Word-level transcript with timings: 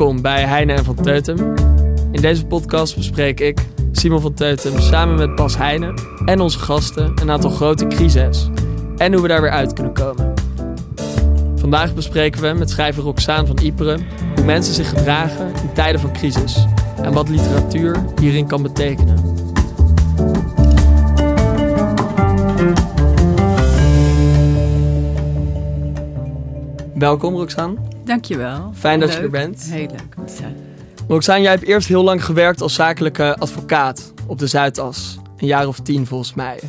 Welkom 0.00 0.22
bij 0.22 0.44
Heine 0.44 0.72
en 0.72 0.84
van 0.84 0.94
Teutem. 0.94 1.54
In 2.12 2.20
deze 2.20 2.46
podcast 2.46 2.96
bespreek 2.96 3.40
ik, 3.40 3.60
Simon 3.92 4.20
van 4.20 4.34
Teutem, 4.34 4.78
samen 4.78 5.14
met 5.14 5.34
Bas 5.34 5.56
Heine 5.56 5.94
en 6.24 6.40
onze 6.40 6.58
gasten 6.58 7.12
een 7.20 7.30
aantal 7.30 7.50
grote 7.50 7.86
crises 7.86 8.48
en 8.96 9.12
hoe 9.12 9.22
we 9.22 9.28
daar 9.28 9.40
weer 9.40 9.50
uit 9.50 9.72
kunnen 9.72 9.92
komen. 9.92 10.34
Vandaag 11.56 11.94
bespreken 11.94 12.42
we 12.42 12.58
met 12.58 12.70
schrijver 12.70 13.02
Roxaan 13.02 13.46
van 13.46 13.58
Iperen 13.58 14.06
hoe 14.34 14.44
mensen 14.44 14.74
zich 14.74 14.88
gedragen 14.88 15.46
in 15.46 15.72
tijden 15.74 16.00
van 16.00 16.12
crisis 16.12 16.66
en 17.02 17.12
wat 17.12 17.28
literatuur 17.28 18.04
hierin 18.20 18.46
kan 18.46 18.62
betekenen. 18.62 19.18
Welkom 26.94 27.34
Roxaan. 27.34 27.99
Dankjewel. 28.10 28.72
Fijn 28.74 29.00
dat 29.00 29.08
leuk. 29.08 29.18
je 29.18 29.24
er 29.24 29.30
bent. 29.30 29.62
Heel 29.62 29.86
leuk 29.86 30.14
om 30.16 30.26
te 30.26 30.34
zijn. 30.34 30.56
Roxaan, 31.08 31.42
jij 31.42 31.50
hebt 31.50 31.64
eerst 31.64 31.88
heel 31.88 32.02
lang 32.02 32.24
gewerkt 32.24 32.60
als 32.60 32.74
zakelijke 32.74 33.36
advocaat 33.38 34.12
op 34.26 34.38
de 34.38 34.46
Zuidas. 34.46 35.18
Een 35.36 35.46
jaar 35.46 35.66
of 35.66 35.80
tien 35.80 36.06
volgens 36.06 36.34
mij. 36.34 36.60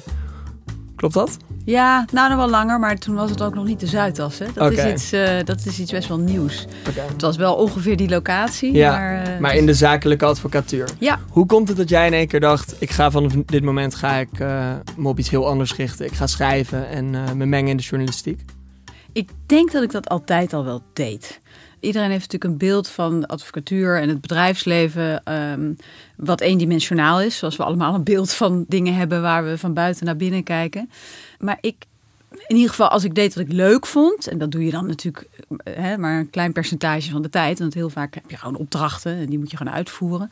Klopt 0.95 1.13
dat? 1.13 1.37
Ja, 1.65 2.05
nou 2.11 2.29
nog 2.29 2.37
wel 2.37 2.49
langer, 2.49 2.79
maar 2.79 2.97
toen 2.97 3.15
was 3.15 3.29
het 3.29 3.41
ook 3.41 3.53
nog 3.53 3.65
niet 3.65 3.79
de 3.79 3.87
Zuidas. 3.87 4.39
Hè? 4.39 4.45
Dat, 4.53 4.71
is 4.71 4.85
iets, 4.85 5.11
eh, 5.11 5.43
dat 5.43 5.65
is 5.65 5.79
iets 5.79 5.91
best 5.91 6.07
wel 6.07 6.17
nieuws. 6.17 6.67
Het 7.11 7.21
was 7.21 7.37
wel 7.37 7.55
ongeveer 7.55 7.97
die 7.97 8.09
locatie. 8.09 8.73
Ja, 8.73 8.91
maar, 8.91 9.23
eh, 9.23 9.39
Maar 9.39 9.55
in 9.55 9.65
de 9.65 9.73
zakelijke 9.73 10.25
advocatuur. 10.25 10.89
Ja, 10.99 11.19
Hoe 11.29 11.45
komt 11.45 11.67
het 11.67 11.77
dat 11.77 11.89
jij 11.89 12.07
in 12.07 12.13
één 12.13 12.27
keer 12.27 12.39
dacht, 12.39 12.75
ik 12.79 12.89
ga 12.89 13.11
vanaf 13.11 13.33
dit 13.45 13.63
moment 13.63 13.95
ga 13.95 14.15
ik 14.15 14.39
eh, 14.39 14.71
me 14.97 15.07
op 15.07 15.19
iets 15.19 15.29
heel 15.29 15.47
anders 15.47 15.75
richten. 15.75 16.05
Ik 16.05 16.13
ga 16.13 16.27
schrijven 16.27 16.89
en 16.89 17.37
me 17.37 17.45
mengen 17.45 17.69
in 17.69 17.77
de 17.77 17.83
journalistiek. 17.83 18.41
Ik 19.13 19.29
denk 19.45 19.71
dat 19.71 19.83
ik 19.83 19.91
dat 19.91 20.09
altijd 20.09 20.53
al 20.53 20.65
wel 20.65 20.81
deed. 20.93 21.39
Iedereen 21.79 22.09
heeft 22.09 22.31
natuurlijk 22.31 22.51
een 22.51 22.67
beeld 22.67 22.87
van 22.87 23.25
advocatuur 23.25 24.01
en 24.01 24.09
het 24.09 24.21
bedrijfsleven 24.21 25.23
ehm, 25.23 25.73
wat 26.15 26.41
eendimensionaal 26.41 27.21
is. 27.21 27.37
Zoals 27.37 27.55
we 27.55 27.63
allemaal 27.63 27.93
een 27.93 28.03
beeld 28.03 28.33
van 28.33 28.65
dingen 28.67 28.95
hebben 28.95 29.21
waar 29.21 29.43
we 29.43 29.57
van 29.57 29.73
buiten 29.73 30.05
naar 30.05 30.15
binnen 30.15 30.43
kijken. 30.43 30.89
Maar 31.39 31.57
ik, 31.61 31.75
in 32.47 32.55
ieder 32.55 32.69
geval 32.69 32.87
als 32.87 33.03
ik 33.03 33.15
deed 33.15 33.35
wat 33.35 33.43
ik 33.43 33.51
leuk 33.51 33.85
vond, 33.85 34.27
en 34.27 34.37
dat 34.37 34.51
doe 34.51 34.65
je 34.65 34.71
dan 34.71 34.87
natuurlijk 34.87 35.27
eh, 35.63 35.75
hè, 35.75 35.97
maar 35.97 36.19
een 36.19 36.29
klein 36.29 36.51
percentage 36.51 37.11
van 37.11 37.21
de 37.21 37.29
tijd. 37.29 37.59
Want 37.59 37.73
heel 37.73 37.89
vaak 37.89 38.13
heb 38.13 38.29
je 38.29 38.37
gewoon 38.37 38.55
opdrachten 38.55 39.15
en 39.15 39.25
die 39.25 39.39
moet 39.39 39.51
je 39.51 39.57
gewoon 39.57 39.73
uitvoeren. 39.73 40.31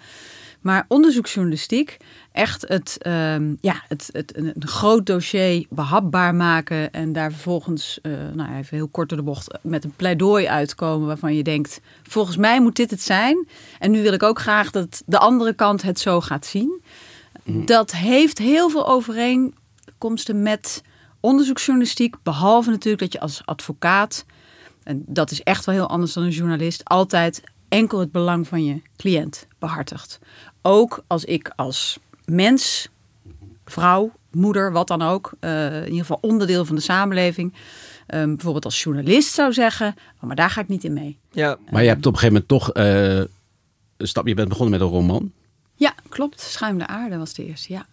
Maar 0.61 0.85
onderzoeksjournalistiek, 0.87 1.97
echt 2.31 2.67
het, 2.67 2.97
ehm, 3.01 3.55
ja, 3.61 3.83
het, 3.87 4.09
het, 4.11 4.37
een, 4.37 4.53
groot 4.59 5.05
dossier 5.05 5.65
behapbaar 5.69 6.35
maken 6.35 6.91
en 6.91 7.13
daar 7.13 7.31
vervolgens, 7.31 7.99
eh, 8.01 8.11
nou 8.33 8.55
even 8.55 8.77
heel 8.77 8.87
kort 8.87 9.09
door 9.09 9.17
de 9.17 9.23
bocht, 9.23 9.57
met 9.61 9.83
een 9.83 9.93
pleidooi 9.95 10.47
uitkomen 10.47 11.07
waarvan 11.07 11.35
je 11.35 11.43
denkt, 11.43 11.81
volgens 12.03 12.37
mij 12.37 12.61
moet 12.61 12.75
dit 12.75 12.91
het 12.91 13.01
zijn. 13.01 13.47
En 13.79 13.91
nu 13.91 14.01
wil 14.01 14.13
ik 14.13 14.23
ook 14.23 14.39
graag 14.39 14.71
dat 14.71 15.03
de 15.05 15.19
andere 15.19 15.53
kant 15.53 15.81
het 15.81 15.99
zo 15.99 16.21
gaat 16.21 16.45
zien. 16.45 16.81
Dat 17.43 17.91
heeft 17.91 18.37
heel 18.37 18.69
veel 18.69 18.87
overeenkomsten 18.87 20.41
met 20.41 20.83
onderzoeksjournalistiek, 21.19 22.15
behalve 22.23 22.69
natuurlijk 22.69 23.01
dat 23.01 23.13
je 23.13 23.19
als 23.19 23.41
advocaat, 23.45 24.25
en 24.83 25.03
dat 25.07 25.31
is 25.31 25.43
echt 25.43 25.65
wel 25.65 25.75
heel 25.75 25.89
anders 25.89 26.13
dan 26.13 26.23
een 26.23 26.29
journalist, 26.29 26.85
altijd 26.85 27.41
enkel 27.69 27.99
het 27.99 28.11
belang 28.11 28.47
van 28.47 28.65
je 28.65 28.81
cliënt 28.95 29.47
behartigt. 29.59 30.19
Ook 30.61 31.03
als 31.07 31.25
ik 31.25 31.51
als 31.55 31.99
mens, 32.25 32.89
vrouw, 33.65 34.11
moeder, 34.31 34.71
wat 34.71 34.87
dan 34.87 35.01
ook, 35.01 35.31
eh, 35.39 35.75
in 35.75 35.83
ieder 35.83 35.99
geval 35.99 36.17
onderdeel 36.21 36.65
van 36.65 36.75
de 36.75 36.81
samenleving, 36.81 37.53
eh, 38.07 38.23
bijvoorbeeld 38.23 38.65
als 38.65 38.83
journalist 38.83 39.33
zou 39.33 39.53
zeggen, 39.53 39.95
oh, 40.15 40.23
maar 40.23 40.35
daar 40.35 40.49
ga 40.49 40.61
ik 40.61 40.67
niet 40.67 40.83
in 40.83 40.93
mee. 40.93 41.17
Ja, 41.31 41.57
Maar 41.69 41.81
je 41.81 41.87
hebt 41.87 42.05
op 42.05 42.13
een 42.13 42.19
gegeven 42.19 42.45
moment 42.47 42.47
toch 42.47 42.71
eh, 42.71 43.17
een 43.97 44.07
stap. 44.07 44.27
Je 44.27 44.33
bent 44.33 44.49
begonnen 44.49 44.79
met 44.79 44.87
een 44.87 44.93
roman. 44.93 45.31
Ja, 45.75 45.93
klopt. 46.09 46.41
Schuim 46.41 46.77
de 46.77 46.87
aarde 46.87 47.17
was 47.17 47.33
de 47.33 47.45
eerste, 47.45 47.73
ja. 47.73 47.85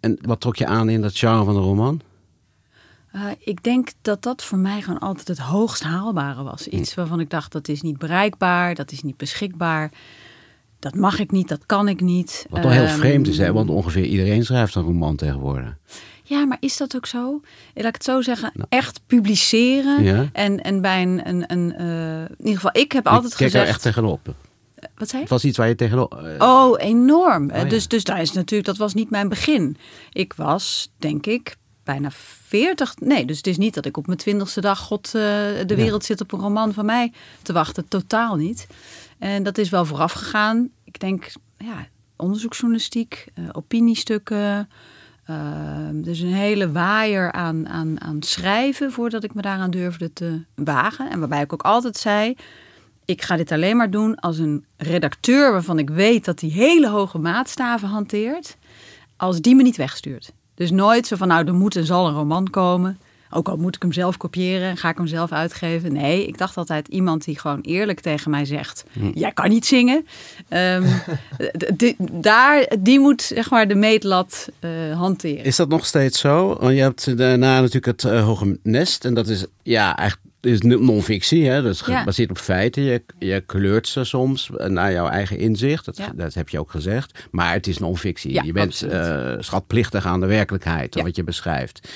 En 0.00 0.18
wat 0.20 0.40
trok 0.40 0.56
je 0.56 0.66
aan 0.66 0.88
in 0.88 1.00
dat 1.00 1.18
genre 1.18 1.44
van 1.44 1.54
de 1.54 1.60
roman? 1.60 2.00
Eh, 3.12 3.30
ik 3.38 3.62
denk 3.62 3.92
dat 4.02 4.22
dat 4.22 4.44
voor 4.44 4.58
mij 4.58 4.82
gewoon 4.82 4.98
altijd 4.98 5.28
het 5.28 5.38
hoogst 5.38 5.82
haalbare 5.82 6.42
was. 6.42 6.68
Iets 6.68 6.94
waarvan 6.94 7.20
ik 7.20 7.30
dacht, 7.30 7.52
dat 7.52 7.68
is 7.68 7.82
niet 7.82 7.98
bereikbaar, 7.98 8.74
dat 8.74 8.92
is 8.92 9.02
niet 9.02 9.16
beschikbaar. 9.16 9.90
Dat 10.78 10.94
mag 10.94 11.18
ik 11.18 11.30
niet, 11.30 11.48
dat 11.48 11.66
kan 11.66 11.88
ik 11.88 12.00
niet. 12.00 12.46
Wat 12.50 12.62
toch 12.62 12.70
heel 12.72 12.82
Ehm, 12.84 12.98
vreemd 12.98 13.28
is, 13.28 13.38
hè? 13.38 13.52
want 13.52 13.70
ongeveer 13.70 14.04
iedereen 14.04 14.44
schrijft 14.44 14.74
een 14.74 14.82
roman 14.82 15.16
tegenwoordig. 15.16 15.76
Ja, 16.22 16.44
maar 16.44 16.56
is 16.60 16.76
dat 16.76 16.96
ook 16.96 17.06
zo? 17.06 17.40
Laat 17.74 17.86
ik 17.86 17.94
het 17.94 18.04
zo 18.04 18.20
zeggen, 18.22 18.52
echt 18.68 19.00
publiceren. 19.06 20.02
Ja. 20.02 20.28
En, 20.32 20.60
en 20.62 20.80
bij 20.80 21.02
een, 21.02 21.28
een, 21.28 21.44
een 21.52 21.74
eh, 21.74 22.20
in 22.22 22.36
ieder 22.38 22.54
geval, 22.54 22.70
ik 22.82 22.92
heb 22.92 23.06
altijd 23.06 23.32
ik 23.32 23.38
keek 23.38 23.46
er 23.46 23.52
gezegd... 23.52 23.68
echt 23.68 23.82
tegenop. 23.82 24.34
Wat 24.94 25.08
zei 25.08 25.12
je? 25.12 25.18
Het 25.18 25.28
was 25.28 25.44
iets 25.44 25.56
waar 25.58 25.68
je 25.68 25.74
tegenop... 25.74 26.14
eh, 26.14 26.34
Oh, 26.48 26.74
enorm. 26.78 27.50
ja. 27.50 27.64
dus, 27.64 27.88
dus 27.88 28.04
daar 28.04 28.20
is 28.20 28.32
natuurlijk, 28.32 28.68
dat 28.68 28.76
was 28.76 28.94
niet 28.94 29.10
mijn 29.10 29.28
begin. 29.28 29.76
Ik 30.12 30.32
was, 30.32 30.90
denk 30.96 31.26
ik, 31.26 31.56
bijna 31.84 32.08
40. 32.46 32.94
Nee, 33.00 33.24
dus 33.24 33.36
het 33.36 33.46
is 33.46 33.56
niet 33.58 33.74
dat 33.74 33.86
ik 33.86 33.96
op 33.96 34.06
mijn 34.06 34.18
twintigste 34.18 34.60
dag, 34.60 34.78
god, 34.78 35.06
eh, 35.06 35.12
de 35.66 35.74
wereld 35.76 36.04
zit 36.04 36.20
op 36.20 36.32
een 36.32 36.40
roman 36.40 36.72
van 36.72 36.84
mij 36.84 37.12
te 37.42 37.52
wachten. 37.52 37.88
Totaal 37.88 38.36
niet. 38.36 38.66
En 39.18 39.42
dat 39.42 39.58
is 39.58 39.68
wel 39.68 39.84
vooraf 39.84 40.12
gegaan. 40.12 40.70
Ik 40.84 41.00
denk, 41.00 41.32
ja, 41.58 41.86
onderzoeksjournalistiek, 42.16 43.26
eh, 43.34 43.44
opiniestukken. 43.52 44.68
dus 45.92 46.20
een 46.20 46.32
hele 46.32 46.72
waaier 46.72 47.32
aan, 47.32 47.68
aan, 47.68 48.00
aan 48.00 48.22
schrijven 48.22 48.92
voordat 48.92 49.24
ik 49.24 49.34
me 49.34 49.42
daaraan 49.42 49.70
durfde 49.70 50.12
te 50.12 50.44
wagen. 50.54 51.10
En 51.10 51.18
waarbij 51.18 51.42
ik 51.42 51.52
ook 51.52 51.62
altijd 51.62 51.96
zei, 51.96 52.34
ik 53.04 53.22
ga 53.22 53.36
dit 53.36 53.52
alleen 53.52 53.76
maar 53.76 53.90
doen 53.90 54.14
als 54.14 54.38
een 54.38 54.64
redacteur 54.76 55.52
waarvan 55.52 55.78
ik 55.78 55.90
weet 55.90 56.24
dat 56.24 56.40
hij 56.40 56.50
hele 56.50 56.88
hoge 56.88 57.18
maatstaven 57.18 57.88
hanteert, 57.88 58.56
als 59.16 59.40
die 59.40 59.54
me 59.54 59.62
niet 59.62 59.76
wegstuurt. 59.76 60.32
Dus 60.54 60.70
nooit 60.70 61.06
zo 61.06 61.16
van, 61.16 61.28
nou, 61.28 61.46
er 61.46 61.54
moet 61.54 61.76
en 61.76 61.86
zal 61.86 62.06
een 62.06 62.14
roman 62.14 62.50
komen. 62.50 62.98
Ook 63.30 63.48
al 63.48 63.56
moet 63.56 63.76
ik 63.76 63.82
hem 63.82 63.92
zelf 63.92 64.16
kopiëren, 64.16 64.76
ga 64.76 64.88
ik 64.90 64.96
hem 64.96 65.06
zelf 65.06 65.32
uitgeven. 65.32 65.92
Nee, 65.92 66.26
ik 66.26 66.38
dacht 66.38 66.56
altijd 66.56 66.88
iemand 66.88 67.24
die 67.24 67.38
gewoon 67.38 67.60
eerlijk 67.60 68.00
tegen 68.00 68.30
mij 68.30 68.44
zegt: 68.44 68.84
Jij 69.14 69.32
kan 69.32 69.48
niet 69.48 69.66
zingen. 69.66 70.06
Ehm, 70.48 70.86
die, 71.76 71.96
daar, 72.12 72.66
die 72.78 73.00
moet 73.00 73.22
zeg 73.22 73.50
maar 73.50 73.68
de 73.68 73.74
meetlat 73.74 74.48
eh, 74.60 74.70
hanteren. 74.98 75.44
Is 75.44 75.56
dat 75.56 75.68
nog 75.68 75.86
steeds 75.86 76.18
zo? 76.20 76.56
Want 76.60 76.74
je 76.74 76.80
hebt 76.80 77.16
daarna 77.18 77.54
natuurlijk 77.60 77.86
het 77.86 78.04
eh, 78.04 78.24
Hoge 78.24 78.58
Nest. 78.62 79.04
En 79.04 79.14
dat 79.14 79.28
is 79.28 79.44
ja, 79.62 79.96
eigenlijk 79.96 80.28
is 80.40 80.60
non-fictie. 80.60 81.46
Hè? 81.48 81.62
Dat 81.62 81.72
is 81.72 81.82
Ja. 81.86 81.98
gebaseerd 81.98 82.30
op 82.30 82.38
feiten. 82.38 82.82
Je, 82.82 83.02
je 83.18 83.40
kleurt 83.46 83.88
ze 83.88 84.04
soms 84.04 84.50
naar 84.66 84.92
jouw 84.92 85.08
eigen 85.08 85.38
inzicht. 85.38 85.84
Dat, 85.84 85.96
Ja. 85.96 86.10
dat 86.14 86.34
heb 86.34 86.48
je 86.48 86.58
ook 86.58 86.70
gezegd. 86.70 87.26
Maar 87.30 87.52
het 87.52 87.66
is 87.66 87.78
non-fictie. 87.78 88.32
Ja, 88.32 88.42
je 88.42 88.52
bent 88.52 88.82
eh, 88.82 89.34
schatplichtig 89.38 90.06
aan 90.06 90.20
de 90.20 90.26
werkelijkheid. 90.26 90.94
Wat 91.02 91.16
je 91.16 91.24
beschrijft. 91.24 91.88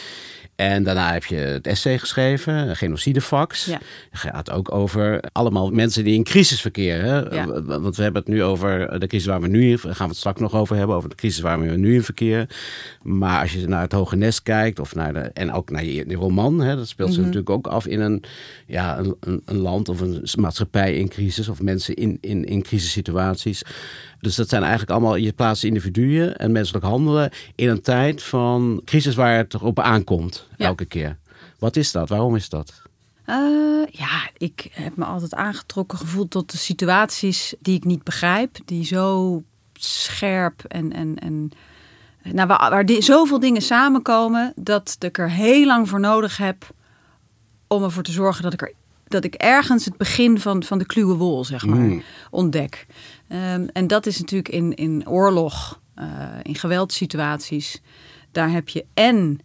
En 0.56 0.82
daarna 0.82 1.12
heb 1.12 1.24
je 1.24 1.36
het 1.36 1.66
essay 1.66 1.98
geschreven, 1.98 2.76
Genocidefax. 2.76 3.64
Ja. 3.64 3.78
Het 4.10 4.20
gaat 4.20 4.50
ook 4.50 4.72
over 4.72 5.24
allemaal 5.32 5.70
mensen 5.70 6.04
die 6.04 6.14
in 6.14 6.24
crisis 6.24 6.60
verkeren. 6.60 7.34
Ja. 7.34 7.62
Want 7.80 7.96
we 7.96 8.02
hebben 8.02 8.22
het 8.22 8.30
nu 8.30 8.42
over 8.42 9.00
de 9.00 9.06
crisis 9.06 9.26
waar 9.26 9.40
we 9.40 9.48
nu 9.48 9.70
in... 9.70 9.78
Gaan 9.78 9.94
we 9.96 10.04
het 10.04 10.16
straks 10.16 10.40
nog 10.40 10.54
over 10.54 10.76
hebben, 10.76 10.96
over 10.96 11.08
de 11.08 11.14
crisis 11.14 11.40
waar 11.40 11.60
we 11.60 11.76
nu 11.76 11.94
in 11.94 12.02
verkeren. 12.02 12.46
Maar 13.02 13.40
als 13.40 13.52
je 13.52 13.68
naar 13.68 13.80
het 13.80 13.92
Hoge 13.92 14.16
Nest 14.16 14.42
kijkt, 14.42 14.78
of 14.78 14.94
naar 14.94 15.12
de, 15.12 15.20
en 15.20 15.52
ook 15.52 15.70
naar 15.70 15.84
je, 15.84 16.14
roman... 16.14 16.60
Hè, 16.60 16.76
dat 16.76 16.88
speelt 16.88 17.12
zich 17.12 17.22
natuurlijk 17.22 17.50
ook 17.50 17.66
af 17.66 17.86
in 17.86 18.00
een, 18.00 18.24
ja, 18.66 18.98
een, 18.98 19.16
een, 19.20 19.42
een 19.44 19.58
land 19.58 19.88
of 19.88 20.00
een 20.00 20.26
maatschappij 20.38 20.94
in 20.94 21.08
crisis... 21.08 21.48
of 21.48 21.62
mensen 21.62 21.94
in, 21.94 22.18
in, 22.20 22.44
in 22.44 22.62
crisissituaties. 22.62 23.62
Dus 24.22 24.34
dat 24.34 24.48
zijn 24.48 24.62
eigenlijk 24.62 24.90
allemaal... 24.92 25.16
Je 25.16 25.32
plaatst 25.32 25.64
individuen 25.64 26.36
en 26.36 26.52
menselijk 26.52 26.84
handelen... 26.84 27.30
in 27.54 27.68
een 27.68 27.80
tijd 27.80 28.22
van 28.22 28.82
crisis 28.84 29.14
waar 29.14 29.36
het 29.36 29.54
erop 29.54 29.80
aankomt, 29.80 30.48
Ja. 30.56 30.66
elke 30.66 30.84
keer. 30.84 31.18
Wat 31.58 31.76
is 31.76 31.92
dat? 31.92 32.08
Waarom 32.08 32.36
is 32.36 32.48
dat? 32.48 32.82
Eh, 33.24 33.36
ja, 33.90 34.28
ik 34.36 34.68
heb 34.72 34.96
me 34.96 35.04
altijd 35.04 35.34
aangetrokken 35.34 35.98
gevoeld 35.98 36.30
tot 36.30 36.50
de 36.50 36.56
situaties 36.58 37.54
die 37.60 37.76
ik 37.76 37.84
niet 37.84 38.02
begrijp. 38.04 38.56
Die 38.64 38.84
zo 38.84 39.42
scherp 39.72 40.64
en, 40.64 40.92
en, 40.92 41.18
en 41.18 41.50
nou, 42.32 42.48
waar, 42.48 42.70
waar 42.70 42.86
di- 42.86 43.02
zoveel 43.02 43.38
dingen 43.40 43.62
samenkomen 43.62 44.52
dat 44.56 44.96
ik 44.98 45.18
er 45.18 45.30
heel 45.30 45.66
lang 45.66 45.88
voor 45.88 46.00
nodig 46.00 46.36
heb 46.36 46.70
om 47.66 47.82
ervoor 47.82 48.02
te 48.02 48.12
zorgen 48.12 48.42
dat 48.42 48.52
ik 48.52 48.62
er 48.62 48.72
dat 49.12 49.24
ik 49.24 49.34
ergens 49.34 49.84
het 49.84 49.96
begin 49.96 50.40
van, 50.40 50.62
van 50.62 50.78
de 50.78 50.86
kluwe 50.86 51.14
wol, 51.14 51.44
zeg 51.44 51.66
maar, 51.66 51.78
Mm. 51.78 52.02
ontdek. 52.30 52.86
Ehm, 53.28 53.66
en 53.72 53.86
dat 53.86 54.06
is 54.06 54.18
natuurlijk 54.20 54.48
in, 54.54 54.74
in 54.74 55.08
oorlog, 55.08 55.80
eh, 55.94 56.06
in 56.42 56.54
geweldssituaties. 56.54 57.80
Daar 58.32 58.50
heb 58.50 58.68
je 58.68 58.84
en 58.94 59.38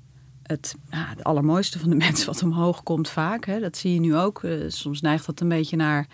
het, 0.44 0.76
nou, 0.90 1.06
het 1.08 1.24
allermooiste 1.24 1.80
van 1.80 1.90
de 1.90 1.96
mens 2.06 2.26
wat 2.26 2.44
omhoog 2.44 2.84
komt 2.84 3.10
vaak. 3.10 3.46
Hè. 3.46 3.60
Dat 3.60 3.78
zie 3.78 3.94
je 3.94 4.00
nu 4.00 4.16
ook. 4.16 4.44
Eh, 4.44 4.52
soms 4.68 5.02
neigt 5.02 5.26
dat 5.26 5.40
een 5.40 5.50
beetje 5.50 5.76
naar, 5.76 6.08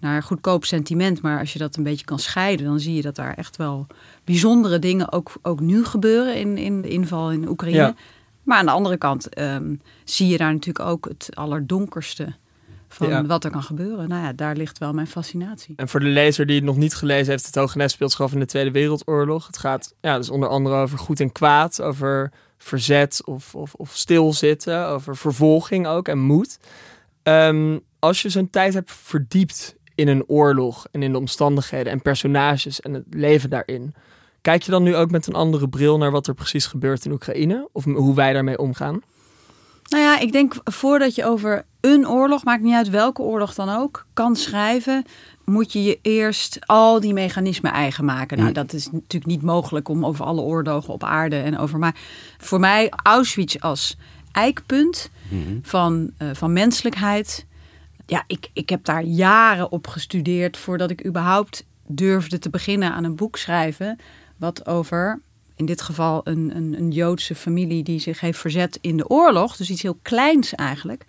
naar 0.00 0.22
goedkoop 0.22 0.64
sentiment. 0.64 1.22
Maar 1.22 1.38
als 1.38 1.52
je 1.52 1.58
dat 1.58 1.76
een 1.76 1.82
beetje 1.82 2.04
kan 2.04 2.18
scheiden, 2.18 2.66
dan 2.66 2.80
zie 2.80 2.94
je 2.94 3.02
dat 3.02 3.16
daar 3.16 3.34
echt 3.34 3.56
wel 3.56 3.86
bijzondere 4.24 4.78
dingen 4.78 5.12
ook, 5.12 5.32
ook 5.42 5.60
nu 5.60 5.84
gebeuren 5.84 6.36
in, 6.36 6.58
in 6.58 6.82
de 6.82 6.88
inval 6.88 7.32
in 7.32 7.48
Oekraïne. 7.48 7.78
Ja. 7.78 7.94
Maar 8.42 8.58
aan 8.58 8.66
de 8.66 8.72
andere 8.72 8.96
kant 8.96 9.28
ehm, 9.28 9.74
zie 10.04 10.28
je 10.28 10.36
daar 10.36 10.52
natuurlijk 10.52 10.88
ook 10.88 11.08
het 11.08 11.28
allerdonkerste 11.34 12.34
van 12.94 13.08
Ja. 13.08 13.26
wat 13.26 13.44
er 13.44 13.50
kan 13.50 13.62
gebeuren. 13.62 14.08
Nou 14.08 14.24
ja, 14.24 14.32
daar 14.32 14.56
ligt 14.56 14.78
wel 14.78 14.92
mijn 14.92 15.06
fascinatie. 15.06 15.74
En 15.76 15.88
voor 15.88 16.00
de 16.00 16.06
lezer 16.06 16.46
die 16.46 16.56
het 16.56 16.64
nog 16.64 16.76
niet 16.76 16.94
gelezen 16.94 17.30
heeft, 17.30 17.46
het 17.46 17.54
Hoge 17.54 17.76
Nest 17.78 17.94
speelt 17.94 18.10
zich 18.10 18.20
af 18.20 18.32
in 18.32 18.38
de 18.38 18.46
Tweede 18.46 18.70
Wereldoorlog. 18.70 19.46
Het 19.46 19.58
gaat 19.58 19.94
ja, 20.00 20.16
dus 20.16 20.30
onder 20.30 20.48
andere 20.48 20.76
over 20.76 20.98
goed 20.98 21.20
en 21.20 21.32
kwaad, 21.32 21.82
over 21.82 22.32
verzet 22.58 23.22
of, 23.24 23.54
of, 23.54 23.74
of 23.74 23.90
stilzitten, 23.96 24.86
over 24.86 25.16
vervolging 25.16 25.86
ook 25.86 26.08
en 26.08 26.18
moed. 26.18 26.58
Ehm, 27.22 27.78
als 27.98 28.22
je 28.22 28.28
zo'n 28.28 28.50
tijd 28.50 28.74
hebt 28.74 28.92
verdiept 28.92 29.76
in 29.94 30.08
een 30.08 30.24
oorlog 30.26 30.86
en 30.90 31.02
in 31.02 31.12
de 31.12 31.18
omstandigheden 31.18 31.92
en 31.92 32.02
personages 32.02 32.80
en 32.80 32.94
het 32.94 33.04
leven 33.10 33.50
daarin, 33.50 33.94
kijk 34.40 34.62
je 34.62 34.70
dan 34.70 34.82
nu 34.82 34.96
ook 34.96 35.10
met 35.10 35.26
een 35.26 35.34
andere 35.34 35.68
bril 35.68 35.98
naar 35.98 36.10
wat 36.10 36.26
er 36.26 36.34
precies 36.34 36.66
gebeurt 36.66 37.04
in 37.04 37.12
Oekraïne? 37.12 37.68
Of 37.72 37.84
hoe 37.84 38.14
wij 38.14 38.32
daarmee 38.32 38.58
omgaan? 38.58 39.00
Nou 39.90 40.02
ja, 40.02 40.18
ik 40.18 40.32
denk 40.32 40.54
voordat 40.64 41.14
je 41.14 41.24
over 41.24 41.64
een 41.80 42.08
oorlog, 42.08 42.44
maakt 42.44 42.62
niet 42.62 42.74
uit 42.74 42.88
welke 42.88 43.22
oorlog 43.22 43.54
dan 43.54 43.68
ook, 43.68 44.06
kan 44.12 44.36
schrijven, 44.36 45.04
moet 45.44 45.72
je 45.72 45.82
je 45.82 45.98
eerst 46.02 46.58
al 46.66 47.00
die 47.00 47.12
mechanismen 47.12 47.72
eigen 47.72 48.04
maken. 48.04 48.36
Nou, 48.36 48.48
Mm. 48.48 48.54
dat 48.54 48.72
is 48.72 48.90
natuurlijk 48.90 49.26
niet 49.26 49.42
mogelijk 49.42 49.88
om 49.88 50.06
over 50.06 50.24
alle 50.24 50.40
oorlogen 50.40 50.92
op 50.94 51.04
aarde 51.04 51.36
en 51.36 51.58
over. 51.58 51.78
Maar 51.78 51.94
voor 52.38 52.60
mij 52.60 52.92
Auschwitz 53.02 53.56
als 53.56 53.96
eikpunt 54.32 55.10
Mhm. 55.28 55.58
van, 55.62 56.10
eh, 56.18 56.28
van 56.32 56.52
menselijkheid. 56.52 57.46
Ja, 58.06 58.24
ik, 58.26 58.50
ik 58.52 58.68
heb 58.68 58.84
daar 58.84 59.02
jaren 59.02 59.72
op 59.72 59.86
gestudeerd 59.86 60.56
voordat 60.56 60.90
ik 60.90 61.06
überhaupt 61.06 61.66
durfde 61.86 62.38
te 62.38 62.50
beginnen 62.50 62.92
aan 62.92 63.04
een 63.04 63.16
boek 63.16 63.36
schrijven. 63.36 63.98
Wat 64.36 64.66
over, 64.66 65.20
in 65.60 65.66
dit 65.66 65.82
geval, 65.82 66.20
een, 66.24 66.56
een, 66.56 66.74
een 66.78 66.90
Joodse 66.90 67.34
familie 67.34 67.82
die 67.82 67.98
zich 68.00 68.20
heeft 68.20 68.38
verzet 68.38 68.78
in 68.80 68.96
de 68.96 69.08
oorlog. 69.08 69.56
Dus 69.56 69.70
iets 69.70 69.82
heel 69.82 69.98
kleins 70.02 70.54
eigenlijk. 70.54 71.04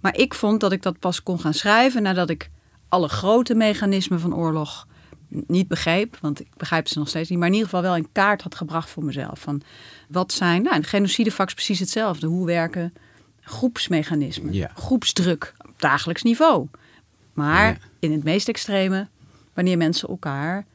Maar 0.00 0.16
ik 0.16 0.34
vond 0.34 0.60
dat 0.60 0.72
ik 0.72 0.82
dat 0.82 0.98
pas 0.98 1.22
kon 1.22 1.40
gaan 1.40 1.54
schrijven 1.54 2.02
nadat 2.02 2.30
ik 2.30 2.50
alle 2.88 3.08
grote 3.08 3.54
mechanismen 3.54 4.20
van 4.20 4.34
oorlog 4.34 4.86
niet 5.28 5.68
begreep. 5.68 6.18
Want 6.20 6.40
ik 6.40 6.48
begrijp 6.56 6.88
ze 6.88 6.98
nog 6.98 7.08
steeds 7.08 7.28
niet. 7.28 7.38
Maar 7.38 7.48
in 7.48 7.54
ieder 7.54 7.68
geval 7.68 7.84
wel 7.84 7.96
in 7.96 8.08
kaart 8.12 8.42
had 8.42 8.54
gebracht 8.54 8.90
voor 8.90 9.04
mezelf. 9.04 9.40
Van 9.40 9.62
wat 10.08 10.32
zijn, 10.32 10.62
nou, 10.62 10.76
een 10.76 10.84
genocidevak 10.84 11.46
is 11.48 11.54
precies 11.54 11.78
hetzelfde. 11.80 12.26
Hoe 12.26 12.46
werken 12.46 12.92
groepsmechanismen, 13.40 14.52
Ja. 14.52 14.70
groepsdruk 14.74 15.54
op 15.68 15.74
dagelijks 15.80 16.22
niveau. 16.22 16.66
Maar 17.32 17.66
Ja. 17.68 17.76
in 17.98 18.12
het 18.12 18.24
meest 18.24 18.48
extreme, 18.48 19.08
wanneer 19.54 19.76
mensen 19.76 20.08
elkaar 20.08 20.66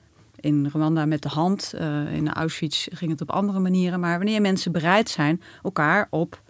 in 0.42 0.68
Rwanda 0.74 1.06
met 1.06 1.22
de 1.22 1.30
hand, 1.30 1.74
eh, 1.74 2.14
in 2.14 2.34
Auschwitz 2.34 2.88
ging 2.92 3.12
het 3.12 3.22
op 3.22 3.32
andere 3.32 3.60
manieren, 3.60 4.00
maar 4.00 4.18
wanneer 4.18 4.42
mensen 4.42 4.72
bereid 4.72 5.10
zijn 5.10 5.42
elkaar 5.64 6.08
op 6.10 6.42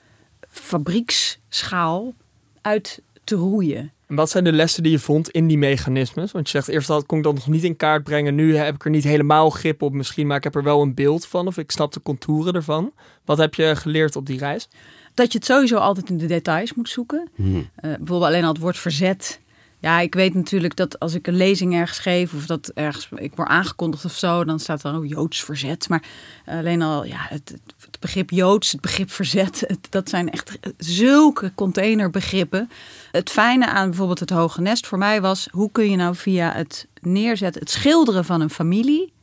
fabrieksschaal 0.49 2.13
uit 2.61 3.01
te 3.23 3.35
roeien. 3.35 3.91
En 4.07 4.15
wat 4.17 4.29
zijn 4.29 4.43
de 4.43 4.51
lessen 4.51 4.83
die 4.83 4.91
je 4.91 4.99
vond 4.99 5.29
in 5.29 5.47
die 5.47 5.57
mechanismes? 5.57 6.31
Want 6.31 6.45
je 6.49 6.51
zegt 6.51 6.67
eerst 6.67 6.87
dat 6.87 7.05
kon 7.05 7.17
ik 7.17 7.23
dat 7.23 7.33
nog 7.33 7.47
niet 7.47 7.63
in 7.63 7.75
kaart 7.75 8.03
brengen. 8.03 8.35
Nu 8.35 8.55
heb 8.55 8.75
ik 8.75 8.85
er 8.85 8.91
niet 8.91 9.03
helemaal 9.03 9.49
grip 9.49 9.81
op 9.81 9.93
misschien, 9.93 10.27
maar 10.27 10.37
ik 10.37 10.43
heb 10.43 10.55
er 10.55 10.63
wel 10.63 10.81
een 10.81 10.93
beeld 10.93 11.25
van. 11.25 11.47
Of 11.47 11.57
ik 11.57 11.71
snap 11.71 11.93
de 11.93 12.01
contouren 12.01 12.53
ervan. 12.53 12.91
Wat 13.25 13.37
heb 13.37 13.53
je 13.53 13.75
geleerd 13.75 14.15
op 14.15 14.25
die 14.25 14.37
reis? 14.37 14.67
Dat 15.13 15.31
je 15.31 15.37
het 15.37 15.47
sowieso 15.47 15.77
altijd 15.77 16.09
in 16.09 16.17
de 16.17 16.25
details 16.25 16.73
moet 16.73 16.89
zoeken. 16.89 17.29
Mhm. 17.35 17.57
Eh, 17.57 17.63
bijvoorbeeld 17.75 18.23
alleen 18.23 18.43
al 18.43 18.51
het 18.51 18.61
woord 18.61 18.77
verzet. 18.77 19.39
Ja, 19.81 19.99
ik 19.99 20.13
weet 20.13 20.33
natuurlijk 20.33 20.75
dat 20.75 20.99
als 20.99 21.13
ik 21.13 21.27
een 21.27 21.35
lezing 21.35 21.73
ergens 21.73 21.99
geef 21.99 22.33
of 22.33 22.45
dat 22.45 22.71
ergens 22.73 23.09
ik 23.15 23.35
word 23.35 23.47
aangekondigd 23.47 24.05
of 24.05 24.13
zo, 24.13 24.43
dan 24.43 24.59
staat 24.59 24.83
er 24.83 24.95
ook 24.95 25.07
Joods 25.07 25.43
verzet. 25.43 25.89
Maar 25.89 26.03
alleen 26.45 26.81
al 26.81 27.05
ja, 27.05 27.25
het, 27.29 27.55
het 27.79 27.99
begrip 27.99 28.29
Joods, 28.29 28.71
het 28.71 28.81
begrip 28.81 29.11
verzet, 29.11 29.65
dat 29.89 30.09
zijn 30.09 30.31
echt 30.31 30.59
zulke 30.77 31.51
containerbegrippen. 31.55 32.69
Het 33.11 33.29
fijne 33.29 33.67
aan 33.67 33.87
bijvoorbeeld 33.87 34.19
het 34.19 34.29
Hoge 34.29 34.61
Nest 34.61 34.87
voor 34.87 34.97
mij 34.97 35.21
was, 35.21 35.47
hoe 35.51 35.71
kun 35.71 35.89
je 35.89 35.95
nou 35.95 36.15
via 36.15 36.51
het 36.53 36.87
neerzetten, 36.99 37.61
het 37.61 37.71
schilderen 37.71 38.25
van 38.25 38.41
een 38.41 38.49
familie, 38.49 39.13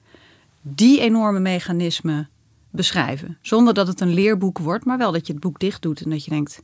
die 0.63 1.01
enorme 1.01 1.41
mechanismen 1.41 2.29
beschrijven. 2.71 3.39
Zonder 3.43 3.75
dat 3.75 3.87
het 3.87 4.01
een 4.01 4.15
leerboek 4.15 4.59
wordt, 4.59 4.85
maar 4.85 4.99
wel 4.99 5.13
dat 5.13 5.27
je 5.27 5.33
het 5.33 5.43
boek 5.43 5.59
dicht 5.59 5.83
doet 5.83 6.01
en 6.01 6.11
dat 6.11 6.25
je 6.25 6.31
denkt: 6.31 6.61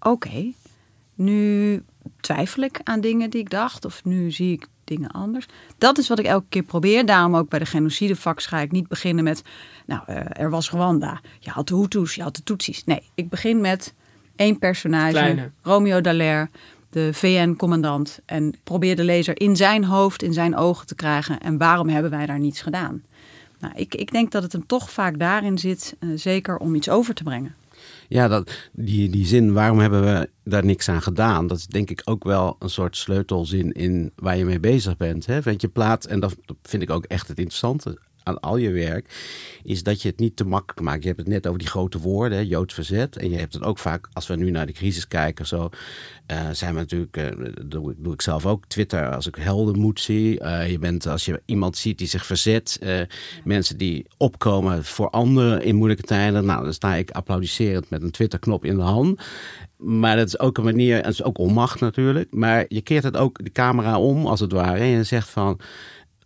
oké, 0.00 0.52
nu 1.14 1.82
twijfel 2.20 2.62
ik 2.62 2.80
aan 2.82 3.00
dingen 3.00 3.30
die 3.30 3.40
ik 3.40 3.50
dacht, 3.50 3.84
of 3.84 4.04
nu 4.04 4.30
zie 4.30 4.52
ik 4.52 4.66
dingen 4.84 5.10
anders. 5.10 5.46
Dat 5.78 5.98
is 5.98 6.08
wat 6.08 6.18
ik 6.18 6.26
elke 6.26 6.46
keer 6.48 6.62
probeer. 6.62 7.06
Daarom 7.06 7.36
ook 7.36 7.48
bij 7.48 7.58
de 7.58 7.66
genocidevaks 7.66 8.46
ga 8.46 8.60
ik 8.60 8.70
niet 8.70 8.88
beginnen 8.88 9.24
met: 9.24 9.42
nou, 9.86 10.02
eh, 10.06 10.40
er 10.42 10.50
was 10.50 10.70
Rwanda, 10.70 11.20
je 11.38 11.50
had 11.50 11.68
de 11.68 11.76
Hutus, 11.76 12.14
je 12.14 12.22
had 12.22 12.36
de 12.36 12.42
Tutsis. 12.42 12.84
Nee, 12.84 13.02
ik 13.14 13.28
begin 13.28 13.60
met 13.60 13.94
één 14.36 14.58
personage, 14.58 15.12
Kleine. 15.12 15.50
Romeo 15.62 16.00
Dallaire. 16.00 16.48
De 16.90 17.10
VN-commandant. 17.12 18.20
En 18.24 18.54
probeer 18.64 18.96
de 18.96 19.04
lezer 19.04 19.40
in 19.40 19.56
zijn 19.56 19.84
hoofd, 19.84 20.22
in 20.22 20.32
zijn 20.32 20.56
ogen 20.56 20.86
te 20.86 20.94
krijgen. 20.94 21.40
En 21.40 21.58
waarom 21.58 21.88
hebben 21.88 22.10
wij 22.10 22.26
daar 22.26 22.38
niets 22.38 22.60
gedaan? 22.60 23.02
Nou, 23.58 23.74
ik, 23.76 23.94
ik 23.94 24.12
denk 24.12 24.30
dat 24.30 24.42
het 24.42 24.52
hem 24.52 24.66
toch 24.66 24.90
vaak 24.90 25.18
daarin 25.18 25.58
zit, 25.58 25.96
eh, 25.98 26.08
zeker 26.14 26.56
om 26.56 26.74
iets 26.74 26.88
over 26.88 27.14
te 27.14 27.22
brengen. 27.22 27.54
Ja, 28.14 28.28
dat, 28.28 28.70
die, 28.72 29.08
die 29.08 29.26
zin, 29.26 29.52
waarom 29.52 29.78
hebben 29.78 30.02
we 30.02 30.30
daar 30.44 30.64
niks 30.64 30.88
aan 30.88 31.02
gedaan? 31.02 31.46
Dat 31.46 31.58
is 31.58 31.66
denk 31.66 31.90
ik 31.90 32.02
ook 32.04 32.24
wel 32.24 32.56
een 32.58 32.70
soort 32.70 32.96
sleutelzin 32.96 33.72
in 33.72 34.12
waar 34.16 34.36
je 34.36 34.44
mee 34.44 34.60
bezig 34.60 34.96
bent. 34.96 35.26
Hè? 35.26 35.42
Want 35.42 35.60
je 35.60 35.68
plaat, 35.68 36.04
en 36.04 36.20
dat 36.20 36.36
vind 36.62 36.82
ik 36.82 36.90
ook 36.90 37.04
echt 37.04 37.28
het 37.28 37.38
interessante 37.38 37.98
aan 38.24 38.40
al 38.40 38.56
je 38.56 38.70
werk, 38.70 39.14
is 39.62 39.82
dat 39.82 40.02
je 40.02 40.08
het 40.08 40.18
niet 40.18 40.36
te 40.36 40.44
makkelijk 40.46 40.80
maakt. 40.80 41.02
Je 41.02 41.08
hebt 41.08 41.20
het 41.20 41.28
net 41.28 41.46
over 41.46 41.58
die 41.58 41.68
grote 41.68 41.98
woorden, 41.98 42.38
hè, 42.38 42.44
Joods 42.44 42.74
verzet. 42.74 43.16
En 43.16 43.30
je 43.30 43.36
hebt 43.38 43.54
het 43.54 43.62
ook 43.62 43.78
vaak, 43.78 44.08
als 44.12 44.26
we 44.26 44.36
nu 44.36 44.50
naar 44.50 44.66
de 44.66 44.72
crisis 44.72 45.08
kijken, 45.08 45.46
zo 45.46 45.68
eh, 46.26 46.50
zijn 46.52 46.74
we 46.74 46.80
natuurlijk, 46.80 47.12
dat 47.56 47.70
doe, 47.70 48.12
ik- 48.12 48.22
zelf 48.22 48.46
ook, 48.46 48.66
Twitter, 48.66 49.14
als 49.14 49.26
ik 49.26 49.34
heldenmoed 49.34 50.00
zie. 50.00 50.40
Eh, 50.40 50.70
je 50.70 50.78
bent, 50.78 51.06
als 51.06 51.24
je 51.24 51.42
iemand 51.44 51.76
ziet 51.76 51.98
die 51.98 52.06
zich 52.06 52.26
verzet, 52.26 52.78
mensen 53.44 53.78
die 53.78 54.06
opkomen 54.16 54.84
voor 54.84 55.10
anderen 55.10 55.62
in 55.62 55.74
moeilijke 55.76 56.02
tijden. 56.02 56.44
Nou, 56.44 56.64
dan 56.64 56.72
sta 56.72 56.94
ik 56.94 57.10
applaudisserend 57.10 57.90
met 57.90 58.02
een 58.02 58.10
Twitterknop 58.10 58.64
in 58.64 58.76
de 58.76 58.82
hand. 58.82 59.20
Maar 59.76 60.16
dat 60.16 60.26
is 60.26 60.38
ook 60.38 60.58
een 60.58 60.64
manier, 60.64 60.96
en 60.96 61.04
het 61.04 61.12
is 61.12 61.22
ook 61.22 61.38
onmacht 61.38 61.80
natuurlijk. 61.80 62.32
Maar 62.34 62.64
je 62.68 62.80
keert 62.80 63.02
het 63.04 63.16
ook 63.16 63.44
de 63.44 63.50
camera 63.52 63.98
om, 64.00 64.26
als 64.26 64.40
het 64.40 64.52
ware. 64.52 64.78
En 64.78 64.86
je 64.86 65.04
zegt 65.04 65.28
van, 65.28 65.60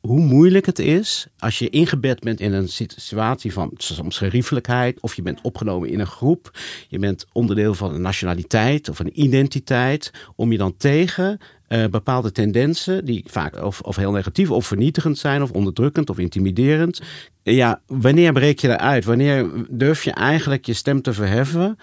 hoe 0.00 0.20
moeilijk 0.20 0.66
het 0.66 0.78
is 0.78 1.26
als 1.38 1.58
je 1.58 1.70
ingebed 1.70 2.20
bent 2.20 2.40
in 2.40 2.52
een 2.52 2.68
situatie 2.68 3.52
van 3.52 3.70
soms 3.76 4.18
geriefelijkheid, 4.18 5.00
of 5.00 5.14
je 5.14 5.22
bent 5.22 5.40
opgenomen 5.42 5.88
in 5.88 6.00
een 6.00 6.06
groep, 6.06 6.58
je 6.88 6.98
bent 6.98 7.26
onderdeel 7.32 7.74
van 7.74 7.94
een 7.94 8.00
nationaliteit 8.00 8.88
of 8.88 8.98
een 8.98 9.20
identiteit, 9.20 10.12
om 10.36 10.52
je 10.52 10.58
dan 10.58 10.76
tegen 10.76 11.38
eh, 11.68 11.86
bepaalde 11.86 12.32
tendensen, 12.32 13.04
die 13.04 13.24
vaak 13.26 13.62
of, 13.64 13.80
of 13.80 13.96
heel 13.96 14.12
negatief 14.12 14.50
of 14.50 14.66
vernietigend 14.66 15.18
zijn, 15.18 15.42
of 15.42 15.50
onderdrukkend 15.50 16.10
of 16.10 16.18
intimiderend. 16.18 17.00
Ja, 17.42 17.80
wanneer 17.86 18.32
breek 18.32 18.58
je 18.58 18.68
eruit? 18.68 19.04
Wanneer 19.04 19.50
durf 19.68 20.04
je 20.04 20.12
eigenlijk 20.12 20.66
je 20.66 20.72
stem 20.72 21.02
te 21.02 21.12
verheffen 21.12 21.78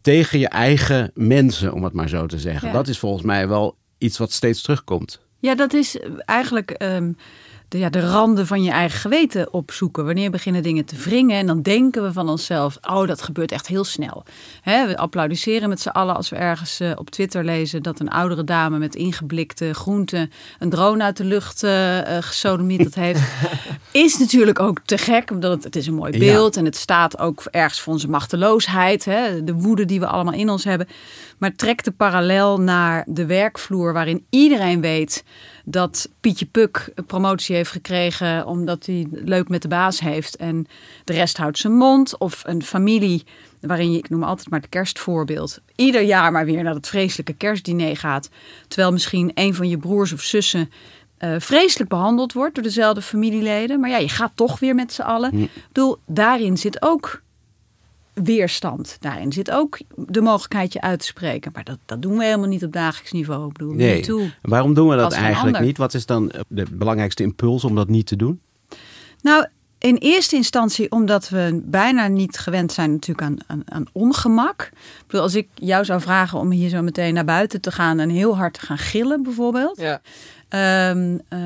tegen 0.00 0.38
je 0.38 0.48
eigen 0.48 1.10
mensen, 1.14 1.72
om 1.72 1.84
het 1.84 1.92
maar 1.92 2.08
zo 2.08 2.26
te 2.26 2.38
zeggen? 2.38 2.68
Ja. 2.68 2.74
Dat 2.74 2.88
is 2.88 2.98
volgens 2.98 3.24
mij 3.24 3.48
wel 3.48 3.76
iets 3.98 4.18
wat 4.18 4.32
steeds 4.32 4.62
terugkomt. 4.62 5.20
Ja, 5.38 5.54
dat 5.54 5.72
is 5.72 5.98
eigenlijk 6.24 6.70
ehm, 6.70 7.12
de, 7.70 7.78
ja, 7.78 7.90
de 7.90 8.10
randen 8.10 8.46
van 8.46 8.62
je 8.62 8.70
eigen 8.70 9.00
geweten 9.00 9.52
opzoeken. 9.52 10.04
Wanneer 10.04 10.30
beginnen 10.30 10.62
dingen 10.62 10.84
te 10.84 10.96
wringen 10.96 11.36
en 11.36 11.46
dan 11.46 11.62
denken 11.62 12.02
we 12.02 12.12
van 12.12 12.28
onszelf... 12.28 12.78
oh, 12.90 13.06
dat 13.06 13.22
gebeurt 13.22 13.52
echt 13.52 13.66
heel 13.66 13.84
snel. 13.84 14.24
Hè, 14.60 14.86
we 14.86 14.96
applaudisseren 14.96 15.68
met 15.68 15.80
z'n 15.80 15.88
allen 15.88 16.16
als 16.16 16.28
we 16.28 16.36
ergens 16.36 16.80
eh, 16.80 16.90
op 16.94 17.10
Twitter 17.10 17.44
lezen... 17.44 17.82
dat 17.82 18.00
een 18.00 18.10
oudere 18.10 18.44
dame 18.44 18.78
met 18.78 18.94
ingeblikte 18.94 19.74
groenten... 19.74 20.30
een 20.58 20.70
drone 20.70 21.04
uit 21.04 21.16
de 21.16 21.24
lucht 21.24 21.62
eh 21.62 22.16
eh, 22.16 22.22
gesodemieterd 22.22 22.94
heeft. 22.94 23.20
is 23.92 24.18
natuurlijk 24.18 24.60
ook 24.60 24.80
te 24.84 24.98
gek, 24.98 25.30
omdat 25.30 25.52
het, 25.52 25.64
het 25.64 25.76
is 25.76 25.86
een 25.86 25.94
mooi 25.94 26.12
Ja. 26.12 26.18
beeld... 26.18 26.56
en 26.56 26.64
het 26.64 26.76
staat 26.76 27.18
ook 27.18 27.42
ergens 27.50 27.80
voor 27.80 27.92
onze 27.92 28.08
machteloosheid. 28.08 29.04
Hè, 29.04 29.44
de 29.44 29.54
woede 29.54 29.84
die 29.84 30.00
we 30.00 30.06
allemaal 30.06 30.34
in 30.34 30.50
ons 30.50 30.64
hebben. 30.64 30.88
Maar 31.38 31.54
trek 31.54 31.84
de 31.84 31.90
parallel 31.90 32.60
naar 32.60 33.04
de 33.08 33.26
werkvloer... 33.26 33.92
waarin 33.92 34.26
iedereen 34.30 34.80
weet 34.80 35.24
dat 35.70 36.08
Pietje 36.20 36.46
Puk 36.46 36.90
een 36.94 37.04
promotie 37.04 37.56
heeft 37.56 37.70
gekregen 37.70 38.46
omdat 38.46 38.86
hij 38.86 39.06
leuk 39.10 39.48
met 39.48 39.62
de 39.62 39.68
baas 39.68 40.00
heeft 40.00 40.36
en 40.36 40.66
de 41.04 41.12
rest 41.12 41.36
houdt 41.36 41.58
zijn 41.58 41.76
mond. 41.76 42.18
Of 42.18 42.42
een 42.46 42.62
familie 42.62 43.24
waarin 43.60 43.92
je, 43.92 43.98
ik 43.98 44.08
noem 44.08 44.22
altijd 44.22 44.50
maar 44.50 44.60
het 44.60 44.68
kerstvoorbeeld, 44.68 45.60
ieder 45.76 46.02
jaar 46.02 46.32
maar 46.32 46.44
weer 46.44 46.62
naar 46.62 46.74
het 46.74 46.88
vreselijke 46.88 47.32
kerstdiner 47.32 47.96
gaat. 47.96 48.28
Terwijl 48.68 48.92
misschien 48.92 49.30
een 49.34 49.54
van 49.54 49.68
je 49.68 49.78
broers 49.78 50.12
of 50.12 50.22
zussen 50.22 50.70
eh, 51.18 51.34
vreselijk 51.38 51.90
behandeld 51.90 52.32
wordt 52.32 52.54
door 52.54 52.64
dezelfde 52.64 53.02
familieleden. 53.02 53.80
Maar 53.80 53.90
ja, 53.90 53.98
je 53.98 54.08
gaat 54.08 54.32
toch 54.34 54.58
weer 54.58 54.74
met 54.74 54.92
z'n 54.92 55.02
allen. 55.02 55.34
Ik 55.34 55.50
bedoel, 55.72 55.98
daarin 56.06 56.56
zit 56.56 56.82
ook 56.82 57.22
weerstand. 58.14 58.96
Daarin 59.00 59.32
zit 59.32 59.50
ook 59.50 59.78
de 59.96 60.20
mogelijkheid 60.20 60.72
je 60.72 60.80
uit 60.80 61.00
te 61.00 61.06
spreken. 61.06 61.50
Maar 61.54 61.64
dat, 61.64 61.78
dat 61.86 62.02
doen 62.02 62.16
we 62.18 62.24
helemaal 62.24 62.48
niet 62.48 62.64
op 62.64 62.72
dagelijks 62.72 63.12
niveau. 63.12 63.46
Ik 63.48 63.52
bedoel, 63.52 63.74
Nee. 63.74 64.00
too. 64.02 64.22
Waarom 64.42 64.74
doen 64.74 64.88
we 64.88 64.96
dat 64.96 65.12
eigenlijk 65.12 65.46
ander. 65.46 65.62
niet? 65.62 65.78
Wat 65.78 65.94
is 65.94 66.06
dan 66.06 66.32
de 66.48 66.66
belangrijkste 66.72 67.22
impuls 67.22 67.64
om 67.64 67.74
dat 67.74 67.88
niet 67.88 68.06
te 68.06 68.16
doen? 68.16 68.40
Nou, 69.22 69.46
in 69.78 69.96
eerste 69.96 70.36
instantie 70.36 70.90
omdat 70.90 71.28
we 71.28 71.60
bijna 71.64 72.06
niet 72.06 72.38
gewend 72.38 72.72
zijn 72.72 72.90
natuurlijk 72.92 73.26
aan, 73.26 73.36
aan, 73.46 73.62
aan 73.64 73.86
ongemak. 73.92 74.70
Ik 74.72 75.04
bedoel, 75.06 75.22
als 75.22 75.34
ik 75.34 75.48
jou 75.54 75.84
zou 75.84 76.00
vragen 76.00 76.38
om 76.38 76.50
hier 76.50 76.68
zo 76.68 76.82
meteen 76.82 77.14
naar 77.14 77.24
buiten 77.24 77.60
te 77.60 77.70
gaan 77.70 77.98
en 77.98 78.08
heel 78.08 78.36
hard 78.36 78.54
te 78.54 78.60
gaan 78.66 78.78
gillen 78.78 79.22
bijvoorbeeld. 79.22 79.80
Ja. 79.80 80.00
Ehm, 80.48 81.18
eh, 81.28 81.40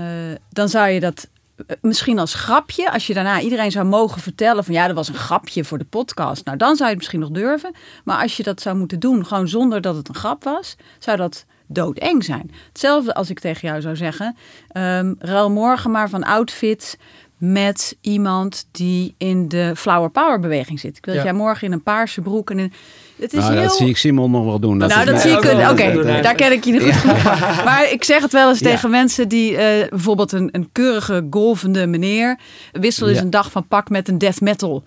dan 0.50 0.68
zou 0.68 0.88
je 0.88 1.00
dat 1.00 1.22
eh, 1.24 1.33
misschien 1.80 2.18
als 2.18 2.34
grapje, 2.34 2.92
als 2.92 3.06
je 3.06 3.14
daarna 3.14 3.40
iedereen 3.40 3.70
zou 3.70 3.86
mogen 3.86 4.20
vertellen 4.20 4.64
van 4.64 4.74
ja, 4.74 4.86
dat 4.86 4.96
was 4.96 5.08
een 5.08 5.14
grapje 5.14 5.64
voor 5.64 5.78
de 5.78 5.84
podcast. 5.84 6.44
Nou, 6.44 6.56
dan 6.56 6.76
zou 6.76 6.82
je 6.82 6.94
het 6.94 6.96
misschien 6.96 7.20
nog 7.20 7.30
durven. 7.30 7.74
Maar 8.04 8.22
als 8.22 8.36
je 8.36 8.42
dat 8.42 8.60
zou 8.60 8.76
moeten 8.76 9.00
doen, 9.00 9.26
gewoon 9.26 9.48
zonder 9.48 9.80
dat 9.80 9.96
het 9.96 10.08
een 10.08 10.14
grap 10.14 10.44
was, 10.44 10.76
zou 10.98 11.16
dat 11.16 11.44
doodeng 11.66 12.24
zijn. 12.24 12.50
Hetzelfde 12.68 13.14
als 13.14 13.30
ik 13.30 13.40
tegen 13.40 13.68
jou 13.68 13.80
zou 13.80 13.96
zeggen, 13.96 14.36
um, 14.76 15.16
ruil 15.18 15.50
morgen 15.50 15.90
maar 15.90 16.08
van 16.08 16.24
outfit 16.24 16.98
met 17.38 17.96
iemand 18.00 18.68
die 18.70 19.14
in 19.18 19.48
de 19.48 19.72
flower 19.76 20.10
power 20.10 20.40
beweging 20.40 20.80
zit. 20.80 20.96
Ik 20.96 21.04
wil 21.04 21.14
dat 21.14 21.24
jij 21.24 21.32
morgen 21.32 21.66
in 21.66 21.72
een 21.72 21.82
paarse 21.82 22.20
broek 22.20 22.50
en 22.50 22.58
in... 22.58 22.72
Het 23.20 23.32
is 23.32 23.38
Nou, 23.38 23.52
heel... 23.54 23.62
Dat 23.62 23.76
zie 23.76 23.88
ik 23.88 23.96
Simon 23.96 24.30
nog 24.30 24.44
wel 24.44 24.58
doen. 24.58 24.76
nou, 24.76 25.04
dat 25.04 25.20
zie 25.20 25.30
ik. 25.30 25.70
Oké, 25.70 26.20
daar 26.22 26.34
ken 26.34 26.52
ik 26.52 26.64
je 26.64 26.72
niet 26.72 26.82
goed 26.82 26.94
van. 26.94 27.64
Maar 27.64 27.90
ik 27.92 28.04
zeg 28.04 28.22
het 28.22 28.32
wel 28.32 28.48
eens 28.48 28.58
Ja. 28.58 28.70
tegen 28.70 28.90
mensen 28.90 29.28
die 29.28 29.56
eh, 29.56 29.88
bijvoorbeeld 29.88 30.32
een, 30.32 30.48
een 30.52 30.68
keurige 30.72 31.26
golvende 31.30 31.86
meneer. 31.86 32.38
Wissel 32.72 33.08
eens 33.08 33.16
Ja. 33.18 33.22
een 33.24 33.30
dag 33.30 33.50
van 33.50 33.66
pak 33.68 33.88
met 33.90 34.08
een 34.08 34.18
death 34.18 34.40
metal 34.40 34.84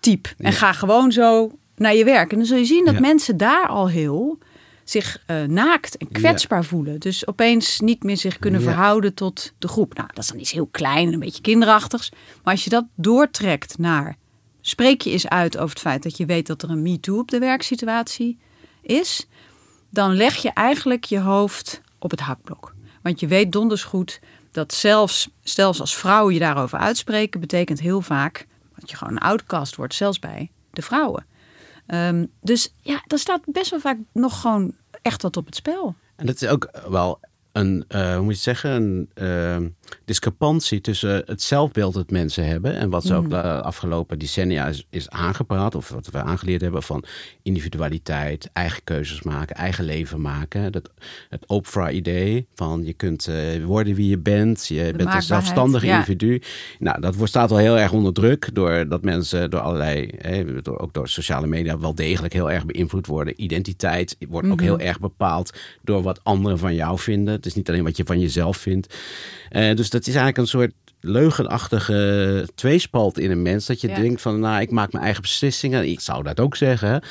type. 0.00 0.28
En 0.38 0.52
ga 0.52 0.72
gewoon 0.72 1.12
zo 1.12 1.50
naar 1.76 1.94
je 1.94 2.04
werk. 2.04 2.30
En 2.32 2.36
dan 2.38 2.46
zul 2.46 2.56
je 2.56 2.64
zien 2.64 2.84
dat 2.84 2.98
mensen 2.98 3.36
daar 3.36 3.66
al 3.68 3.88
heel 3.88 4.38
zich 4.84 5.22
eh, 5.26 5.36
naakt 5.42 5.96
en 5.96 6.08
kwetsbaar 6.12 6.64
voelen. 6.64 6.98
Dus 7.00 7.26
opeens 7.26 7.80
niet 7.80 8.02
meer 8.02 8.16
zich 8.16 8.38
kunnen 8.38 8.62
verhouden 8.62 9.14
tot 9.14 9.52
de 9.58 9.68
groep. 9.68 9.94
Nou, 9.94 10.08
dat 10.14 10.24
is 10.24 10.30
dan 10.30 10.40
iets 10.40 10.52
heel 10.52 10.68
klein 10.70 11.06
en 11.06 11.12
een 11.12 11.18
beetje 11.18 11.40
kinderachtigs. 11.42 12.10
Maar 12.44 12.52
als 12.54 12.64
je 12.64 12.70
dat 12.70 12.84
doortrekt 12.96 13.78
naar... 13.78 14.16
Spreek 14.68 15.00
je 15.00 15.10
eens 15.10 15.28
uit 15.28 15.56
over 15.56 15.70
het 15.70 15.78
feit 15.78 16.02
dat 16.02 16.16
je 16.16 16.26
weet 16.26 16.46
dat 16.46 16.62
er 16.62 16.70
een 16.70 16.82
MeToo 16.82 17.18
op 17.18 17.30
de 17.30 17.38
werksituatie 17.38 18.38
is. 18.82 19.26
Dan 19.90 20.14
leg 20.14 20.36
je 20.36 20.50
eigenlijk 20.50 21.04
je 21.04 21.20
hoofd 21.20 21.80
op 21.98 22.10
het 22.10 22.20
hakblok. 22.20 22.74
Want 23.02 23.20
je 23.20 23.26
weet 23.26 23.52
donders 23.52 23.82
goed 23.82 24.20
dat 24.52 24.74
zelfs, 24.74 25.28
zelfs 25.42 25.80
als 25.80 25.96
vrouwen 25.96 26.34
je 26.34 26.40
daarover 26.40 26.78
uitspreken... 26.78 27.40
betekent 27.40 27.80
heel 27.80 28.00
vaak 28.00 28.46
dat 28.74 28.90
je 28.90 28.96
gewoon 28.96 29.12
een 29.12 29.22
outcast 29.22 29.76
wordt, 29.76 29.94
zelfs 29.94 30.18
bij 30.18 30.50
de 30.70 30.82
vrouwen. 30.82 31.26
Ehm, 31.86 32.26
dus 32.40 32.74
ja, 32.80 33.02
er 33.06 33.18
staat 33.18 33.40
best 33.44 33.70
wel 33.70 33.80
vaak 33.80 33.98
nog 34.12 34.40
gewoon 34.40 34.74
echt 35.02 35.22
wat 35.22 35.36
op 35.36 35.46
het 35.46 35.54
spel. 35.54 35.94
En 36.16 36.26
dat 36.26 36.42
is 36.42 36.48
ook 36.48 36.70
wel 36.88 37.20
een, 37.52 37.84
eh, 37.88 38.14
hoe 38.14 38.22
moet 38.22 38.34
je 38.34 38.40
zeggen, 38.40 38.70
een 38.70 39.08
eh, 39.14 39.56
discrepantie 40.04 40.80
tussen 40.80 41.22
het 41.26 41.42
zelfbeeld 41.42 41.94
dat 41.94 42.10
mensen 42.10 42.46
hebben 42.46 42.76
en 42.76 42.90
wat 42.90 43.04
ze 43.04 43.14
ook 43.14 43.30
de 43.30 43.42
afgelopen 43.42 44.18
decennia 44.18 44.66
is, 44.66 44.86
is 44.90 45.08
aangepraat, 45.08 45.74
of 45.74 45.88
wat 45.88 46.06
we 46.06 46.22
aangeleerd 46.22 46.60
hebben 46.60 46.82
van 46.82 47.04
individualiteit, 47.42 48.50
eigen 48.52 48.84
keuzes 48.84 49.22
maken, 49.22 49.56
eigen 49.56 49.84
leven 49.84 50.20
maken. 50.20 50.72
Dat, 50.72 50.90
het 51.28 51.46
Oprah-idee 51.46 52.46
van 52.54 52.84
je 52.84 52.92
kunt 52.92 53.26
eh, 53.26 53.64
worden 53.64 53.94
wie 53.94 54.08
je 54.08 54.18
bent, 54.18 54.66
je 54.66 54.92
bent 54.96 55.14
een 55.14 55.22
zelfstandig 55.22 55.84
ja. 55.84 55.94
individu. 55.94 56.42
Nou, 56.78 57.00
dat 57.00 57.14
wordt, 57.14 57.30
staat 57.30 57.50
wel 57.50 57.58
heel 57.58 57.78
erg 57.78 57.92
onder 57.92 58.12
druk 58.12 58.54
doordat 58.54 59.02
mensen 59.02 59.50
door 59.50 59.60
allerlei, 59.60 60.10
hè, 60.18 60.62
door, 60.62 60.78
ook 60.78 60.92
door 60.92 61.08
sociale 61.08 61.46
media, 61.46 61.78
wel 61.78 61.94
degelijk 61.94 62.32
heel 62.32 62.50
erg 62.50 62.66
beïnvloed 62.66 63.06
worden. 63.06 63.42
Identiteit 63.42 64.16
wordt 64.28 64.50
ook 64.50 64.60
heel 64.60 64.78
erg 64.78 65.00
bepaald 65.00 65.52
door 65.82 66.02
wat 66.02 66.24
anderen 66.24 66.58
van 66.58 66.74
jou 66.74 66.98
vinden. 66.98 67.37
Het 67.38 67.46
is 67.46 67.54
niet 67.54 67.68
alleen 67.68 67.84
wat 67.84 67.96
je 67.96 68.04
van 68.06 68.20
jezelf 68.20 68.56
vindt. 68.56 68.94
Eh, 69.48 69.74
dus 69.76 69.90
dat 69.90 70.00
is 70.00 70.06
eigenlijk 70.06 70.38
een 70.38 70.46
soort 70.46 70.72
leugenachtige 71.00 72.48
tweespalt 72.54 73.18
in 73.18 73.30
een 73.30 73.42
mens. 73.42 73.66
Dat 73.66 73.80
je 73.80 73.88
Ja. 73.88 73.94
denkt 74.00 74.20
van, 74.20 74.40
nou, 74.40 74.60
ik 74.60 74.70
maak 74.70 74.92
mijn 74.92 75.04
eigen 75.04 75.22
beslissingen. 75.22 75.88
Ik 75.88 76.00
zou 76.00 76.22
dat 76.22 76.40
ook 76.40 76.56
zeggen. 76.56 77.02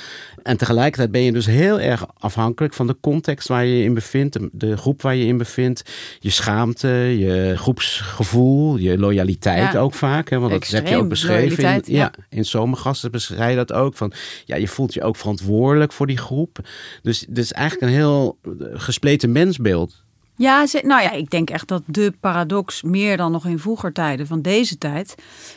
En 0.43 0.57
tegelijkertijd 0.57 1.11
ben 1.11 1.21
je 1.21 1.31
dus 1.31 1.45
heel 1.45 1.79
erg 1.79 2.05
afhankelijk 2.17 2.73
van 2.73 2.87
de 2.87 2.97
context 3.01 3.47
waar 3.47 3.65
je 3.65 3.77
je 3.77 3.83
in 3.83 3.93
bevindt. 3.93 4.37
de- 4.51 4.77
groep 4.77 5.01
waar 5.01 5.15
je 5.15 5.25
in 5.25 5.37
bevindt. 5.37 5.91
Je 6.19 6.29
schaamte, 6.29 6.87
je 7.17 7.53
groepsgevoel, 7.57 8.77
je 8.77 8.97
loyaliteit 8.97 9.71
Ja. 9.73 9.79
ook 9.79 9.93
vaak. 9.93 10.29
Hè, 10.29 10.39
want 10.39 10.51
dat 10.51 10.67
heb 10.67 10.87
je 10.87 10.97
ook 10.97 11.09
beschreven. 11.09 11.63
In, 11.63 11.81
ja. 11.85 11.97
ja, 11.97 12.13
in 12.29 12.45
Zomergasten 12.45 13.11
beschrijf 13.11 13.49
je 13.49 13.55
dat 13.55 13.73
ook. 13.73 13.95
Van, 13.95 14.11
ja, 14.45 14.55
je 14.55 14.67
voelt 14.67 14.93
je 14.93 15.03
ook 15.03 15.15
verantwoordelijk 15.15 15.93
voor 15.93 16.07
die 16.07 16.17
groep. 16.17 16.59
Dus 17.01 17.19
het 17.29 17.37
is 17.37 17.51
eigenlijk 17.53 17.91
een 17.91 17.97
heel 17.97 18.37
eh, 18.43 18.51
gespleten 18.73 19.31
mensbeeld. 19.31 20.05
Ja, 20.37 20.65
ze- 20.67 20.81
nou 20.85 21.01
ja, 21.01 21.11
ik 21.11 21.29
denk 21.29 21.49
echt 21.49 21.67
dat 21.67 21.81
de 21.85 22.13
paradox 22.19 22.81
meer 22.81 23.17
dan 23.17 23.31
nog 23.31 23.45
in 23.45 23.59
vroeger 23.59 23.93
tijden 23.93 24.27
van 24.27 24.41
deze 24.41 24.77
tijd, 24.77 25.15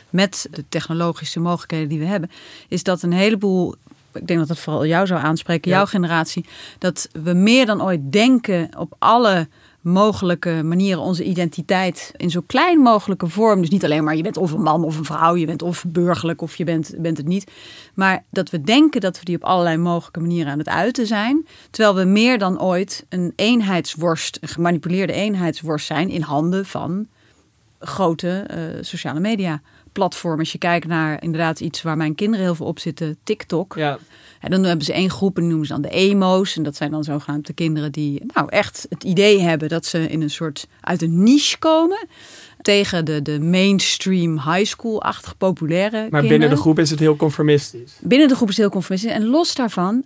met 0.09 0.47
de 0.51 0.63
technologische 0.69 1.39
mogelijkheden 1.39 1.89
die 1.89 1.99
we 1.99 2.05
hebben, 2.05 2.31
is 2.67 2.83
dat 2.83 3.01
een 3.01 3.11
heleboel, 3.13 3.75
ik 4.13 4.27
denk 4.27 4.39
dat 4.39 4.47
dat 4.47 4.59
vooral 4.59 4.85
jou 4.85 5.07
zou 5.07 5.21
aanspreken, 5.21 5.71
Ja. 5.71 5.77
jouw 5.77 5.85
generatie, 5.85 6.45
dat 6.77 7.07
we 7.23 7.33
meer 7.33 7.65
dan 7.65 7.83
ooit 7.83 8.11
denken 8.11 8.69
op 8.77 8.95
alle 8.99 9.47
mogelijke 9.81 10.63
manieren 10.63 11.01
onze 11.01 11.23
identiteit 11.23 12.11
in 12.17 12.29
zo 12.29 12.41
klein 12.45 12.79
mogelijke 12.79 13.27
vorm. 13.27 13.61
Dus 13.61 13.69
niet 13.69 13.83
alleen 13.83 14.03
maar 14.03 14.15
je 14.15 14.23
bent 14.23 14.37
of 14.37 14.51
een 14.51 14.61
man 14.61 14.83
of 14.83 14.97
een 14.97 15.05
vrouw, 15.05 15.35
je 15.35 15.45
bent 15.45 15.61
of 15.61 15.85
burgerlijk 15.87 16.41
of 16.41 16.55
je 16.55 16.63
bent, 16.63 16.93
bent 16.97 17.17
het 17.17 17.27
niet. 17.27 17.51
Maar 17.93 18.23
dat 18.29 18.49
we 18.49 18.61
denken 18.61 19.01
dat 19.01 19.19
we 19.19 19.25
die 19.25 19.35
op 19.35 19.43
allerlei 19.43 19.77
mogelijke 19.77 20.19
manieren 20.19 20.51
aan 20.51 20.57
het 20.57 20.69
uiten 20.69 21.07
zijn. 21.07 21.47
Terwijl 21.69 21.95
we 21.95 22.03
meer 22.03 22.37
dan 22.37 22.61
ooit 22.61 23.05
een 23.09 23.33
eenheidsworst, 23.35 24.37
een 24.41 24.47
gemanipuleerde 24.47 25.13
eenheidsworst 25.13 25.85
zijn 25.85 26.09
in 26.09 26.21
handen 26.21 26.65
van 26.65 27.07
grote 27.79 28.29
eh, 28.47 28.63
sociale 28.81 29.19
media 29.19 29.61
platformen. 29.91 30.39
Als 30.39 30.51
je 30.51 30.57
kijkt 30.57 30.87
naar 30.87 31.23
inderdaad 31.23 31.59
iets 31.59 31.81
waar 31.81 31.97
mijn 31.97 32.15
kinderen 32.15 32.45
heel 32.45 32.55
veel 32.55 32.65
op 32.65 32.79
zitten, 32.79 33.17
TikTok. 33.23 33.75
Ja. 33.75 33.99
En 34.39 34.51
dan 34.51 34.63
hebben 34.63 34.85
ze 34.85 34.93
één 34.93 35.09
groep 35.09 35.37
en 35.37 35.47
noemen 35.47 35.67
ze 35.67 35.73
dan 35.73 35.81
de 35.81 35.89
emo's. 35.89 36.57
En 36.57 36.63
dat 36.63 36.75
zijn 36.75 36.91
dan 36.91 37.03
zogenaamd 37.03 37.47
de 37.47 37.53
kinderen 37.53 37.91
die 37.91 38.23
nou 38.33 38.49
echt 38.49 38.85
het 38.89 39.03
idee 39.03 39.39
hebben 39.39 39.69
dat 39.69 39.85
ze 39.85 40.07
in 40.07 40.21
een 40.21 40.29
soort 40.29 40.67
uit 40.81 41.01
een 41.01 41.23
niche 41.23 41.57
komen. 41.57 42.07
Tegen 42.61 43.05
de, 43.05 43.21
de 43.21 43.39
mainstream 43.39 44.33
high 44.33 44.65
school-achtig 44.65 45.37
populaire 45.37 45.97
Maar 45.97 46.01
kinderen. 46.01 46.29
binnen 46.29 46.49
de 46.49 46.55
groep 46.55 46.79
is 46.79 46.89
het 46.89 46.99
heel 46.99 47.15
conformistisch. 47.15 47.97
Binnen 47.99 48.27
de 48.27 48.35
groep 48.35 48.49
is 48.49 48.55
het 48.55 48.63
heel 48.63 48.73
conformistisch. 48.73 49.11
En 49.11 49.25
los 49.25 49.55
daarvan, 49.55 50.05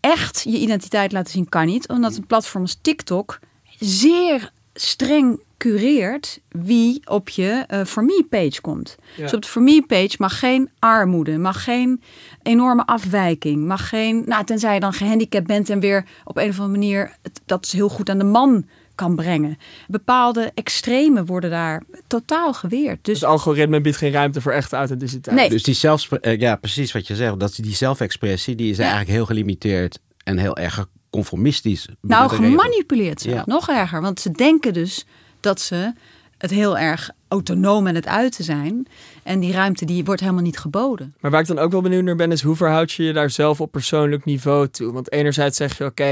echt 0.00 0.42
je 0.44 0.58
identiteit 0.58 1.12
laten 1.12 1.32
zien 1.32 1.48
kan 1.48 1.66
niet. 1.66 1.88
Omdat 1.88 2.16
een 2.16 2.26
platform 2.26 2.62
als 2.62 2.78
TikTok 2.82 3.38
zeer 3.78 4.50
streng 4.80 5.40
cureert 5.58 6.40
wie 6.48 7.00
op 7.04 7.28
je 7.28 7.64
eh 7.68 7.84
For 7.84 8.04
Me 8.04 8.26
page 8.30 8.60
komt. 8.60 8.96
Ja. 9.16 9.22
Dus 9.22 9.34
op 9.34 9.42
de 9.42 9.48
For 9.48 9.62
Me 9.62 9.84
page 9.86 10.14
mag 10.18 10.38
geen 10.38 10.70
armoede, 10.78 11.38
mag 11.38 11.64
geen 11.64 12.02
enorme 12.42 12.86
afwijking, 12.86 13.64
mag 13.66 13.88
geen, 13.88 14.22
nou 14.26 14.44
tenzij 14.44 14.74
je 14.74 14.80
dan 14.80 14.92
gehandicapt 14.92 15.46
bent 15.46 15.70
en 15.70 15.80
weer 15.80 16.04
op 16.24 16.36
een 16.36 16.48
of 16.48 16.60
andere 16.60 16.78
manier 16.78 17.16
het, 17.22 17.40
dat 17.46 17.64
is 17.64 17.72
heel 17.72 17.88
goed 17.88 18.10
aan 18.10 18.18
de 18.18 18.24
man 18.24 18.66
kan 18.94 19.16
brengen. 19.16 19.56
Bepaalde 19.88 20.50
extremen 20.54 21.26
worden 21.26 21.50
daar 21.50 21.82
totaal 22.06 22.52
geweerd. 22.52 23.04
Dus 23.04 23.20
Het 23.20 23.28
algoritme 23.28 23.80
biedt 23.80 23.96
geen 23.96 24.12
ruimte 24.12 24.40
voor 24.40 24.52
echte 24.52 24.76
authenticiteit. 24.76 25.36
Nee. 25.36 25.48
Dus 25.48 25.62
die 25.62 25.74
zelfs, 25.74 26.08
eh, 26.08 26.38
ja, 26.38 26.56
precies 26.56 26.92
wat 26.92 27.06
je 27.06 27.14
zegt. 27.16 27.40
Dat 27.40 27.54
die 27.60 27.74
zelfexpressie, 27.74 28.54
die 28.54 28.70
is 28.70 28.76
Ja. 28.76 28.82
eigenlijk 28.82 29.12
heel 29.12 29.26
gelimiteerd 29.26 29.98
en 30.24 30.38
heel 30.38 30.56
erg 30.56 30.88
conformistisch. 31.16 31.88
Nou, 32.00 32.30
gemanipuleerd 32.30 33.20
zelfs. 33.20 33.38
Ja. 33.38 33.42
Nog 33.46 33.68
erger. 33.68 34.00
Want 34.00 34.20
ze 34.20 34.30
denken 34.30 34.72
dus 34.72 35.06
dat 35.40 35.60
ze 35.60 35.92
het 36.38 36.50
heel 36.50 36.78
erg 36.78 37.10
autonoom 37.28 37.86
aan 37.88 37.94
het 37.94 38.06
uiten 38.06 38.44
zijn. 38.44 38.86
En 39.22 39.40
die 39.40 39.52
ruimte 39.52 39.84
die 39.84 40.04
wordt 40.04 40.20
helemaal 40.20 40.42
niet 40.42 40.58
geboden. 40.58 41.14
Maar 41.20 41.30
waar 41.30 41.40
ik 41.40 41.46
dan 41.46 41.58
ook 41.58 41.72
wel 41.72 41.80
benieuwd 41.80 42.04
naar 42.04 42.16
ben, 42.16 42.32
is 42.32 42.42
hoe 42.42 42.56
verhoud 42.56 42.92
je 42.92 43.02
je 43.02 43.12
daar 43.12 43.30
zelf 43.30 43.60
op 43.60 43.70
persoonlijk 43.70 44.24
niveau 44.24 44.68
toe? 44.68 44.92
Want 44.92 45.12
enerzijds 45.12 45.56
zeg 45.56 45.78
je, 45.78 45.84
oké, 45.84 46.04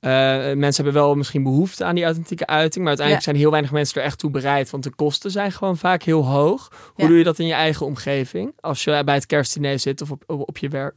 eh, 0.00 0.10
mensen 0.54 0.84
hebben 0.84 0.92
wel 1.02 1.14
misschien 1.14 1.42
behoefte 1.42 1.84
aan 1.84 1.94
die 1.94 2.04
authentieke 2.04 2.46
uiting, 2.46 2.78
maar 2.84 2.88
uiteindelijk 2.98 3.26
Ja. 3.26 3.32
zijn 3.32 3.42
heel 3.42 3.50
weinig 3.50 3.72
mensen 3.72 4.00
er 4.00 4.06
echt 4.06 4.18
toe 4.18 4.30
bereid, 4.30 4.70
want 4.70 4.82
de 4.82 4.90
kosten 4.90 5.30
zijn 5.30 5.52
gewoon 5.52 5.76
vaak 5.76 6.02
heel 6.02 6.24
hoog. 6.26 6.68
Hoe 6.94 7.04
Ja. 7.04 7.06
doe 7.06 7.18
je 7.18 7.24
dat 7.24 7.38
in 7.38 7.46
je 7.46 7.52
eigen 7.52 7.86
omgeving? 7.86 8.52
Als 8.60 8.84
je 8.84 9.02
bij 9.04 9.14
het 9.14 9.26
kerstdiner 9.26 9.78
zit 9.78 10.02
of 10.02 10.10
op, 10.10 10.22
op, 10.26 10.48
op 10.48 10.58
je 10.58 10.68
werk? 10.68 10.94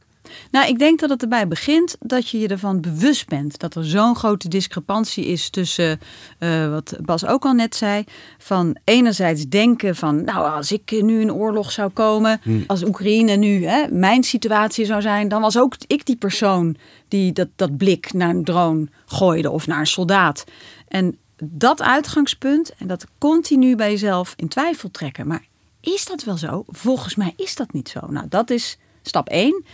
Nou, 0.50 0.68
ik 0.68 0.78
denk 0.78 1.00
dat 1.00 1.10
het 1.10 1.22
erbij 1.22 1.48
begint 1.48 1.96
dat 2.00 2.28
je 2.28 2.38
je 2.38 2.48
ervan 2.48 2.80
bewust 2.80 3.28
bent. 3.28 3.58
Dat 3.58 3.74
er 3.74 3.84
zo'n 3.84 4.16
grote 4.16 4.48
discrepantie 4.48 5.26
is 5.26 5.50
tussen, 5.50 6.00
eh, 6.38 6.70
wat 6.70 6.96
Bas 7.00 7.26
ook 7.26 7.44
al 7.44 7.52
net 7.52 7.74
zei, 7.74 8.04
van 8.38 8.76
enerzijds 8.84 9.48
denken 9.48 9.96
van, 9.96 10.24
nou, 10.24 10.50
als 10.50 10.72
ik 10.72 11.02
nu 11.02 11.20
in 11.20 11.32
oorlog 11.32 11.72
zou 11.72 11.90
komen, 11.90 12.40
als 12.66 12.84
Oekraïne 12.84 13.36
nu 13.36 13.66
hè, 13.66 13.86
mijn 13.90 14.24
situatie 14.24 14.84
zou 14.84 15.00
zijn, 15.00 15.28
dan 15.28 15.40
was 15.40 15.58
ook 15.58 15.74
ik 15.86 16.06
die 16.06 16.16
persoon 16.16 16.76
die 17.08 17.32
dat, 17.32 17.48
dat 17.56 17.76
blik 17.76 18.12
naar 18.12 18.30
een 18.30 18.44
drone 18.44 18.86
gooide 19.06 19.50
of 19.50 19.66
naar 19.66 19.78
een 19.78 19.86
soldaat. 19.86 20.44
En 20.88 21.18
dat 21.42 21.82
uitgangspunt 21.82 22.74
en 22.78 22.86
dat 22.86 23.06
continu 23.18 23.76
bij 23.76 23.90
jezelf 23.90 24.32
in 24.36 24.48
twijfel 24.48 24.90
trekken. 24.90 25.26
Maar 25.26 25.46
is 25.80 26.04
dat 26.04 26.24
wel 26.24 26.36
zo? 26.36 26.64
Volgens 26.66 27.14
mij 27.14 27.32
is 27.36 27.54
dat 27.54 27.72
niet 27.72 27.88
zo. 27.88 28.00
Nou, 28.06 28.26
dat 28.28 28.50
is 28.50 28.78
stap 29.02 29.28
1. 29.28 29.64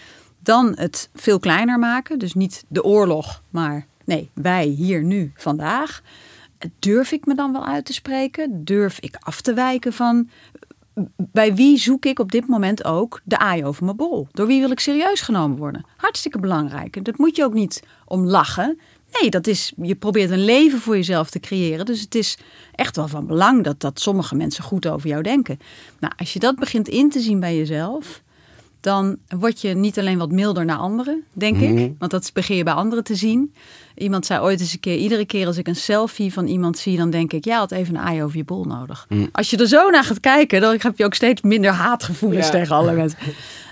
Dan 0.44 0.72
het 0.76 1.08
veel 1.14 1.38
kleiner 1.38 1.78
maken. 1.78 2.18
Dus 2.18 2.34
niet 2.34 2.64
de 2.68 2.84
oorlog, 2.84 3.42
maar 3.50 3.86
nee, 4.04 4.30
wij 4.34 4.66
hier 4.66 5.02
nu 5.02 5.32
vandaag. 5.34 6.02
Durf 6.78 7.12
ik 7.12 7.26
me 7.26 7.34
dan 7.34 7.52
wel 7.52 7.66
uit 7.66 7.84
te 7.84 7.92
spreken? 7.92 8.64
Durf 8.64 8.98
ik 9.00 9.16
af 9.20 9.40
te 9.40 9.54
wijken 9.54 9.92
van 9.92 10.28
bij 11.16 11.54
wie 11.54 11.78
zoek 11.78 12.04
ik 12.04 12.18
op 12.18 12.32
dit 12.32 12.46
moment 12.46 12.84
ook 12.84 13.20
de 13.24 13.38
aai 13.38 13.64
over 13.64 13.84
mijn 13.84 13.96
bol? 13.96 14.28
Door 14.32 14.46
wie 14.46 14.60
wil 14.60 14.70
ik 14.70 14.80
serieus 14.80 15.20
genomen 15.20 15.58
worden? 15.58 15.86
Hartstikke 15.96 16.38
belangrijk. 16.38 17.04
Dat 17.04 17.18
moet 17.18 17.36
je 17.36 17.44
ook 17.44 17.54
niet 17.54 17.82
om 18.04 18.24
lachen. 18.24 18.78
Nee, 19.20 19.30
dat 19.30 19.46
is, 19.46 19.72
je 19.76 19.94
probeert 19.94 20.30
een 20.30 20.44
leven 20.44 20.80
voor 20.80 20.96
jezelf 20.96 21.30
te 21.30 21.40
creëren. 21.40 21.86
Dus 21.86 22.00
het 22.00 22.14
is 22.14 22.38
echt 22.74 22.96
wel 22.96 23.08
van 23.08 23.26
belang 23.26 23.64
dat, 23.64 23.80
dat 23.80 24.00
sommige 24.00 24.34
mensen 24.34 24.64
goed 24.64 24.86
over 24.86 25.08
jou 25.08 25.22
denken. 25.22 25.58
Nou, 26.00 26.12
als 26.16 26.32
je 26.32 26.38
dat 26.38 26.56
begint 26.56 26.88
in 26.88 27.10
te 27.10 27.20
zien 27.20 27.40
bij 27.40 27.56
jezelf, 27.56 28.22
dan 28.84 29.16
word 29.38 29.60
je 29.60 29.74
niet 29.74 29.98
alleen 29.98 30.18
wat 30.18 30.30
milder 30.30 30.64
naar 30.64 30.76
anderen, 30.76 31.24
denk 31.32 31.56
Mhm. 31.56 31.76
ik. 31.76 31.92
Want 31.98 32.10
dat 32.10 32.30
begin 32.32 32.56
je 32.56 32.62
bij 32.64 32.72
anderen 32.72 33.04
te 33.04 33.14
zien. 33.14 33.54
Iemand 33.96 34.26
zei 34.26 34.40
ooit 34.40 34.60
eens 34.60 34.72
een 34.72 34.80
keer, 34.80 34.96
iedere 34.96 35.24
keer 35.24 35.46
als 35.46 35.56
ik 35.56 35.66
een 35.68 35.76
selfie 35.76 36.32
van 36.32 36.46
iemand 36.46 36.78
zie, 36.78 36.96
dan 36.96 37.10
denk 37.10 37.32
ik, 37.32 37.44
ja, 37.44 37.58
had 37.58 37.70
even 37.72 37.94
een 37.94 38.00
aai 38.00 38.22
over 38.22 38.36
je 38.36 38.44
bol 38.44 38.64
nodig. 38.64 39.06
Mhm. 39.08 39.26
Als 39.32 39.50
je 39.50 39.56
er 39.56 39.68
zo 39.68 39.90
naar 39.90 40.04
gaat 40.04 40.20
kijken, 40.20 40.60
dan 40.60 40.74
heb 40.78 40.98
je 40.98 41.04
ook 41.04 41.14
steeds 41.14 41.42
minder 41.42 41.70
haatgevoelens 41.70 42.46
Ja. 42.46 42.52
tegen 42.52 42.76
alle 42.76 42.92
mensen. 42.92 43.18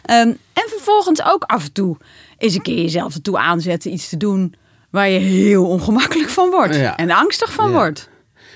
Ehm, 0.03 0.29
en 0.53 0.69
vervolgens 0.69 1.23
ook 1.25 1.43
af 1.43 1.65
en 1.65 1.73
toe 1.73 1.97
eens 2.39 2.55
een 2.55 2.63
keer 2.63 2.83
jezelf 2.83 3.15
ertoe 3.15 3.39
aanzetten 3.39 3.93
iets 3.93 4.09
te 4.09 4.17
doen 4.17 4.55
waar 4.91 5.09
je 5.09 5.19
heel 5.19 5.67
ongemakkelijk 5.69 6.29
van 6.29 6.51
wordt. 6.51 6.75
Ja. 6.77 6.97
En 6.97 7.11
angstig 7.11 7.53
van 7.53 7.67
Ja. 7.71 7.73
wordt. 7.75 8.09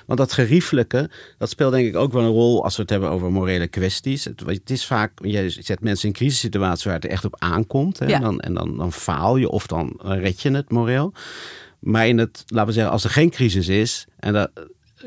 Want 0.07 0.19
dat 0.19 0.33
geriefelijke, 0.33 1.11
dat 1.39 1.51
speelt 1.51 1.73
denk 1.73 1.87
ik 1.87 1.97
ook 1.97 2.13
wel 2.13 2.23
een 2.23 2.29
rol 2.29 2.65
als 2.65 2.77
we 2.77 2.83
het 2.83 2.91
hebben 2.91 3.11
over 3.11 3.33
morele 3.33 3.67
kwesties. 3.67 4.25
Het, 4.25 4.43
het 4.47 4.71
is 4.71 4.87
vaak, 4.87 5.13
je 5.23 5.51
zet 5.51 5.81
mensen 5.81 6.09
in 6.09 6.15
crisissituaties 6.15 6.85
waar 6.85 6.95
het 6.95 7.05
er 7.05 7.11
echt 7.11 7.25
op 7.25 7.37
aankomt. 7.39 7.99
Hè? 7.99 8.07
Ja. 8.07 8.15
En, 8.15 8.21
dan, 8.21 8.41
en 8.41 8.55
dan, 8.55 8.77
dan 8.77 8.93
faal 8.93 9.37
je 9.37 9.49
of 9.49 9.67
dan 9.67 10.01
red 10.03 10.41
je 10.41 10.51
het 10.51 10.71
moreel. 10.71 11.13
Maar 11.79 12.09
in 12.09 12.19
het, 12.19 12.45
laten 12.47 12.69
we 12.69 12.73
zeggen, 12.73 12.93
als 12.93 13.05
er 13.05 13.11
geen 13.11 13.31
crisis 13.31 13.69
is, 13.69 14.07
en 14.17 14.33
dat 14.33 14.51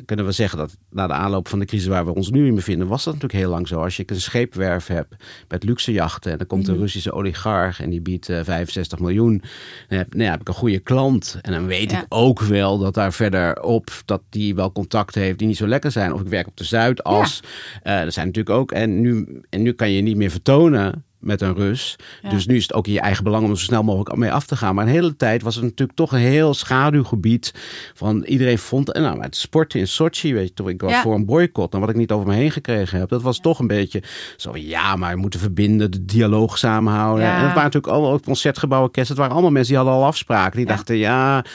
kunnen 0.06 0.26
we 0.26 0.32
zeggen 0.32 0.58
dat 0.58 0.78
na 0.90 1.08
de 1.08 1.14
aanloop 1.14 1.48
van 1.48 1.60
de 1.60 1.66
crisis 1.66 1.88
waar 1.88 2.06
we 2.06 2.14
ons 2.16 2.30
nu 2.30 2.48
in 2.48 2.56
bevinden, 2.56 2.88
was 2.88 3.04
dat 3.04 3.14
natuurlijk 3.14 3.40
heel 3.42 3.50
lang 3.52 3.68
zo. 3.68 3.84
Als 3.84 3.98
je 3.98 4.04
een 4.06 4.22
scheepwerf 4.22 4.88
hebt 4.88 5.16
met 5.48 5.64
luxe 5.64 5.92
jachten 5.92 6.32
en 6.32 6.38
dan 6.38 6.48
komt 6.48 6.68
een 6.68 6.78
Russische 6.78 7.12
oligarch 7.12 7.82
en 7.82 7.90
die 7.90 8.02
biedt 8.02 8.30
eh, 8.30 8.40
65 8.44 9.00
miljoen, 9.00 9.42
dan 9.88 9.98
heb, 9.98 10.14
nou 10.14 10.24
ja, 10.26 10.32
heb 10.32 10.42
ik 10.42 10.48
een 10.48 10.54
goede 10.54 10.80
klant. 10.80 11.38
En 11.42 11.52
dan 11.52 11.66
weet 11.66 11.92
Ja. 11.92 12.00
ik 12.00 12.06
ook 12.10 12.40
wel 12.42 12.78
dat 12.78 12.94
daar 12.94 13.14
verderop 13.14 13.90
dat 14.06 14.22
die 14.30 14.56
wel 14.56 14.72
contacten 14.72 15.22
heeft 15.22 15.38
die 15.40 15.48
niet 15.48 15.58
zo 15.58 15.68
lekker 15.68 15.92
zijn. 15.92 16.14
Of 16.14 16.22
ik 16.22 16.28
werk 16.28 16.48
op 16.48 16.58
de 16.58 16.64
Zuidas. 16.64 17.40
Eh 17.84 18.02
er 18.02 18.12
zijn 18.12 18.26
natuurlijk 18.28 18.56
ook. 18.56 18.72
En 18.72 19.02
nu, 19.02 19.42
en 19.50 19.62
nu 19.62 19.72
kan 19.72 19.92
je 19.92 20.02
niet 20.02 20.18
meer 20.18 20.32
vertonen 20.32 21.04
met 21.20 21.42
een 21.42 21.56
Rus. 21.56 21.96
Ja. 22.22 22.30
Dus 22.30 22.46
nu 22.46 22.56
is 22.56 22.62
het 22.62 22.74
ook 22.74 22.88
in 22.88 22.94
je 22.94 23.00
eigen 23.00 23.24
belang 23.24 23.44
om 23.44 23.50
er 23.52 23.58
zo 23.58 23.64
snel 23.64 23.84
mogelijk 23.84 24.16
mee 24.16 24.32
af 24.32 24.46
te 24.46 24.56
gaan. 24.56 24.76
Maar 24.76 24.86
een 24.86 24.92
hele 24.92 25.16
tijd 25.16 25.42
was 25.42 25.56
het 25.56 25.64
natuurlijk 25.64 25.98
toch 25.98 26.12
een 26.12 26.20
heel 26.20 26.54
schaduwgebied. 26.54 27.54
Van 27.94 28.24
iedereen 28.24 28.58
vond. 28.58 28.92
En 28.92 29.02
nou, 29.02 29.16
maar 29.16 29.26
het 29.26 29.36
sporten 29.36 29.80
in 29.80 29.88
Sochi, 29.88 30.34
weet 30.34 30.48
je 30.48 30.54
toch, 30.54 30.70
ik 30.70 30.82
was 30.82 30.92
Ja. 30.92 31.02
voor 31.02 31.16
een 31.16 31.26
boycott. 31.26 31.74
En 31.74 31.80
wat 31.80 31.90
ik 31.90 31.96
niet 31.96 32.12
over 32.12 32.28
me 32.28 32.34
heen 32.34 32.52
gekregen 32.52 33.00
heb, 33.00 33.10
dat 33.10 33.22
was 33.22 33.40
toch 33.40 33.60
een 33.60 33.68
beetje 33.68 34.04
zo. 34.38 34.52
Ja, 34.58 34.96
maar 34.96 35.14
we 35.14 35.20
moeten 35.20 35.40
verbinden, 35.40 35.92
de 35.92 36.06
dialoog 36.06 36.58
samenhouden. 36.58 37.26
En 37.26 37.34
het 37.34 37.42
waren 37.42 37.56
natuurlijk 37.56 37.94
allemaal 37.94 38.12
ook 38.12 38.24
concertgebouwen, 38.24 38.92
kerst. 38.92 39.10
Het 39.10 39.18
waren 39.18 39.34
allemaal 39.34 39.52
mensen 39.52 39.74
die 39.74 39.84
hadden 39.84 40.00
al 40.02 40.06
afspraken. 40.08 40.58
Die 40.58 40.66
dachten, 40.66 40.98
ja, 40.98 41.46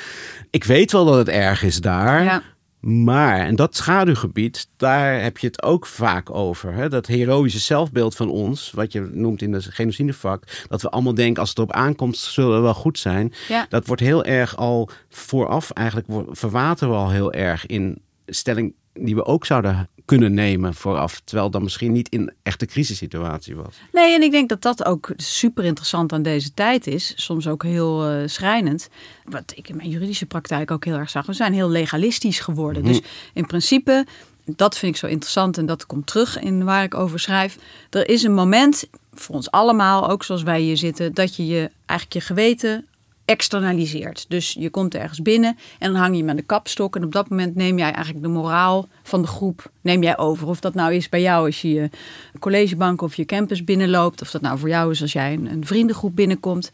ik 0.51 0.65
weet 0.65 0.93
wel 0.93 1.05
dat 1.05 1.17
het 1.17 1.29
erg 1.29 1.63
is 1.63 1.81
daar. 1.81 2.54
Maar, 2.87 3.39
en 3.39 3.57
dat 3.57 3.77
schaduwgebied, 3.77 4.69
daar 4.77 5.23
heb 5.23 5.39
je 5.39 5.47
het 5.47 5.63
ook 5.63 5.87
vaak 5.87 6.31
over. 6.35 6.73
Hè? 6.73 6.89
Dat 6.89 7.07
heroïsche 7.07 7.59
zelfbeeld 7.59 8.17
van 8.17 8.31
ons, 8.31 8.71
wat 8.71 8.93
je 8.93 9.01
noemt 9.13 9.43
in 9.43 9.53
de 9.53 9.63
genocidevak. 9.63 10.65
Dat 10.69 10.83
we 10.83 10.91
allemaal 10.91 11.15
denken, 11.15 11.41
als 11.41 11.49
het 11.49 11.59
erop 11.59 11.73
aankomt, 11.73 12.17
zullen 12.17 12.57
we 12.57 12.63
wel 12.63 12.75
goed 12.75 12.99
zijn. 12.99 13.33
Ja. 13.49 13.67
Dat 13.69 13.87
wordt 13.87 14.03
heel 14.03 14.25
erg 14.25 14.57
al 14.57 14.89
vooraf, 15.09 15.71
eigenlijk 15.71 16.09
verwateren 16.31 16.95
we 16.95 17.01
al 17.01 17.11
heel 17.11 17.33
erg 17.33 17.67
in 17.67 18.03
stelling 18.27 18.75
die 18.93 19.15
we 19.15 19.25
ook 19.25 19.47
zouden 19.47 19.89
kunnen 20.05 20.35
nemen 20.35 20.75
vooraf. 20.75 21.21
Terwijl 21.25 21.51
dat 21.51 21.63
misschien 21.63 21.93
niet 21.93 22.09
in 22.09 22.33
echte 22.43 22.67
crisissituatie 22.67 23.57
was. 23.57 23.75
Nee, 23.93 24.15
en 24.15 24.23
ik 24.23 24.31
denk 24.31 24.49
dat 24.49 24.63
dat 24.63 24.85
ook 24.85 25.13
super 25.17 25.65
interessant 25.65 26.13
aan 26.13 26.23
deze 26.23 26.55
tijd 26.55 26.87
is. 26.87 27.13
Soms 27.17 27.49
ook 27.49 27.63
heel 27.63 28.09
eh, 28.09 28.23
schrijnend. 28.27 28.89
Wat 29.25 29.53
ik 29.57 29.69
in 29.69 29.77
mijn 29.77 29.89
juridische 29.89 30.27
praktijk 30.27 30.71
ook 30.71 30.85
heel 30.85 30.97
erg 30.97 31.11
zag. 31.11 31.27
We 31.27 31.33
zijn 31.33 31.53
heel 31.53 31.69
legalistisch 31.69 32.41
geworden. 32.41 32.85
Dus 32.85 33.01
in 33.33 33.47
principe, 33.47 34.07
dat 34.45 34.79
vind 34.79 34.95
ik 34.95 35.01
zo 35.01 35.07
interessant 35.07 35.59
en 35.59 35.67
dat 35.67 35.87
komt 35.87 36.07
terug 36.07 36.41
in 36.41 36.65
waar 36.65 36.85
ik 36.85 36.95
over 36.95 37.21
schrijf. 37.21 37.59
Er 37.91 38.09
is 38.09 38.23
een 38.23 38.35
moment 38.35 38.85
voor 39.13 39.35
ons 39.35 39.51
allemaal, 39.51 40.11
ook 40.11 40.25
zoals 40.25 40.43
wij 40.43 40.61
hier 40.61 40.77
zitten, 40.77 41.15
dat 41.15 41.37
je 41.37 41.47
je 41.47 41.71
eigenlijk 41.87 42.13
je 42.13 42.35
geweten 42.35 42.87
externaliseert. 43.25 44.25
Dus 44.29 44.57
je 44.59 44.71
komt 44.71 44.95
ergens 44.95 45.23
binnen 45.23 45.57
en 45.79 45.93
dan 45.93 46.01
hang 46.01 46.17
je 46.17 46.29
aan 46.29 46.37
de 46.37 46.43
kapstok. 46.43 46.97
En 46.97 47.05
op 47.05 47.13
dat 47.13 47.29
moment 47.29 47.55
neem 47.55 47.79
jij 47.79 47.93
eigenlijk 47.93 48.25
de 48.25 48.31
moraal 48.31 48.89
van 49.03 49.23
de 49.23 49.29
groep 49.29 49.71
neem 49.81 50.03
jij 50.03 50.19
over. 50.19 50.49
Of 50.49 50.61
dat 50.61 50.75
nou 50.75 50.95
is 50.95 51.09
bij 51.09 51.21
jou 51.21 51.47
als 51.47 51.63
je 51.63 51.73
je 51.73 51.91
collegebank 52.39 53.03
of 53.03 53.15
je 53.15 53.25
campus 53.25 53.65
binnenloopt. 53.65 54.23
Of 54.23 54.31
dat 54.31 54.41
nou 54.41 54.59
voor 54.59 54.69
jou 54.69 54.91
is 54.91 55.03
als 55.03 55.13
jij 55.13 55.33
een, 55.33 55.47
een 55.47 55.67
vriendengroep 55.67 56.17
binnenkomt. 56.17 56.71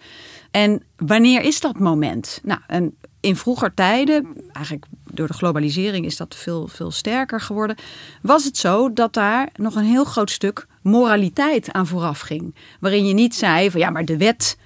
En 0.50 0.82
wanneer 0.96 1.42
is 1.42 1.60
dat 1.60 1.78
moment? 1.78 2.40
Nou, 2.42 2.60
en 2.66 2.96
in 3.20 3.36
vroeger 3.36 3.74
tijden, 3.74 4.26
eigenlijk 4.52 4.86
door 5.12 5.26
de 5.26 5.32
globalisering 5.32 6.06
is 6.06 6.16
dat 6.16 6.34
veel, 6.34 6.68
veel 6.68 6.90
sterker 6.90 7.40
geworden. 7.40 7.76
Was 8.22 8.44
het 8.44 8.56
zo 8.56 8.92
dat 8.92 9.14
daar 9.14 9.48
nog 9.54 9.74
een 9.74 9.84
heel 9.84 10.04
groot 10.04 10.30
stuk 10.30 10.66
moraliteit 10.82 11.72
aan 11.72 11.86
vooraf 11.86 12.20
ging. 12.20 12.54
Waarin 12.80 13.06
je 13.06 13.14
niet 13.14 13.34
zei 13.34 13.70
van 13.70 13.80
ja, 13.80 13.90
maar 13.90 14.04
de 14.04 14.16
wet 14.16 14.56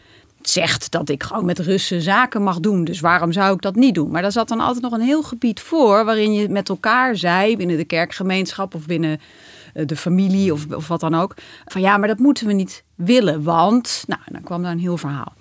zegt 0.51 0.91
dat 0.91 1.09
ik 1.09 1.23
gewoon 1.23 1.45
met 1.45 1.59
Russen 1.59 2.01
zaken 2.03 2.43
mag 2.43 2.61
doen. 2.61 2.85
Dus 2.85 3.01
waarom 3.01 3.33
zou 3.33 3.55
ik 3.55 3.63
dat 3.63 3.75
niet 3.75 3.95
doen? 3.95 4.11
Maar 4.11 4.23
daar 4.23 4.33
zat 4.33 4.49
dan 4.49 4.61
altijd 4.61 4.83
nog 4.83 4.93
een 4.93 5.01
heel 5.01 5.23
gebied 5.23 5.61
voor... 5.61 6.05
waarin 6.05 6.33
je 6.33 6.49
met 6.49 6.69
elkaar 6.69 7.17
zei, 7.17 7.57
binnen 7.57 7.77
de 7.77 7.85
kerkgemeenschap... 7.85 8.75
of 8.75 8.87
binnen 8.87 9.21
eh, 9.75 9.87
de 9.87 9.97
familie 9.97 10.53
of, 10.53 10.67
of 10.73 10.89
wat 10.89 11.01
dan 11.01 11.15
ook... 11.15 11.35
van 11.67 11.81
ja, 11.81 11.97
maar 11.97 12.09
dat 12.09 12.19
moeten 12.19 12.47
we 12.47 12.53
niet 12.53 12.85
willen, 12.95 13.43
want... 13.43 14.05
Nou, 14.07 14.21
dan 14.27 14.43
kwam 14.43 14.63
daar 14.63 14.73
een 14.73 14.79
heel 14.79 14.97
verhaal. 14.97 15.33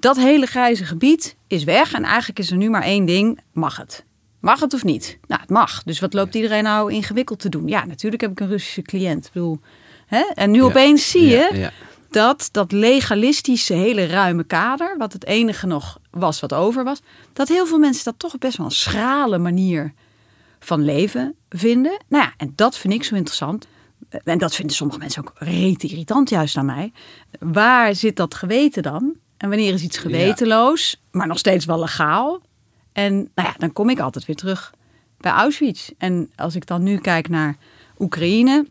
Dat 0.00 0.16
hele 0.16 0.46
grijze 0.46 0.84
gebied 0.84 1.36
is 1.46 1.64
weg 1.64 1.92
en 1.92 2.04
eigenlijk 2.04 2.38
is 2.38 2.50
er 2.50 2.56
nu 2.56 2.70
maar 2.70 2.82
één 2.82 3.04
ding. 3.04 3.40
Mag 3.52 3.76
het? 3.76 4.04
Mag 4.40 4.60
het 4.60 4.74
of 4.74 4.84
niet? 4.84 5.18
Nou, 5.26 5.40
het 5.40 5.50
mag. 5.50 5.82
Dus 5.82 6.00
wat 6.00 6.12
loopt 6.14 6.34
iedereen 6.34 6.62
nou 6.62 6.92
ingewikkeld 6.92 7.38
te 7.38 7.48
doen? 7.48 7.68
Ja, 7.68 7.84
natuurlijk 7.84 8.22
heb 8.22 8.30
ik 8.30 8.40
een 8.40 8.48
Russische 8.48 8.82
cliënt. 8.82 9.26
Ik 9.26 9.32
bedoel, 9.32 9.60
hè? 10.06 10.24
En 10.34 10.50
nu 10.50 10.58
Ja. 10.58 10.64
opeens 10.64 11.10
zie 11.10 11.22
je 11.26 11.48
Ja, 11.52 11.56
ja. 11.58 11.70
Dat 12.12 12.48
dat 12.52 12.72
legalistische, 12.72 13.74
hele 13.74 14.06
ruime 14.06 14.44
kader, 14.44 14.96
wat 14.98 15.12
het 15.12 15.26
enige 15.26 15.66
nog 15.66 15.98
was 16.10 16.40
wat 16.40 16.52
over 16.52 16.84
was, 16.84 17.00
dat 17.32 17.48
heel 17.48 17.66
veel 17.66 17.78
mensen 17.78 18.04
dat 18.04 18.18
toch 18.18 18.38
best 18.38 18.56
wel 18.56 18.66
een 18.66 18.72
schrale 18.72 19.38
manier 19.38 19.92
van 20.60 20.84
leven 20.84 21.34
vinden. 21.48 22.02
Nou 22.08 22.24
ja, 22.24 22.32
en 22.36 22.52
dat 22.56 22.78
vind 22.78 22.94
ik 22.94 23.04
zo 23.04 23.14
interessant. 23.14 23.66
En 24.24 24.38
dat 24.38 24.54
vinden 24.54 24.76
sommige 24.76 24.98
mensen 24.98 25.22
ook 25.22 25.32
reet 25.38 25.82
irritant 25.82 26.28
juist 26.30 26.56
aan 26.56 26.66
mij. 26.66 26.92
Waar 27.38 27.94
zit 27.94 28.16
dat 28.16 28.34
geweten 28.34 28.82
dan? 28.82 29.14
En 29.36 29.48
wanneer 29.48 29.72
is 29.72 29.82
iets 29.82 29.98
gewetenloos, 29.98 31.02
maar 31.10 31.26
nog 31.26 31.38
steeds 31.38 31.64
wel 31.64 31.78
legaal? 31.78 32.40
En 32.92 33.14
nou 33.14 33.48
ja, 33.48 33.54
dan 33.58 33.72
kom 33.72 33.90
ik 33.90 34.00
altijd 34.00 34.24
weer 34.24 34.36
terug 34.36 34.72
bij 35.16 35.32
Auschwitz. 35.32 35.90
En 35.98 36.30
als 36.36 36.54
ik 36.54 36.66
dan 36.66 36.82
nu 36.82 36.98
kijk 36.98 37.28
naar 37.28 37.56
Oekraïne, 37.98 38.66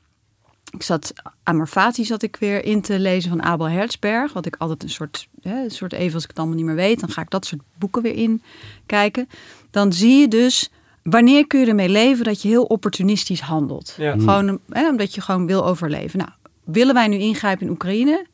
ik 0.72 0.84
zat 0.84 1.14
aan 1.44 1.58
Marfati 1.58 2.06
zat 2.06 2.22
ik 2.22 2.36
weer 2.36 2.66
in 2.66 2.82
te 2.82 3.00
lezen 3.00 3.30
van 3.30 3.44
Abel 3.44 3.70
Herzberg. 3.70 4.34
Wat 4.34 4.46
ik 4.46 4.56
altijd 4.58 4.84
een 4.84 4.90
soort, 4.90 5.28
hè, 5.42 5.64
een 5.64 5.72
soort 5.72 5.94
even 5.94 6.14
als 6.14 6.24
ik 6.24 6.30
het 6.30 6.38
allemaal 6.38 6.56
niet 6.56 6.66
meer 6.66 6.76
weet, 6.76 7.00
dan 7.00 7.10
ga 7.10 7.22
ik 7.22 7.30
dat 7.30 7.46
soort 7.46 7.62
boeken 7.78 8.02
weer 8.02 8.16
in 8.16 8.42
kijken. 8.86 9.30
Dan 9.72 9.94
zie 9.94 10.20
je 10.20 10.28
dus 10.28 10.70
wanneer 11.04 11.48
kun 11.48 11.60
je 11.60 11.66
ermee 11.66 11.90
leven 11.90 12.26
dat 12.26 12.42
je 12.42 12.48
heel 12.48 12.64
opportunistisch 12.64 13.42
handelt. 13.42 13.96
Ja. 13.98 14.12
Gewoon 14.12 14.60
hè, 14.70 14.90
omdat 14.90 15.16
je 15.16 15.22
gewoon 15.22 15.46
wil 15.46 15.66
overleven. 15.66 16.20
Nou, 16.20 16.32
willen 16.64 16.94
wij 16.94 17.08
nu 17.08 17.18
ingrijpen 17.18 17.66
in 17.66 17.72
Oekraïne 17.72 18.26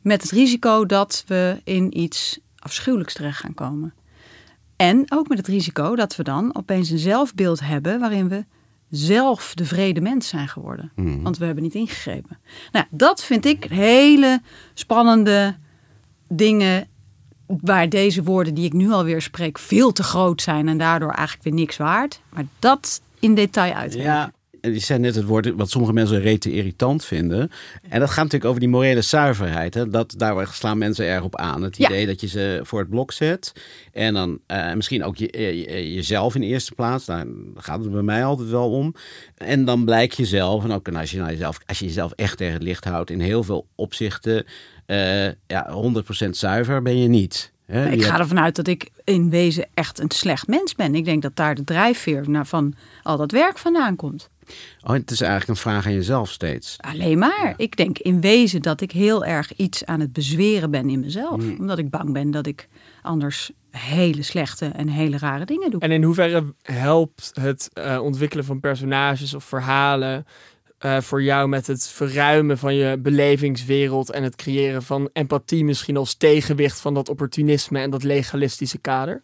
met 0.00 0.22
het 0.22 0.30
risico 0.30 0.86
dat 0.86 1.24
we 1.26 1.60
in 1.64 1.98
iets 2.00 2.38
afschuwelijks 2.58 3.14
terecht 3.14 3.40
gaan 3.40 3.54
komen. 3.54 3.94
En 4.76 5.04
ook 5.08 5.28
met 5.28 5.38
het 5.38 5.46
risico 5.46 5.96
dat 5.96 6.16
we 6.16 6.22
dan 6.22 6.56
opeens 6.56 6.90
een 6.90 6.98
zelfbeeld 6.98 7.60
hebben 7.60 8.00
waarin 8.00 8.28
we 8.28 8.44
zelf 8.90 9.54
de 9.54 9.64
vrede 9.64 10.00
mens 10.00 10.28
zijn 10.28 10.48
geworden. 10.48 10.92
Want 11.22 11.38
we 11.38 11.44
hebben 11.44 11.62
niet 11.62 11.74
ingegrepen. 11.74 12.38
Nou, 12.72 12.84
dat 12.90 13.24
vind 13.24 13.44
ik 13.44 13.64
hele 13.64 14.40
spannende 14.74 15.56
dingen 16.28 16.88
waar 17.46 17.88
deze 17.88 18.22
woorden 18.22 18.54
die 18.54 18.64
ik 18.64 18.72
nu 18.72 18.90
alweer 18.90 19.22
spreek 19.22 19.58
veel 19.58 19.92
te 19.92 20.02
groot 20.02 20.42
zijn 20.42 20.68
en 20.68 20.78
daardoor 20.78 21.10
eigenlijk 21.10 21.44
weer 21.44 21.54
niks 21.54 21.76
waard. 21.76 22.20
Maar 22.28 22.44
dat 22.58 23.00
in 23.20 23.34
detail 23.34 23.74
uit. 23.74 23.94
Ja, 23.94 24.32
je 24.72 24.78
zei 24.78 24.98
net 24.98 25.14
het 25.14 25.24
woord 25.24 25.52
wat 25.56 25.70
sommige 25.70 25.92
mensen 25.92 26.20
rete 26.20 26.52
irritant 26.52 27.04
vinden. 27.04 27.50
En 27.88 28.00
dat 28.00 28.08
gaat 28.08 28.16
natuurlijk 28.24 28.44
over 28.44 28.60
die 28.60 28.68
morele 28.68 29.00
zuiverheid. 29.00 29.74
Hè? 29.74 29.88
Dat, 29.88 30.14
daar 30.16 30.48
slaan 30.52 30.78
mensen 30.78 31.06
erg 31.06 31.22
op 31.22 31.36
aan. 31.36 31.62
Het 31.62 31.76
Ja. 31.76 31.88
idee 31.88 32.06
dat 32.06 32.20
je 32.20 32.26
ze 32.28 32.60
voor 32.62 32.78
het 32.78 32.88
blok 32.90 33.12
zet. 33.12 33.52
En 33.92 34.14
dan 34.14 34.38
eh, 34.46 34.72
misschien 34.74 35.04
ook 35.04 35.16
je, 35.16 35.28
je- 35.38 35.94
jezelf 35.94 36.34
in 36.34 36.40
de 36.40 36.46
eerste 36.46 36.74
plaats. 36.74 37.04
Daar 37.04 37.26
gaat 37.56 37.80
het 37.80 37.92
bij 37.92 38.02
mij 38.02 38.24
altijd 38.24 38.48
wel 38.48 38.70
om. 38.70 38.94
En 39.36 39.64
dan 39.64 39.84
blijkt 39.84 40.16
jezelf, 40.16 40.64
en 40.64 40.72
ook 40.72 40.88
als 40.88 41.10
je, 41.10 41.18
nou 41.18 41.30
jezelf, 41.30 41.58
als 41.66 41.78
je 41.78 41.84
jezelf 41.84 42.12
echt 42.12 42.36
tegen 42.36 42.52
het 42.54 42.62
licht 42.62 42.84
houdt... 42.84 43.10
in 43.10 43.20
heel 43.20 43.42
veel 43.42 43.66
opzichten, 43.74 44.44
eh 44.86 45.26
ja, 45.46 45.70
100% 46.26 46.28
zuiver 46.30 46.82
ben 46.82 46.98
je 46.98 47.08
niet. 47.08 47.52
Hè? 47.66 47.90
Ik 47.90 48.02
ga 48.04 48.18
ervan 48.18 48.40
uit 48.40 48.56
dat 48.56 48.66
ik 48.66 48.88
in 49.04 49.30
wezen 49.30 49.66
echt 49.74 49.98
een 50.00 50.10
slecht 50.10 50.46
mens 50.46 50.74
ben. 50.74 50.94
Ik 50.94 51.04
denk 51.04 51.22
dat 51.22 51.36
daar 51.36 51.54
de 51.54 51.64
drijfveer 51.64 52.24
van 52.42 52.74
al 53.02 53.16
dat 53.16 53.30
werk 53.30 53.58
vandaan 53.58 53.96
komt. 53.96 54.28
Oh, 54.82 54.92
het 54.92 55.10
is 55.10 55.20
eigenlijk 55.20 55.50
een 55.50 55.70
vraag 55.70 55.86
aan 55.86 55.92
jezelf 55.92 56.30
steeds. 56.30 56.76
Alleen 56.80 57.18
maar. 57.18 57.54
Ik 57.56 57.76
denk 57.76 57.98
in 57.98 58.20
wezen 58.20 58.62
dat 58.62 58.80
ik 58.80 58.92
heel 58.92 59.24
erg 59.24 59.56
iets 59.56 59.84
aan 59.84 60.00
het 60.00 60.12
bezweren 60.12 60.70
ben 60.70 60.90
in 60.90 61.00
mezelf. 61.00 61.42
Hmm. 61.42 61.56
Omdat 61.58 61.78
ik 61.78 61.90
bang 61.90 62.12
ben 62.12 62.30
dat 62.30 62.46
ik 62.46 62.68
anders 63.02 63.50
hele 63.70 64.22
slechte 64.22 64.66
en 64.66 64.88
hele 64.88 65.18
rare 65.18 65.44
dingen 65.44 65.70
doe. 65.70 65.80
En 65.80 65.90
in 65.90 66.02
hoeverre 66.02 66.54
helpt 66.62 67.30
het 67.40 67.70
eh, 67.72 68.00
ontwikkelen 68.02 68.44
van 68.44 68.60
personages 68.60 69.34
of 69.34 69.44
verhalen 69.44 70.26
eh, 70.78 71.00
voor 71.00 71.22
jou 71.22 71.48
met 71.48 71.66
het 71.66 71.88
verruimen 71.88 72.58
van 72.58 72.74
je 72.74 72.98
belevingswereld 72.98 74.10
en 74.10 74.22
het 74.22 74.36
creëren 74.36 74.82
van 74.82 75.10
empathie 75.12 75.64
misschien 75.64 75.96
als 75.96 76.14
tegenwicht 76.14 76.80
van 76.80 76.94
dat 76.94 77.08
opportunisme 77.08 77.80
en 77.80 77.90
dat 77.90 78.02
legalistische 78.02 78.78
kader? 78.78 79.22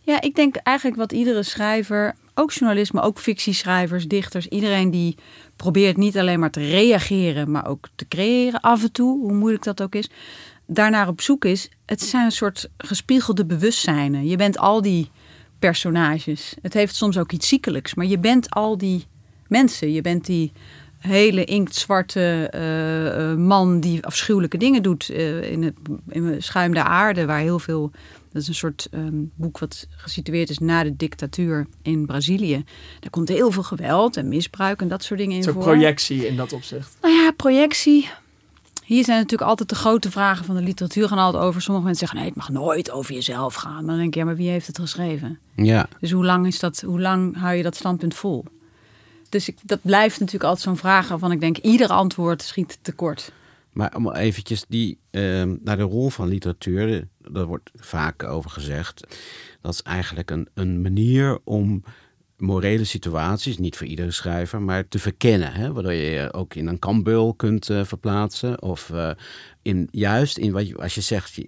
Ja, 0.00 0.20
ik 0.20 0.34
denk 0.34 0.56
eigenlijk 0.56 0.96
wat 0.96 1.12
iedere 1.12 1.42
schrijver, 1.42 2.14
ook 2.34 2.52
journalisten, 2.52 3.02
ook 3.02 3.18
fictieschrijvers, 3.18 4.08
dichters, 4.08 4.46
iedereen 4.46 4.90
die 4.90 5.16
probeert 5.56 5.96
niet 5.96 6.18
alleen 6.18 6.40
maar 6.40 6.50
te 6.50 6.68
reageren, 6.68 7.50
maar 7.50 7.66
ook 7.66 7.88
te 7.94 8.08
creëren 8.08 8.60
af 8.60 8.82
en 8.82 8.92
toe, 8.92 9.20
hoe 9.20 9.32
moeilijk 9.32 9.64
dat 9.64 9.82
ook 9.82 9.94
is, 9.94 10.10
daarnaar 10.66 11.08
op 11.08 11.20
zoek 11.20 11.44
is. 11.44 11.68
Het 11.86 12.02
zijn 12.02 12.24
een 12.24 12.32
soort 12.32 12.70
gespiegelde 12.76 13.44
bewustzijnen. 13.44 14.26
Je 14.26 14.36
bent 14.36 14.58
al 14.58 14.82
die 14.82 15.10
personages. 15.58 16.54
Het 16.62 16.74
heeft 16.74 16.94
soms 16.94 17.18
ook 17.18 17.32
iets 17.32 17.48
ziekelijks, 17.48 17.94
maar 17.94 18.06
je 18.06 18.18
bent 18.18 18.50
al 18.50 18.78
die 18.78 19.06
mensen. 19.48 19.92
Je 19.92 20.00
bent 20.00 20.26
die 20.26 20.52
hele 20.98 21.44
inktzwarte 21.44 22.48
eh, 22.50 23.30
eh, 23.30 23.36
man 23.38 23.80
die 23.80 24.04
afschuwelijke 24.04 24.56
dingen 24.56 24.82
doet 24.82 25.08
eh, 25.08 25.50
in 25.50 25.62
het 25.62 25.74
in 26.08 26.72
der 26.72 26.82
aarde, 26.82 27.26
waar 27.26 27.40
heel 27.40 27.58
veel. 27.58 27.90
Dat 28.32 28.42
is 28.42 28.48
een 28.48 28.54
soort 28.54 28.88
ehm, 28.90 29.22
boek 29.34 29.58
wat 29.58 29.86
gesitueerd 29.96 30.50
is 30.50 30.58
na 30.58 30.82
de 30.82 30.96
dictatuur 30.96 31.66
in 31.82 32.06
Brazilië. 32.06 32.64
Daar 33.00 33.10
komt 33.10 33.28
heel 33.28 33.50
veel 33.50 33.62
geweld 33.62 34.16
en 34.16 34.28
misbruik 34.28 34.80
en 34.80 34.88
dat 34.88 35.02
soort 35.04 35.20
dingen 35.20 35.36
in 35.36 35.42
Zo'n 35.42 35.58
projectie 35.58 36.26
in 36.26 36.36
dat 36.36 36.52
opzicht. 36.52 36.96
Nou 37.02 37.14
ja, 37.14 37.30
projectie. 37.36 38.08
Hier 38.84 39.04
zijn 39.04 39.18
natuurlijk 39.18 39.50
altijd 39.50 39.68
de 39.68 39.74
grote 39.74 40.10
vragen 40.10 40.44
van 40.44 40.54
de 40.54 40.62
literatuur 40.62 41.08
gaan 41.08 41.18
altijd 41.18 41.42
over. 41.42 41.62
Sommige 41.62 41.86
mensen 41.86 42.06
zeggen 42.06 42.18
nee, 42.26 42.34
het 42.34 42.48
mag 42.48 42.64
nooit 42.64 42.90
over 42.90 43.14
jezelf 43.14 43.54
gaan. 43.54 43.74
Maar 43.74 43.84
dan 43.84 43.96
denk 43.96 44.08
ik, 44.08 44.14
ja, 44.14 44.24
maar 44.24 44.36
wie 44.36 44.50
heeft 44.50 44.66
het 44.66 44.78
geschreven? 44.78 45.38
Ja, 45.56 45.88
Dus 46.00 46.10
hoe 46.10 46.24
lang, 46.24 46.46
is 46.46 46.58
dat, 46.58 46.80
hoe 46.80 47.00
lang 47.00 47.36
hou 47.36 47.54
je 47.54 47.62
dat 47.62 47.76
standpunt 47.76 48.14
vol? 48.14 48.44
Dus 49.28 49.48
ik, 49.48 49.56
dat 49.62 49.78
blijft 49.82 50.18
natuurlijk 50.18 50.44
altijd 50.44 50.64
zo'n 50.64 50.76
vraag 50.76 51.08
waarvan 51.08 51.32
ik 51.32 51.40
denk, 51.40 51.56
ieder 51.56 51.88
antwoord 51.88 52.42
schiet 52.42 52.78
tekort. 52.82 53.32
maar 53.72 53.94
om 53.96 54.12
eventjes 54.12 54.64
die, 54.68 54.98
ehm, 55.10 55.56
naar 55.62 55.76
de 55.76 55.82
rol 55.82 56.08
van 56.10 56.28
literatuur, 56.28 57.08
daar 57.32 57.46
wordt 57.46 57.70
vaak 57.74 58.22
over 58.22 58.50
gezegd. 58.50 59.06
Dat 59.60 59.72
is 59.72 59.82
eigenlijk 59.82 60.30
een, 60.30 60.48
een 60.54 60.82
manier 60.82 61.38
om 61.44 61.84
morele 62.36 62.84
situaties, 62.84 63.58
niet 63.58 63.76
voor 63.76 63.86
iedere 63.86 64.10
schrijver, 64.10 64.62
maar 64.62 64.88
te 64.88 64.98
verkennen. 64.98 65.52
Hè? 65.52 65.72
Waardoor 65.72 65.92
je 65.92 66.10
je 66.10 66.32
ook 66.32 66.54
in 66.54 66.66
een 66.66 66.78
kambeul 66.78 67.34
kunt 67.34 67.70
eh, 67.70 67.84
verplaatsen. 67.84 68.62
Of 68.62 68.90
eh, 68.90 69.10
in, 69.62 69.88
juist 69.90 70.38
in 70.38 70.52
wat 70.52 70.68
je, 70.68 70.76
als 70.76 70.94
je 70.94 71.00
zegt, 71.00 71.38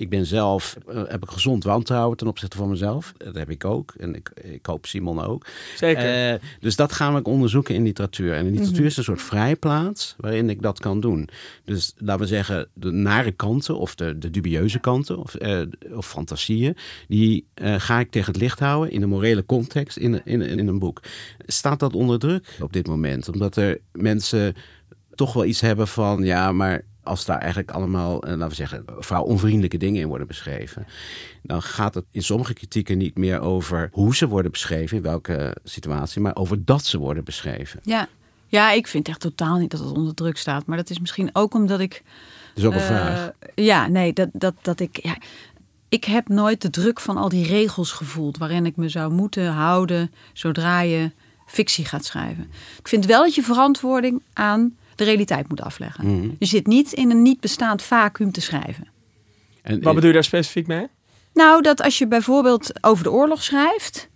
ik 0.00 0.08
ben 0.08 0.26
zelf, 0.26 0.76
eh, 0.88 1.02
heb 1.08 1.22
ik 1.22 1.30
gezond 1.30 1.64
wantrouwen 1.64 2.16
ten 2.16 2.26
opzichte 2.26 2.56
van 2.56 2.68
mezelf. 2.68 3.12
Dat 3.16 3.34
heb 3.34 3.50
ik 3.50 3.64
ook. 3.64 3.94
En 3.98 4.14
ik, 4.14 4.30
ik 4.42 4.66
hoop 4.66 4.86
Simon 4.86 5.20
ook. 5.22 5.46
Zeker. 5.76 6.32
Eh, 6.32 6.40
dus 6.60 6.76
dat 6.76 6.92
gaan 6.92 7.14
we 7.14 7.22
onderzoeken 7.22 7.74
in 7.74 7.82
literatuur. 7.82 8.34
En 8.34 8.50
literatuur 8.50 8.84
is 8.84 8.96
een 8.96 9.04
soort 9.04 9.22
vrijplaats 9.22 10.14
waarin 10.18 10.50
ik 10.50 10.62
dat 10.62 10.80
kan 10.80 11.00
doen. 11.00 11.28
Dus 11.64 11.94
laten 11.96 12.22
we 12.22 12.26
zeggen, 12.26 12.68
de 12.72 12.90
nare 12.90 13.32
kanten 13.32 13.78
of 13.78 13.94
de, 13.94 14.18
de 14.18 14.30
dubieuze 14.30 14.78
kanten 14.78 15.18
of, 15.18 15.34
eh, 15.34 15.60
of 15.92 16.06
fantasieën, 16.06 16.76
die 17.08 17.46
ga 17.54 17.98
ik 17.98 18.10
tegen 18.10 18.32
het 18.32 18.40
licht 18.40 18.58
houden 18.58 18.92
in 18.92 19.02
een 19.02 19.08
morele 19.08 19.46
context 19.46 19.96
in, 19.96 20.24
in, 20.24 20.42
in 20.42 20.68
een 20.68 20.78
boek. 20.78 21.02
Staat 21.46 21.80
dat 21.80 21.94
onder 21.94 22.18
druk 22.18 22.56
op 22.60 22.72
dit 22.72 22.86
moment? 22.86 23.28
Omdat 23.28 23.56
er 23.56 23.80
mensen 23.92 24.54
toch 25.14 25.32
wel 25.32 25.44
iets 25.44 25.60
hebben 25.60 25.88
van, 25.88 26.24
ja, 26.24 26.52
maar 26.52 26.84
als 27.02 27.24
daar 27.24 27.38
eigenlijk 27.38 27.70
allemaal, 27.70 28.22
eh, 28.22 28.30
laten 28.30 28.48
we 28.48 28.54
zeggen, 28.54 28.84
vrouwonvriendelijke 28.98 29.76
dingen 29.76 30.00
in 30.00 30.08
worden 30.08 30.26
beschreven, 30.26 30.86
dan 31.42 31.62
gaat 31.62 31.94
het 31.94 32.04
in 32.10 32.22
sommige 32.22 32.52
kritieken 32.52 32.98
niet 32.98 33.18
meer 33.18 33.40
over 33.40 33.88
hoe 33.92 34.16
ze 34.16 34.28
worden 34.28 34.50
beschreven, 34.50 34.96
in 34.96 35.02
welke 35.02 35.56
situatie, 35.64 36.20
maar 36.20 36.36
over 36.36 36.64
dat 36.64 36.84
ze 36.84 36.98
worden 36.98 37.24
beschreven. 37.24 37.80
Ja. 37.82 38.08
ja, 38.46 38.70
ik 38.70 38.86
vind 38.86 39.08
echt 39.08 39.20
totaal 39.20 39.56
niet 39.56 39.70
dat 39.70 39.80
het 39.80 39.92
onder 39.92 40.14
druk 40.14 40.36
staat. 40.36 40.66
Maar 40.66 40.76
dat 40.76 40.90
is 40.90 41.00
misschien 41.00 41.30
ook 41.32 41.54
omdat 41.54 41.80
ik... 41.80 42.02
Dat 42.54 42.56
is 42.62 42.64
ook 42.64 42.72
een 42.72 42.78
eh, 42.78 42.86
vraag. 42.86 43.30
Ja, 43.54 43.86
nee, 43.86 44.12
dat, 44.12 44.28
dat, 44.32 44.54
dat 44.62 44.80
ik... 44.80 45.02
Ja, 45.02 45.16
ik 45.88 46.04
heb 46.04 46.28
nooit 46.28 46.62
de 46.62 46.70
druk 46.70 47.00
van 47.00 47.16
al 47.16 47.28
die 47.28 47.46
regels 47.46 47.92
gevoeld... 47.92 48.38
waarin 48.38 48.66
ik 48.66 48.76
me 48.76 48.88
zou 48.88 49.12
moeten 49.12 49.52
houden 49.52 50.12
zodra 50.32 50.80
je 50.80 51.10
fictie 51.46 51.84
gaat 51.84 52.04
schrijven. 52.04 52.50
Ik 52.78 52.88
vind 52.88 53.06
wel 53.06 53.22
dat 53.22 53.34
je 53.34 53.42
verantwoording 53.42 54.22
aan 54.32 54.76
de 55.00 55.06
realiteit 55.06 55.48
moet 55.48 55.62
afleggen. 55.62 56.06
Mhm. 56.06 56.28
Je 56.38 56.46
zit 56.46 56.66
niet 56.66 56.92
in 56.92 57.10
een 57.10 57.22
niet 57.22 57.40
bestaand 57.40 57.82
vacuüm 57.82 58.32
te 58.32 58.40
schrijven. 58.40 58.88
En, 59.62 59.82
Wat 59.82 59.94
bedoel 59.94 60.08
je 60.08 60.14
daar 60.14 60.24
specifiek 60.24 60.66
mee? 60.66 60.86
Nou, 61.34 61.62
dat 61.62 61.82
als 61.82 61.98
je 61.98 62.06
bijvoorbeeld 62.06 62.84
over 62.84 63.04
de 63.04 63.10
oorlog 63.10 63.42
schrijft, 63.42 64.08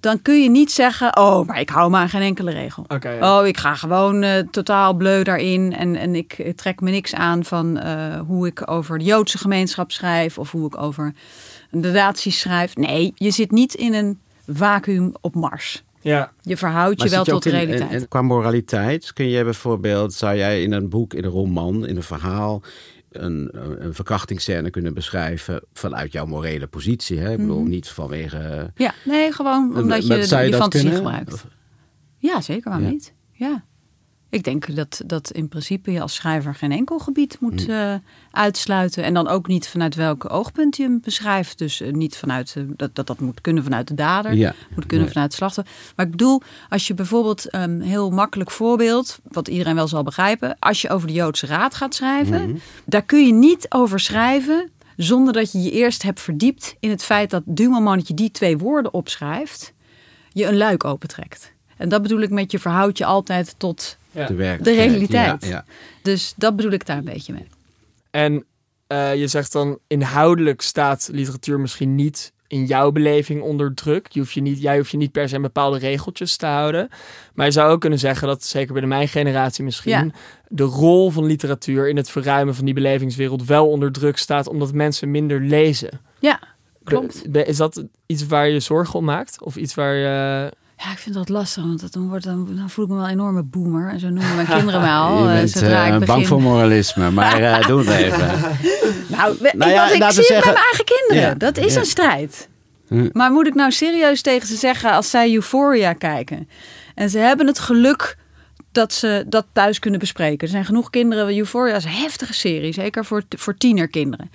dan 0.00 0.22
kun 0.22 0.42
je 0.42 0.50
niet 0.50 0.72
zeggen: 0.72 1.16
Oh, 1.16 1.46
maar 1.46 1.60
ik 1.60 1.68
hou 1.68 1.90
me 1.90 1.96
aan 1.96 2.08
geen 2.08 2.22
enkele 2.22 2.50
regel. 2.50 2.86
Ja. 3.00 3.38
Oh, 3.40 3.46
ik 3.46 3.56
ga 3.56 3.74
gewoon 3.74 4.22
eh, 4.22 4.38
totaal 4.50 4.94
bleu 4.94 5.22
daarin 5.22 5.74
en, 5.76 5.96
en 5.96 6.14
ik 6.14 6.52
trek 6.56 6.80
me 6.80 6.90
niks 6.90 7.14
aan 7.14 7.44
van 7.44 7.78
eh, 7.78 8.20
hoe 8.26 8.46
ik 8.46 8.70
over 8.70 8.98
de 8.98 9.04
Joodse 9.04 9.38
gemeenschap 9.38 9.90
schrijf 9.90 10.38
of 10.38 10.50
hoe 10.50 10.66
ik 10.66 10.80
over 10.80 11.14
de 11.70 11.90
naties 11.90 12.40
schrijf. 12.40 12.76
Nee, 12.76 13.12
je 13.14 13.30
zit 13.30 13.50
niet 13.50 13.74
in 13.74 13.94
een 13.94 14.20
vacuüm 14.46 15.12
op 15.20 15.34
Mars. 15.34 15.82
Ja. 16.02 16.32
Je 16.40 16.56
verhoudt 16.56 16.98
Maar 16.98 17.06
je 17.08 17.14
wel 17.14 17.24
tot 17.24 17.42
de 17.42 17.50
in- 17.50 17.54
realiteit. 17.56 17.90
En, 17.90 18.00
en 18.00 18.08
qua 18.08 18.22
moraliteit 18.22 19.12
kun 19.12 19.28
je 19.28 19.44
bijvoorbeeld, 19.44 20.12
zou 20.14 20.36
jij 20.36 20.62
in 20.62 20.72
een 20.72 20.88
boek, 20.88 21.14
in 21.14 21.24
een 21.24 21.30
roman, 21.30 21.86
in 21.86 21.96
een 21.96 22.02
verhaal 22.02 22.62
een, 23.10 23.48
een 23.84 23.94
verkrachtingsscène 23.94 24.70
kunnen 24.70 24.94
beschrijven 24.94 25.62
vanuit 25.72 26.12
jouw 26.12 26.26
morele 26.26 26.66
positie? 26.66 27.18
Hè? 27.18 27.30
Ik 27.30 27.36
bedoel, 27.36 27.60
Mhm. 27.60 27.68
niet 27.70 27.88
vanwege. 27.88 28.70
Ja, 28.74 28.94
nee, 29.04 29.32
gewoon 29.32 29.76
omdat 29.76 30.06
je 30.06 30.14
je, 30.14 30.18
je 30.46 30.54
fantasie 30.54 30.88
kunnen? 30.90 30.94
gebruikt. 31.06 31.32
Of- 31.32 31.46
Ja, 32.18 32.40
zeker, 32.40 32.64
waarom 32.70 32.84
Ja. 32.86 32.92
niet? 32.92 33.14
Ja. 33.32 33.64
Ik 34.32 34.44
denk 34.44 34.76
dat, 34.76 35.02
dat 35.06 35.30
in 35.30 35.48
principe 35.48 35.92
je 35.92 36.00
als 36.00 36.14
schrijver 36.14 36.54
geen 36.54 36.72
enkel 36.72 36.98
gebied 36.98 37.36
moet 37.40 37.68
eh, 37.68 37.94
uitsluiten. 38.30 39.04
En 39.04 39.14
dan 39.14 39.28
ook 39.28 39.46
niet 39.46 39.68
vanuit 39.68 39.94
welk 39.94 40.32
oogpunt 40.32 40.76
je 40.76 40.82
hem 40.82 41.00
beschrijft. 41.00 41.58
Dus 41.58 41.80
eh, 41.80 41.92
niet 41.92 42.16
vanuit, 42.16 42.54
eh, 42.56 42.62
dat, 42.68 42.94
dat 42.94 43.06
dat 43.06 43.20
moet 43.20 43.40
kunnen 43.40 43.62
vanuit 43.62 43.88
de 43.88 43.94
dader. 43.94 44.34
Ja. 44.34 44.54
Moet 44.74 44.86
kunnen 44.86 45.08
vanuit 45.08 45.26
het 45.26 45.36
slachtoffer. 45.36 45.74
Maar 45.96 46.04
ik 46.06 46.10
bedoel, 46.10 46.42
als 46.68 46.86
je 46.86 46.94
bijvoorbeeld 46.94 47.54
een 47.54 47.80
heel 47.82 48.10
makkelijk 48.10 48.50
voorbeeld, 48.50 49.18
wat 49.28 49.48
iedereen 49.48 49.74
wel 49.74 49.88
zal 49.88 50.02
begrijpen. 50.02 50.56
Als 50.58 50.82
je 50.82 50.90
over 50.90 51.06
de 51.06 51.12
Joodse 51.12 51.46
Raad 51.46 51.74
gaat 51.74 51.94
schrijven, 51.94 52.48
Mhm. 52.48 52.58
daar 52.84 53.02
kun 53.02 53.26
je 53.26 53.32
niet 53.32 53.66
over 53.68 54.00
schrijven 54.00 54.70
zonder 54.96 55.32
dat 55.32 55.52
je 55.52 55.62
je 55.62 55.70
eerst 55.70 56.02
hebt 56.02 56.20
verdiept 56.20 56.76
in 56.80 56.90
het 56.90 57.02
feit 57.04 57.30
dat 57.30 57.42
Dumelman 57.46 57.96
dat 57.98 58.08
je 58.08 58.14
die 58.14 58.30
twee 58.30 58.58
woorden 58.58 58.94
opschrijft, 58.94 59.72
je 60.32 60.46
een 60.46 60.56
luik 60.56 60.84
opentrekt. 60.84 61.51
En 61.82 61.88
dat 61.88 62.02
bedoel 62.02 62.20
ik 62.20 62.30
met 62.30 62.52
je 62.52 62.58
verhoudt 62.58 62.98
je 62.98 63.04
altijd 63.04 63.54
tot. 63.58 63.96
Ja. 64.10 64.26
De, 64.26 64.34
werkelijkheid. 64.34 64.90
realiteit. 64.90 65.42
Ja, 65.44 65.48
ja. 65.48 65.64
Dus 66.02 66.32
dat 66.36 66.56
bedoel 66.56 66.72
ik 66.72 66.86
daar 66.86 66.96
een 66.96 67.04
beetje 67.04 67.32
mee. 67.32 67.46
En 68.10 68.44
eh, 68.86 69.14
je 69.14 69.26
zegt 69.26 69.52
dan, 69.52 69.78
inhoudelijk 69.86 70.60
staat 70.60 71.08
literatuur 71.12 71.60
misschien 71.60 71.94
niet 71.94 72.32
in 72.46 72.64
jouw 72.66 72.90
beleving 72.92 73.42
onder 73.42 73.74
druk. 73.74 74.06
Je 74.10 74.20
hoeft 74.20 74.32
je 74.32 74.40
niet, 74.40 74.60
jij 74.60 74.76
hoeft 74.76 74.90
je 74.90 74.96
niet 74.96 75.12
per 75.12 75.28
se 75.28 75.34
aan 75.34 75.42
bepaalde 75.42 75.78
regeltjes 75.78 76.36
te 76.36 76.46
houden. 76.46 76.88
Maar 77.34 77.46
je 77.46 77.52
zou 77.52 77.70
ook 77.72 77.80
kunnen 77.80 77.98
zeggen 77.98 78.28
dat, 78.28 78.44
zeker 78.44 78.72
bij 78.72 78.82
de 78.82 78.88
mijn 78.88 79.08
generatie 79.08 79.64
misschien, 79.64 79.92
Ja. 79.92 80.10
de 80.48 80.62
rol 80.62 81.10
van 81.10 81.24
literatuur 81.24 81.88
in 81.88 81.96
het 81.96 82.10
verruimen 82.10 82.54
van 82.54 82.64
die 82.64 82.74
belevingswereld 82.74 83.44
wel 83.44 83.68
onder 83.68 83.92
druk 83.92 84.18
staat, 84.18 84.48
omdat 84.48 84.72
mensen 84.72 85.10
minder 85.10 85.40
lezen. 85.40 86.00
Ja, 86.18 86.40
klopt. 86.84 87.30
Be- 87.30 87.44
Is 87.44 87.56
dat 87.56 87.84
iets 88.06 88.26
waar 88.26 88.48
je 88.48 88.60
zorgen 88.60 88.98
om 88.98 89.04
maakt? 89.04 89.42
Of 89.42 89.56
iets 89.56 89.74
waar 89.74 89.94
je... 89.94 90.52
Ja, 90.76 90.90
ik 90.92 90.98
vind 90.98 91.14
dat 91.14 91.28
lastig, 91.28 91.62
want 91.62 91.80
dat- 91.80 91.92
dan, 91.92 92.08
wordt, 92.08 92.24
dan, 92.24 92.48
dan 92.56 92.70
voel 92.70 92.84
ik 92.84 92.90
me 92.90 92.96
wel 92.96 93.04
een 93.06 93.10
enorme 93.10 93.42
boomer. 93.42 93.90
En 93.90 94.00
zo 94.00 94.08
noemen 94.08 94.34
mijn 94.34 94.46
kinderen 94.56 94.80
mij 94.80 94.90
al. 94.92 95.28
je 95.28 95.34
bent 95.34 95.52
begin. 95.54 96.04
bang 96.04 96.26
voor 96.26 96.42
moralisme, 96.42 97.10
maar 97.10 97.42
eh, 97.42 97.66
doe 97.66 97.78
het 97.78 97.88
even. 97.88 98.30
Nou, 99.08 99.36
we- 99.40 99.52
Nou 99.56 99.70
ik, 99.70 99.76
ja, 99.76 99.88
zie 99.88 99.98
we 99.98 100.04
het 100.04 100.14
zeggen- 100.14 100.34
met 100.36 100.44
mijn 100.44 100.56
eigen 100.56 100.84
kinderen. 100.84 101.22
Ja, 101.30 101.34
Dat 101.34 101.56
is 101.58 101.74
ja. 101.74 101.80
een 101.80 101.86
strijd. 101.86 102.48
Hm. 102.88 103.08
Maar 103.12 103.32
moet 103.32 103.46
ik 103.46 103.54
nou 103.54 103.70
serieus 103.70 104.20
tegen 104.22 104.48
ze 104.48 104.56
zeggen 104.56 104.92
als 104.92 105.10
zij 105.10 105.34
Euphoria 105.34 105.92
kijken? 105.92 106.48
En 106.94 107.10
ze 107.10 107.18
hebben 107.18 107.46
het 107.46 107.58
geluk 107.58 108.16
dat 108.72 108.92
ze 108.92 109.24
dat 109.28 109.46
thuis 109.52 109.78
kunnen 109.78 110.00
bespreken. 110.00 110.38
Er 110.46 110.48
zijn 110.52 110.64
genoeg 110.64 110.90
kinderen. 110.90 111.36
Euphoria 111.38 111.76
is 111.76 111.84
een 111.84 111.90
heftige 111.90 112.32
serie, 112.34 112.72
zeker 112.72 113.04
voor, 113.04 113.22
voor 113.28 113.56
tienerkinderen. 113.56 114.30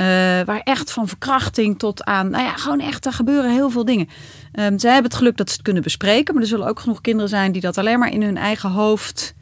Eh, 0.00 0.06
waar 0.44 0.60
echt 0.64 0.92
van 0.92 1.08
verkrachting 1.08 1.78
tot 1.78 2.04
aan, 2.04 2.30
nou 2.30 2.44
ja, 2.44 2.56
gewoon 2.56 2.80
echt, 2.80 3.06
er 3.06 3.12
gebeuren 3.12 3.52
heel 3.52 3.70
veel 3.70 3.84
dingen. 3.84 4.08
Ehm 4.52 4.78
zij 4.78 4.92
hebben 4.92 5.10
het 5.10 5.20
geluk 5.20 5.36
dat 5.36 5.48
ze 5.48 5.54
het 5.54 5.62
kunnen 5.62 5.82
bespreken, 5.82 6.34
maar 6.34 6.42
er 6.42 6.48
zullen 6.48 6.66
ook 6.66 6.80
genoeg 6.80 7.00
kinderen 7.00 7.28
zijn 7.28 7.52
die 7.52 7.60
dat 7.60 7.78
alleen 7.78 7.98
maar 7.98 8.12
in 8.12 8.22
hun 8.22 8.36
eigen 8.36 8.70
hoofd 8.70 9.34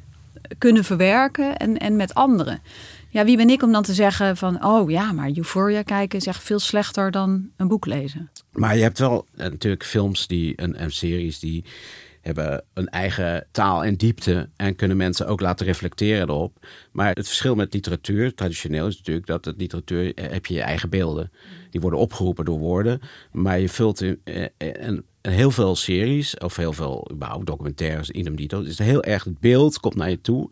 kunnen 0.59 0.85
verwerken 0.85 1.57
en, 1.57 1.79
en 1.79 1.97
met 1.97 2.15
anderen. 2.15 2.61
Ja, 3.09 3.25
wie 3.25 3.37
ben 3.37 3.51
ik 3.51 3.63
om 3.63 3.73
dan 3.73 3.83
te 3.83 3.95
zeggen 3.95 4.37
van, 4.37 4.65
oh 4.65 4.91
ja, 4.91 5.13
maar 5.13 5.31
Euphoria 5.35 5.83
kijken 5.83 6.19
is 6.19 6.27
echt 6.27 6.43
veel 6.43 6.59
slechter 6.59 7.11
dan 7.11 7.49
een 7.57 7.69
boek 7.69 7.87
lezen. 7.87 8.31
Maar 8.53 8.77
je 8.77 8.83
hebt 8.83 8.99
wel 8.99 9.27
eh, 9.37 9.51
natuurlijk 9.51 9.85
films 9.85 10.27
die, 10.27 10.57
en, 10.57 10.77
en 10.77 10.91
series 10.91 11.39
die 11.39 11.65
hebben 12.29 12.65
een 12.75 12.89
eigen 12.89 13.47
taal 13.51 13.85
en 13.85 13.97
diepte 13.97 14.49
en 14.57 14.77
kunnen 14.77 14.97
mensen 14.97 15.27
ook 15.27 15.41
laten 15.41 15.67
reflecteren 15.67 16.29
erop. 16.29 16.67
Maar 16.93 17.09
het 17.09 17.27
verschil 17.27 17.55
met 17.55 17.75
literatuur, 17.75 18.35
traditioneel, 18.35 18.87
is 18.87 18.97
natuurlijk 18.97 19.27
dat 19.27 19.45
het 19.45 19.57
literatuur 19.59 20.15
eh, 20.15 20.31
heb 20.31 20.47
je 20.47 20.55
je 20.55 20.63
eigen 20.63 20.91
beelden. 20.91 21.33
Die 21.71 21.81
worden 21.81 21.99
opgeroepen 21.99 22.45
door 22.45 22.59
woorden, 22.59 23.01
maar 23.33 23.61
je 23.61 23.69
vult 23.69 24.01
in, 24.01 24.21
eh, 24.25 24.47
een, 24.59 25.05
heel 25.21 25.51
veel 25.51 25.77
series 25.77 26.37
of 26.39 26.57
heel 26.57 26.73
veel 26.73 27.11
überhaupt 27.13 27.47
documentaires, 27.47 28.11
idem 28.11 28.37
dito. 28.37 28.59
Het 28.59 28.69
is 28.69 28.79
heel 28.79 29.03
erg 29.03 29.25
het 29.25 29.41
beeld 29.41 29.81
komt 29.81 29.95
naar 29.95 30.11
je 30.11 30.21
toe 30.21 30.51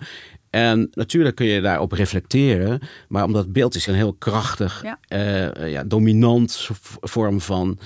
en 0.56 0.88
natuurlijk 0.92 1.36
kun 1.36 1.46
je 1.46 1.60
daarop 1.60 1.92
reflecteren, 1.92 2.80
maar 3.08 3.24
omdat 3.24 3.52
beeld 3.52 3.74
is 3.74 3.86
een 3.86 3.94
heel 3.94 4.12
krachtig, 4.12 4.82
ja. 4.82 4.98
Uh, 5.08 5.70
ja, 5.70 5.84
dominant 5.84 6.68
vorm 7.00 7.40
van, 7.40 7.78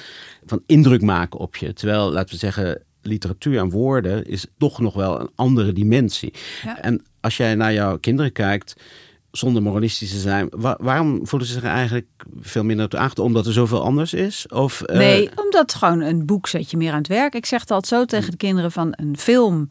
van 0.45 0.63
indruk 0.67 1.03
maken 1.03 1.39
op 1.39 1.57
je. 1.57 1.73
Terwijl, 1.73 2.13
laten 2.13 2.35
we 2.35 2.41
zeggen, 2.41 2.83
literatuur 3.03 3.59
en 3.59 3.71
woorden 3.71 4.27
is 4.27 4.47
toch 4.59 4.81
nog 4.81 4.95
wel 4.95 5.21
een 5.21 5.31
andere 5.35 5.73
dimensie. 5.73 6.33
En 6.81 7.05
als 7.21 7.37
jij 7.37 7.55
naar 7.55 7.73
jouw 7.73 7.99
kinderen 7.99 8.33
kijkt, 8.33 8.77
zonder 9.31 9.63
moralistisch 9.63 10.11
te 10.11 10.19
zijn, 10.19 10.49
waarom 10.79 11.27
voelen 11.27 11.49
ze 11.49 11.55
zich 11.55 11.65
eigenlijk 11.65 12.07
veel 12.41 12.65
minder 12.65 12.89
te 12.89 12.99
achter? 12.99 13.25
Omdat 13.25 13.47
er 13.47 13.53
zoveel 13.53 13.83
anders 13.83 14.13
is? 14.13 14.49
Of, 14.49 14.83
uh... 14.87 14.97
Nee, 14.97 15.31
omdat 15.35 15.75
gewoon 15.75 16.01
een 16.01 16.27
boek 16.27 16.47
zet 16.47 16.71
je 16.71 16.77
meer 16.77 16.93
aan 16.93 16.99
het 16.99 17.09
werk. 17.09 17.35
Ik 17.35 17.47
zeg 17.47 17.61
het 17.61 17.71
altijd 17.71 18.01
zo 18.01 18.05
tegen 18.05 18.31
de 18.31 18.37
kinderen 18.37 18.73
van 18.73 18.93
een 18.97 19.17
film 19.19 19.69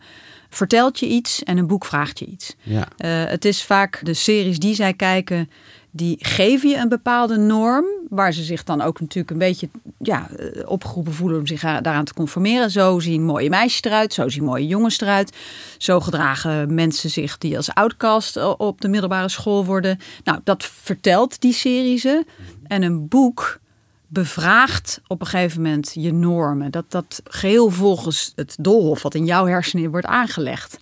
vertelt 0.49 0.99
je 0.99 1.07
iets 1.07 1.43
en 1.43 1.57
een 1.57 1.67
boek 1.67 1.85
vraagt 1.85 2.19
je 2.19 2.25
iets. 2.25 2.55
Ja. 2.61 2.87
Uh, 2.97 3.23
het 3.31 3.45
is 3.45 3.63
vaak 3.63 4.05
de 4.05 4.13
series 4.13 4.59
die 4.59 4.75
zij 4.75 4.93
kijken, 4.93 5.49
die 5.91 6.17
geven 6.19 6.69
je 6.69 6.78
een 6.78 6.89
bepaalde 6.89 7.38
norm, 7.38 7.86
waar 8.10 8.34
ze 8.34 8.43
zich 8.43 8.63
dan 8.63 8.82
ook 8.82 8.99
natuurlijk 8.99 9.32
een 9.32 9.38
beetje 9.38 9.69
ja, 9.97 10.30
eh, 10.30 10.69
opgeroepen 10.69 11.13
voelen 11.13 11.39
om 11.39 11.47
zich 11.47 11.62
daaraan 11.62 12.06
te 12.06 12.13
conformeren. 12.13 12.71
Zo 12.71 12.99
zien 12.99 13.23
mooie 13.23 13.49
meisjes 13.49 13.82
eruit, 13.82 14.13
zo 14.13 14.30
zien 14.30 14.43
mooie 14.43 14.67
jongens 14.67 15.02
eruit. 15.02 15.38
Zo 15.78 15.99
gedragen 15.99 16.73
mensen 16.73 17.10
zich 17.10 17.38
die 17.38 17.58
als 17.58 17.73
outcast 17.73 18.58
op 18.58 18.82
de 18.82 18.88
middelbare 18.88 19.30
school 19.30 19.65
worden. 19.65 19.99
Nou, 20.23 20.39
dat 20.43 20.65
vertelt 20.65 21.41
die 21.41 21.54
serie 21.54 21.97
ze. 21.97 22.25
En 22.67 22.84
een 22.84 23.08
boek 23.08 23.60
bevraagt 24.08 25.02
op 25.08 25.21
een 25.21 25.28
gegeven 25.28 25.62
moment 25.62 25.91
je 25.93 26.13
normen. 26.13 26.71
Dat 26.71 26.86
dat 26.91 27.21
geheel 27.23 27.69
volgens 27.69 28.32
het 28.36 28.56
doolhof 28.60 29.02
wat 29.02 29.15
in 29.15 29.25
jouw 29.25 29.45
hersenen 29.45 29.91
wordt 29.91 30.06
aangelegd. 30.06 30.78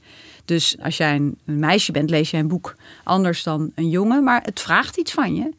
Dus 0.48 0.78
als 0.82 0.98
jij 0.98 1.16
een, 1.16 1.38
meisje 1.44 1.92
bent, 1.92 2.10
lees 2.10 2.32
jij 2.32 2.40
een 2.40 2.48
boek 2.48 2.76
anders 3.04 3.44
dan 3.44 3.72
een 3.76 3.90
jongen. 3.90 4.24
Maar 4.24 4.42
het 4.44 4.60
vraagt 4.60 4.98
iets 4.98 5.12
van 5.12 5.36
je. 5.36 5.54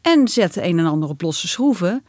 En 0.00 0.28
zet 0.28 0.56
een 0.56 0.78
en 0.78 0.86
ander 0.86 1.08
op 1.08 1.22
losse 1.22 1.48
schroeven. 1.48 2.00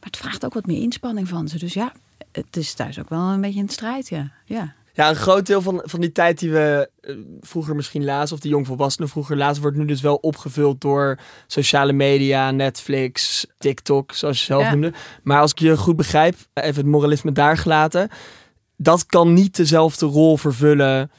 Maar 0.00 0.10
het 0.10 0.16
vraagt 0.16 0.44
ook 0.44 0.54
wat 0.54 0.66
meer 0.66 0.82
inspanning 0.82 1.28
van 1.28 1.48
ze. 1.48 1.58
Dus 1.58 1.74
ja, 1.74 1.92
het 2.32 2.56
is 2.56 2.74
thuis 2.74 2.98
ook 2.98 3.08
wel 3.08 3.20
een 3.20 3.40
beetje 3.40 3.60
een 3.60 3.68
strijd, 3.68 4.08
ja. 4.08 4.30
ja. 4.44 4.74
Ja, 4.92 5.08
een 5.08 5.16
groot 5.16 5.46
deel 5.46 5.62
van, 5.62 5.80
van 5.84 6.00
die 6.00 6.12
tijd 6.12 6.38
die 6.38 6.50
we 6.50 6.90
eh, 7.00 7.16
vroeger 7.40 7.76
misschien 7.76 8.04
lazen, 8.04 8.36
of 8.36 8.42
die 8.42 8.50
jongvolwassenen 8.50 9.08
vroeger 9.08 9.36
lazen, 9.36 9.62
wordt 9.62 9.76
nu 9.76 9.84
dus 9.84 10.00
wel 10.00 10.16
opgevuld 10.16 10.80
door 10.80 11.18
sociale 11.46 11.92
media, 11.92 12.50
Netflix, 12.50 13.46
TikTok, 13.58 14.12
zoals 14.12 14.38
je 14.38 14.44
zelf 14.44 14.70
noemde. 14.70 14.92
Maar 15.22 15.40
als 15.40 15.50
ik 15.50 15.58
je 15.58 15.76
goed 15.76 15.96
begrijp, 15.96 16.36
even 16.54 16.76
het 16.76 16.86
moralisme 16.86 17.32
daar 17.32 17.56
gelaten, 17.56 18.08
dat 18.76 19.06
kan 19.06 19.32
niet 19.32 19.56
dezelfde 19.56 20.06
rol 20.06 20.36
vervullen 20.36 21.10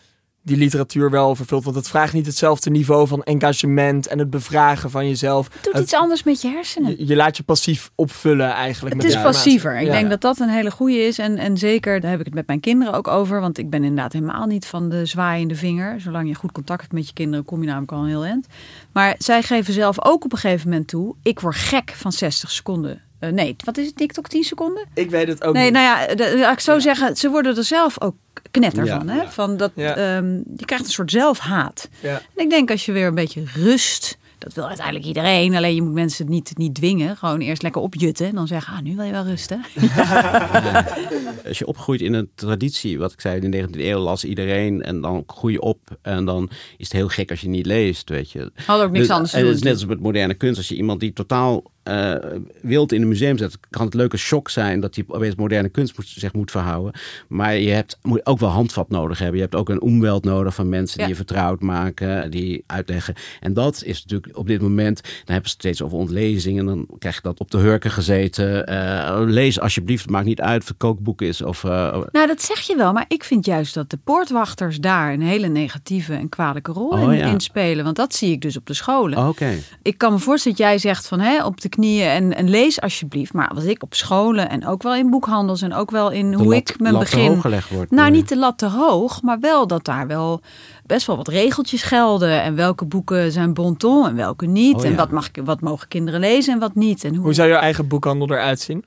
die 0.44 0.58
literatuur 0.58 1.10
wel 1.10 1.36
vervult. 1.36 1.64
Want 1.64 1.76
het 1.76 1.88
vraagt 1.88 2.14
niet 2.14 2.26
hetzelfde 2.26 2.70
niveau 2.70 3.08
van 3.08 3.24
engagement 3.24 4.08
en 4.08 4.20
het 4.20 4.30
bevragen 4.30 4.90
van 4.90 5.08
jezelf. 5.08 5.50
Het 5.54 5.64
doet 5.64 5.82
iets 5.82 5.94
anders 5.94 6.24
met 6.24 6.42
je 6.42 6.48
hersenen. 6.48 7.08
Je, 7.08 7.16
laat 7.16 7.38
je 7.38 7.44
passief 7.44 7.92
opvullen 7.96 8.52
eigenlijk. 8.52 8.96
Het 8.96 9.04
is 9.04 9.22
passiever. 9.22 9.80
Ik 9.80 9.92
denk 9.92 10.10
dat 10.10 10.22
dat 10.22 10.40
een 10.40 10.50
hele 10.50 10.72
goede 10.72 10.98
is. 10.98 11.20
En, 11.20 11.38
en 11.38 11.58
zeker, 11.58 12.00
daar 12.00 12.12
heb 12.12 12.20
ik 12.20 12.26
het 12.26 12.34
met 12.34 12.48
mijn 12.48 12.60
kinderen 12.60 12.94
ook 12.94 13.08
over. 13.08 13.40
Want 13.40 13.58
ik 13.58 13.70
ben 13.70 13.84
inderdaad 13.84 14.14
helemaal 14.14 14.46
niet 14.46 14.66
van 14.66 14.90
de 14.90 15.06
zwaaiende 15.06 15.56
vinger. 15.56 16.02
Zolang 16.02 16.28
je 16.28 16.36
goed 16.36 16.52
contact 16.52 16.82
hebt 16.82 16.94
met 16.94 17.08
je 17.08 17.14
kinderen, 17.14 17.46
kom 17.46 17.62
je 17.62 17.68
namelijk 17.68 17.92
al 17.92 18.00
een 18.00 18.08
heel 18.08 18.26
eind. 18.26 18.48
Maar 18.92 19.16
zij 19.18 19.44
geven 19.44 19.74
zelf 19.74 20.06
ook 20.06 20.24
op 20.26 20.32
een 20.32 20.38
gegeven 20.38 20.70
moment 20.70 20.88
toe. 20.88 21.16
Ik 21.22 21.40
word 21.40 21.56
gek 21.56 21.94
van 21.96 22.12
60 22.12 22.52
seconden 22.52 23.02
uh, 23.24 23.30
nee, 23.30 23.56
wat 23.66 23.78
is 23.78 23.86
het? 23.86 23.96
TikTok 23.96 24.28
10 24.28 24.44
seconden? 24.44 24.86
Ik 24.94 25.10
weet 25.10 25.28
het 25.28 25.44
ook 25.44 25.54
nee, 25.54 25.64
niet. 25.64 25.74
Nou 25.74 25.86
ja, 25.86 26.16
de, 26.16 26.50
ik 26.52 26.60
zo 26.60 26.80
zeggen, 26.80 27.16
ze 27.16 27.30
worden 27.30 27.58
er 27.58 27.64
zelf 27.64 28.02
ook 28.02 28.16
knetter 28.52 28.88
van. 28.88 29.08
Hè? 29.08 29.30
van 29.30 29.58
dat, 29.58 29.72
um, 29.76 30.44
je 30.56 30.66
krijgt 30.66 30.86
een 30.86 30.92
soort 30.92 31.12
zelfhaat. 31.12 31.90
En 32.02 32.22
ik 32.36 32.50
denk 32.50 32.72
als 32.72 32.86
je 32.86 32.92
weer 32.92 33.08
een 33.08 33.16
beetje 33.16 33.44
rust 33.54 34.18
dat 34.44 34.54
wil 34.54 34.68
uiteindelijk 34.68 35.06
iedereen. 35.06 35.56
Alleen 35.56 35.76
je 35.76 35.82
moet 35.82 35.94
mensen 35.94 36.26
het 36.26 36.34
niet, 36.34 36.58
niet 36.58 36.76
dwingen. 36.76 37.18
Gewoon 37.18 37.40
eerst 37.40 37.62
lekker 37.62 37.82
opjutten. 37.82 38.28
En 38.28 38.36
dan 38.36 38.48
zeggen, 38.48 38.74
ah, 38.74 38.82
nu 38.82 38.96
wil 38.96 39.06
je 39.06 39.12
wel 39.12 39.26
rusten. 39.26 39.66
Als 41.48 41.58
je 41.58 41.68
opgroeit 41.68 42.02
in 42.02 42.14
een 42.14 42.30
traditie, 42.36 43.00
wat 43.00 43.12
ik 43.12 43.22
zei, 43.22 43.42
in 43.42 43.52
de 43.52 43.68
19e 43.68 43.80
eeuw 43.80 44.00
las 44.00 44.24
iedereen. 44.24 44.82
En 44.82 45.02
dan 45.02 45.24
groei 45.28 45.54
je 45.54 45.62
op. 45.62 45.80
En 46.02 46.26
dan 46.26 46.50
is 46.78 46.86
het 46.88 46.92
heel 46.92 47.08
gek 47.08 47.30
als 47.30 47.42
je 47.42 47.50
niet 47.50 47.66
leest, 47.66 48.10
weet 48.10 48.32
je. 48.32 48.52
Had 48.66 48.82
ook 48.82 48.92
niks 48.92 49.08
dus, 49.08 49.16
anders 49.16 49.32
te 49.32 49.38
doen. 49.38 49.48
Het 49.48 49.56
is 49.56 49.64
net 49.64 49.74
als 49.74 49.86
met 49.86 50.00
moderne 50.00 50.34
kunst. 50.34 50.58
Als 50.58 50.68
je 50.68 50.76
iemand 50.76 51.00
die 51.00 51.14
totaal 51.14 51.64
uh, 51.84 52.16
wild 52.62 52.92
in 52.92 53.02
een 53.02 53.08
museum 53.08 53.38
zet, 53.38 53.58
kan 53.70 53.86
het 53.86 53.94
leuke 53.94 54.18
shock 54.18 54.50
zijn 54.50 54.80
dat 54.80 54.96
hij 54.96 55.04
opeens 55.08 55.36
moderne 55.36 55.70
kunst 55.70 55.98
moet, 55.98 56.08
zich 56.08 56.34
moet 56.34 56.52
verhouden. 56.52 56.94
Maar 57.28 57.56
je 57.56 57.72
hebt, 57.72 57.98
moet 58.02 58.26
ook 58.26 58.40
wel 58.40 58.50
handvat 58.50 58.90
nodig 58.90 59.18
hebben. 59.18 59.36
Je 59.36 59.42
hebt 59.42 59.56
ook 59.56 59.70
een 59.70 59.82
omweld 59.82 60.24
nodig 60.24 60.56
van 60.56 60.70
mensen 60.70 60.98
die 60.98 61.08
je 61.08 61.16
vertrouwd 61.16 61.62
maken, 61.62 62.32
die 62.32 62.64
uitleggen. 62.68 63.14
En 63.40 63.54
dat 63.54 63.84
is 63.84 64.02
natuurlijk 64.02 64.38
op 64.38 64.48
dit 64.48 64.62
moment, 64.62 65.02
dan 65.02 65.12
hebben 65.26 65.50
ze 65.50 65.56
steeds 65.56 65.82
over 65.82 65.98
ontlezingen. 65.98 66.66
Dan 66.66 66.88
krijg 67.00 67.16
je 67.16 67.22
dat 67.22 67.40
op 67.40 67.52
de 67.52 67.58
hurken 67.58 67.92
gezeten. 67.92 68.72
Uh, 68.72 69.22
lees 69.26 69.60
alsjeblieft, 69.60 70.02
het 70.02 70.12
maakt 70.12 70.26
niet 70.26 70.42
uit 70.42 70.62
of 70.62 70.68
het 70.68 70.78
kookboek 70.78 71.22
is. 71.22 71.42
Of, 71.42 71.64
uh, 71.64 71.72
nou, 72.12 72.28
dat 72.28 72.42
zeg 72.42 72.60
je 72.60 72.76
wel. 72.76 72.94
Maar 72.94 73.06
ik 73.08 73.24
vind 73.24 73.46
juist 73.46 73.74
dat 73.74 73.90
de 73.90 73.98
poortwachters 74.04 74.80
daar 74.80 75.14
een 75.14 75.22
hele 75.22 75.48
negatieve 75.48 76.14
en 76.14 76.30
kwalijke 76.30 76.72
rol 76.72 76.90
oh, 76.90 77.14
in, 77.14 77.40
spelen. 77.40 77.84
Want 77.84 77.96
dat 77.96 78.14
zie 78.14 78.32
ik 78.32 78.42
dus 78.42 78.58
op 78.58 78.66
de 78.66 78.74
scholen. 78.74 79.28
Oké. 79.28 79.54
Ik 79.82 79.98
kan 79.98 80.12
me 80.12 80.20
voorstellen 80.20 80.58
dat 80.58 80.68
jij 80.68 80.78
zegt 80.78 81.08
van 81.08 81.20
hè, 81.20 81.46
op 81.46 81.62
de 81.62 81.70
knieën 81.76 82.08
en, 82.08 82.36
en 82.36 82.50
lees 82.50 82.82
alsjeblieft. 82.82 83.34
Maar 83.34 83.52
wat 83.54 83.64
ik 83.64 83.84
op 83.84 83.94
scholen 83.94 84.50
en 84.50 84.68
ook 84.68 84.84
wel 84.84 84.96
in 84.96 85.10
boekhandels 85.10 85.62
en 85.62 85.74
ook 85.74 85.92
wel 85.92 86.12
in 86.12 86.34
hoe 86.34 86.56
ik 86.56 86.80
mijn 86.80 87.00
begin. 87.00 87.42
Wordt, 87.72 87.92
nou, 87.92 88.12
niet 88.12 88.28
te 88.28 88.38
lat 88.38 88.58
te 88.58 88.68
hoog, 88.68 89.22
maar 89.22 89.40
wel 89.40 89.68
dat 89.68 89.86
daar 89.86 90.08
wel 90.08 90.42
best 90.86 91.08
wel 91.08 91.18
wat 91.18 91.28
regeltjes 91.28 91.84
gelden. 91.84 92.42
En 92.42 92.56
welke 92.56 92.86
boeken 92.86 93.32
zijn 93.32 93.54
bon 93.54 93.78
ton 93.78 94.08
en 94.08 94.16
welke 94.16 94.46
niet. 94.46 94.76
Oh, 94.76 94.86
en 94.86 94.96
wat, 94.96 95.12
mag, 95.12 95.30
wat 95.44 95.62
mogen 95.62 95.88
kinderen 95.88 96.20
lezen 96.20 96.54
en 96.54 96.60
wat 96.60 96.76
niet. 96.76 97.04
En 97.04 97.16
hoe... 97.16 97.24
hoe 97.24 97.34
zou 97.34 97.50
je 97.50 97.56
eigen 97.56 97.88
boekhandel 97.88 98.30
eruit 98.30 98.60
zien? 98.60 98.86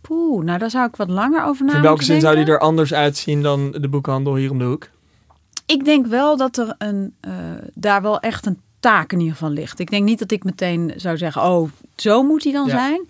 Poeh, 0.00 0.44
nou 0.44 0.58
daar 0.58 0.70
zou 0.70 0.88
ik 0.88 0.96
wat 0.96 1.10
langer 1.10 1.44
over 1.44 1.64
nadenken. 1.64 1.74
In 1.74 1.82
welke 1.82 2.04
zin 2.04 2.20
zou 2.20 2.36
die 2.36 2.44
er 2.44 2.58
anders 2.58 2.94
uitzien 2.94 3.42
dan 3.42 3.70
de 3.70 3.88
boekhandel 3.88 4.34
hier 4.34 4.50
om 4.50 4.58
de 4.58 4.64
hoek? 4.64 4.88
Ik 5.66 5.84
denk 5.84 6.06
wel 6.06 6.36
dat 6.36 6.56
er 6.56 6.74
een, 6.78 7.14
uh, 7.26 7.32
daar 7.74 8.02
wel 8.02 8.20
echt 8.20 8.46
een 8.46 8.60
taak 8.80 9.12
in 9.12 9.18
ieder 9.18 9.34
geval 9.34 9.50
ligt. 9.50 9.78
Ik 9.78 9.90
denk 9.90 10.04
niet 10.04 10.18
dat 10.18 10.30
ik 10.30 10.44
meteen 10.44 10.92
zou 10.96 11.16
zeggen, 11.16 11.42
oh, 11.42 11.70
zo 11.96 12.22
moet 12.22 12.44
hij 12.44 12.52
dan 12.52 12.68
zijn. 12.68 13.08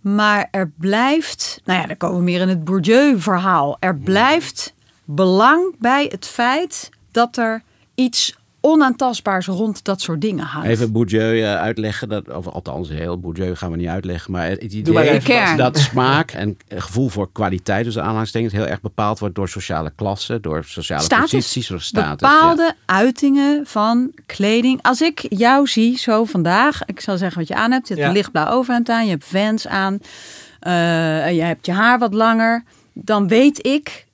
Maar 0.00 0.48
er 0.50 0.70
blijft, 0.78 1.60
nou 1.64 1.80
ja, 1.80 1.86
dan 1.86 1.96
komen 1.96 2.18
we 2.18 2.22
meer 2.22 2.40
in 2.40 2.48
het 2.48 2.64
Bourdieu-verhaal. 2.64 3.76
Er 3.80 3.96
blijft 3.96 4.74
belang 5.04 5.74
bij 5.78 6.06
het 6.10 6.26
feit 6.26 6.90
dat 7.10 7.36
er 7.36 7.62
iets 7.94 8.36
onaantastbaars 8.66 9.46
rond 9.46 9.84
dat 9.84 10.00
soort 10.00 10.20
dingen 10.20 10.44
hangt. 10.44 10.68
Even 10.68 10.92
Bourdieu 10.92 11.38
uh, 11.38 11.54
uitleggen, 11.54 12.08
dat, 12.08 12.28
of 12.28 12.46
althans 12.46 12.88
heel 12.88 13.18
Bourdieu 13.18 13.54
gaan 13.54 13.70
we 13.70 13.76
niet 13.76 13.88
uitleggen, 13.88 14.32
maar 14.32 14.48
het 14.48 14.72
idee 14.72 15.20
dat, 15.20 15.56
dat 15.56 15.78
smaak 15.78 16.30
en 16.30 16.56
gevoel 16.68 17.08
voor 17.08 17.28
kwaliteit, 17.32 17.84
dus 17.84 17.98
aanhalingstekens, 17.98 18.52
heel 18.52 18.66
erg 18.66 18.80
bepaald 18.80 19.18
wordt 19.18 19.34
door 19.34 19.48
sociale 19.48 19.92
klassen, 19.96 20.42
door 20.42 20.64
sociale 20.64 21.02
status, 21.02 21.30
posities, 21.30 21.68
door 21.68 21.80
status. 21.80 22.28
Bepaalde 22.28 22.74
uitingen 22.84 23.66
van 23.66 24.12
kleding. 24.26 24.82
Als 24.82 25.00
ik 25.00 25.26
jou 25.28 25.66
zie 25.66 25.98
zo 25.98 26.24
vandaag, 26.24 26.84
ik 26.84 27.00
zal 27.00 27.16
zeggen 27.16 27.38
wat 27.38 27.48
je 27.48 27.54
aan 27.54 27.72
hebt, 27.72 27.88
je 27.88 27.94
hebt 27.94 28.06
een 28.06 28.12
lichtblauw 28.12 28.48
overhemd 28.48 28.88
aan, 28.88 29.04
je 29.04 29.10
hebt 29.10 29.24
Vans 29.24 29.66
aan, 29.66 29.92
uh, 29.92 31.32
je 31.32 31.42
hebt 31.42 31.66
je 31.66 31.72
haar 31.72 31.98
wat 31.98 32.14
langer, 32.14 32.64
dan 32.92 33.28
weet 33.28 33.66
ik 33.66 34.05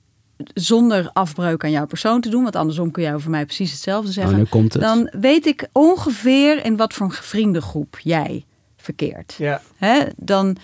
zonder 0.53 1.09
afbreuk 1.13 1.63
aan 1.63 1.71
jouw 1.71 1.85
persoon 1.85 2.21
te 2.21 2.29
doen, 2.29 2.43
want 2.43 2.55
andersom 2.55 2.91
kun 2.91 3.03
jij 3.03 3.13
over 3.13 3.29
mij 3.29 3.45
precies 3.45 3.71
hetzelfde 3.71 4.07
oh, 4.07 4.13
zeggen. 4.13 4.47
Dan 4.79 5.09
weet 5.19 5.45
ik 5.45 5.67
ongeveer 5.71 6.65
in 6.65 6.77
wat 6.77 6.93
voor 6.93 7.05
een 7.05 7.11
vriendengroep 7.11 7.99
jij 7.99 8.45
verkeert. 8.77 9.35
Ja. 9.37 9.61
dan 10.15 10.57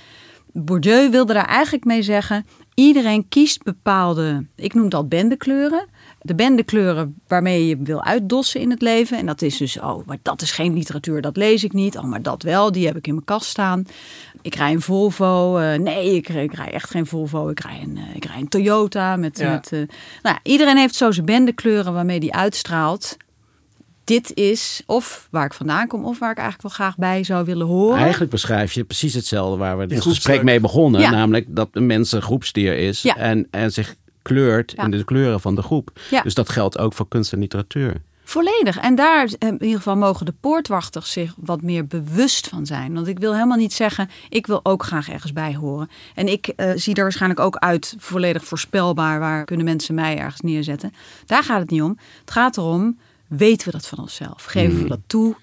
Bourdieu 0.52 1.10
wilde 1.10 1.34
daar 1.34 1.48
eigenlijk 1.48 1.86
mee 1.86 2.02
zeggen: 2.02 2.46
iedereen 2.74 3.28
kiest 3.30 3.64
bepaalde, 3.64 4.46
ik 4.56 4.74
noem 4.74 4.90
dat 4.90 5.10
bendekleuren 5.10 5.86
de 6.22 6.36
bendekleuren 6.36 7.16
waarmee 7.28 7.68
je 7.68 7.78
wil 7.78 8.04
uitdossen 8.04 8.62
in 8.62 8.70
het 8.70 8.82
leven. 8.82 9.18
En 9.18 9.26
dat 9.26 9.42
is 9.42 9.58
dus, 9.58 9.80
oh, 9.80 10.06
maar 10.06 10.18
dat 10.22 10.42
is 10.42 10.52
geen 10.52 10.74
literatuur, 10.74 11.22
dat 11.22 11.38
lees 11.38 11.64
ik 11.64 11.74
niet. 11.74 11.98
Oh, 11.98 12.04
maar 12.04 12.22
dat 12.22 12.44
wel, 12.44 12.72
die 12.72 12.86
heb 12.86 12.98
ik 12.98 13.08
in 13.08 13.14
mijn 13.14 13.26
kast 13.26 13.50
staan. 13.50 13.86
Ik 14.42 14.56
rij 14.56 14.72
een 14.72 14.82
Volvo. 14.82 15.60
Uh, 15.60 15.74
nee, 15.74 16.16
ik, 16.16 16.30
ik, 16.30 16.54
rij 16.54 16.72
echt 16.72 16.90
geen 16.90 17.06
Volvo. 17.06 17.50
Ik 17.50 17.60
rij 17.60 17.80
een, 17.84 17.98
uh, 17.98 18.16
ik 18.16 18.26
rij 18.26 18.40
een 18.40 18.48
Toyota. 18.48 19.16
Met, 19.16 19.38
met, 19.38 19.72
uh, 19.72 19.88
nou, 20.22 20.38
iedereen 20.44 20.78
heeft 20.78 20.96
zo 20.96 21.12
zijn 21.12 21.26
bendekleuren 21.26 21.94
waarmee 21.94 22.20
die 22.20 22.34
uitstraalt 22.34 23.18
dit 24.04 24.34
is 24.34 24.84
of 24.86 25.28
waar 25.32 25.46
ik 25.46 25.54
vandaan 25.54 25.88
kom 25.88 26.06
of 26.06 26.20
waar 26.20 26.32
ik 26.32 26.38
eigenlijk 26.38 26.76
wel 26.76 26.86
graag 26.86 26.98
bij 26.98 27.24
zou 27.24 27.46
willen 27.46 27.68
horen. 27.68 28.00
Eigenlijk 28.00 28.32
beschrijf 28.32 28.74
je 28.74 28.84
precies 28.84 29.14
hetzelfde 29.14 29.58
waar 29.58 29.78
we 29.78 29.84
het 29.84 30.02
gesprek 30.02 30.44
mee 30.44 30.60
begonnen. 30.60 31.02
Ja. 31.02 31.10
Namelijk 31.10 31.46
dat 31.50 31.74
de 31.74 31.80
mens 31.80 32.12
een 32.12 32.22
groepsdier 32.22 32.78
is 32.78 33.02
Ja. 33.02 33.16
en, 33.16 33.48
en 33.52 33.72
zich 33.72 33.96
kleurt 34.22 34.74
Ja. 34.76 34.84
in 34.84 34.92
de 34.92 35.04
kleuren 35.04 35.40
van 35.40 35.56
de 35.56 35.62
groep. 35.62 36.00
Ja. 36.10 36.22
Dus 36.22 36.34
dat 36.34 36.50
geldt 36.50 36.78
ook 36.78 36.94
voor 36.94 37.08
kunst 37.08 37.34
en 37.34 37.40
literatuur. 37.40 38.02
Volledig. 38.24 38.78
En 38.78 38.96
daar 38.96 39.26
eh, 39.40 39.48
in 39.48 39.54
ieder 39.64 39.78
geval 39.78 39.96
mogen 39.96 40.26
de 40.26 40.34
poortwachters 40.40 41.12
zich 41.12 41.34
wat 41.38 41.62
meer 41.62 41.88
bewust 41.88 42.48
van 42.48 42.66
zijn. 42.66 42.94
Want 42.94 43.08
ik 43.08 43.20
wil 43.20 43.34
helemaal 43.34 43.58
niet 43.58 43.74
zeggen, 43.74 44.10
ik 44.30 44.48
wil 44.48 44.60
ook 44.64 44.84
graag 44.84 45.10
ergens 45.10 45.34
bij 45.34 45.56
horen. 45.56 45.90
En 46.16 46.28
ik 46.28 46.48
eh, 46.48 46.72
zie 46.76 46.96
er 46.96 47.02
waarschijnlijk 47.04 47.40
ook 47.42 47.56
uit 47.56 47.96
volledig 47.98 48.44
voorspelbaar. 48.46 49.20
Waar 49.20 49.46
kunnen 49.46 49.66
mensen 49.66 49.96
mij 49.96 50.18
ergens 50.18 50.42
neerzetten? 50.42 50.94
Daar 51.26 51.44
gaat 51.44 51.60
het 51.60 51.70
niet 51.70 51.82
om. 51.82 51.98
Het 52.20 52.32
gaat 52.32 52.58
erom, 52.58 52.98
weten 53.28 53.66
we 53.66 53.72
dat 53.74 53.88
van 53.88 54.00
onszelf? 54.00 54.46
Geven 54.46 54.82
we 54.84 54.88
dat 54.90 55.00
toe? 55.08 55.36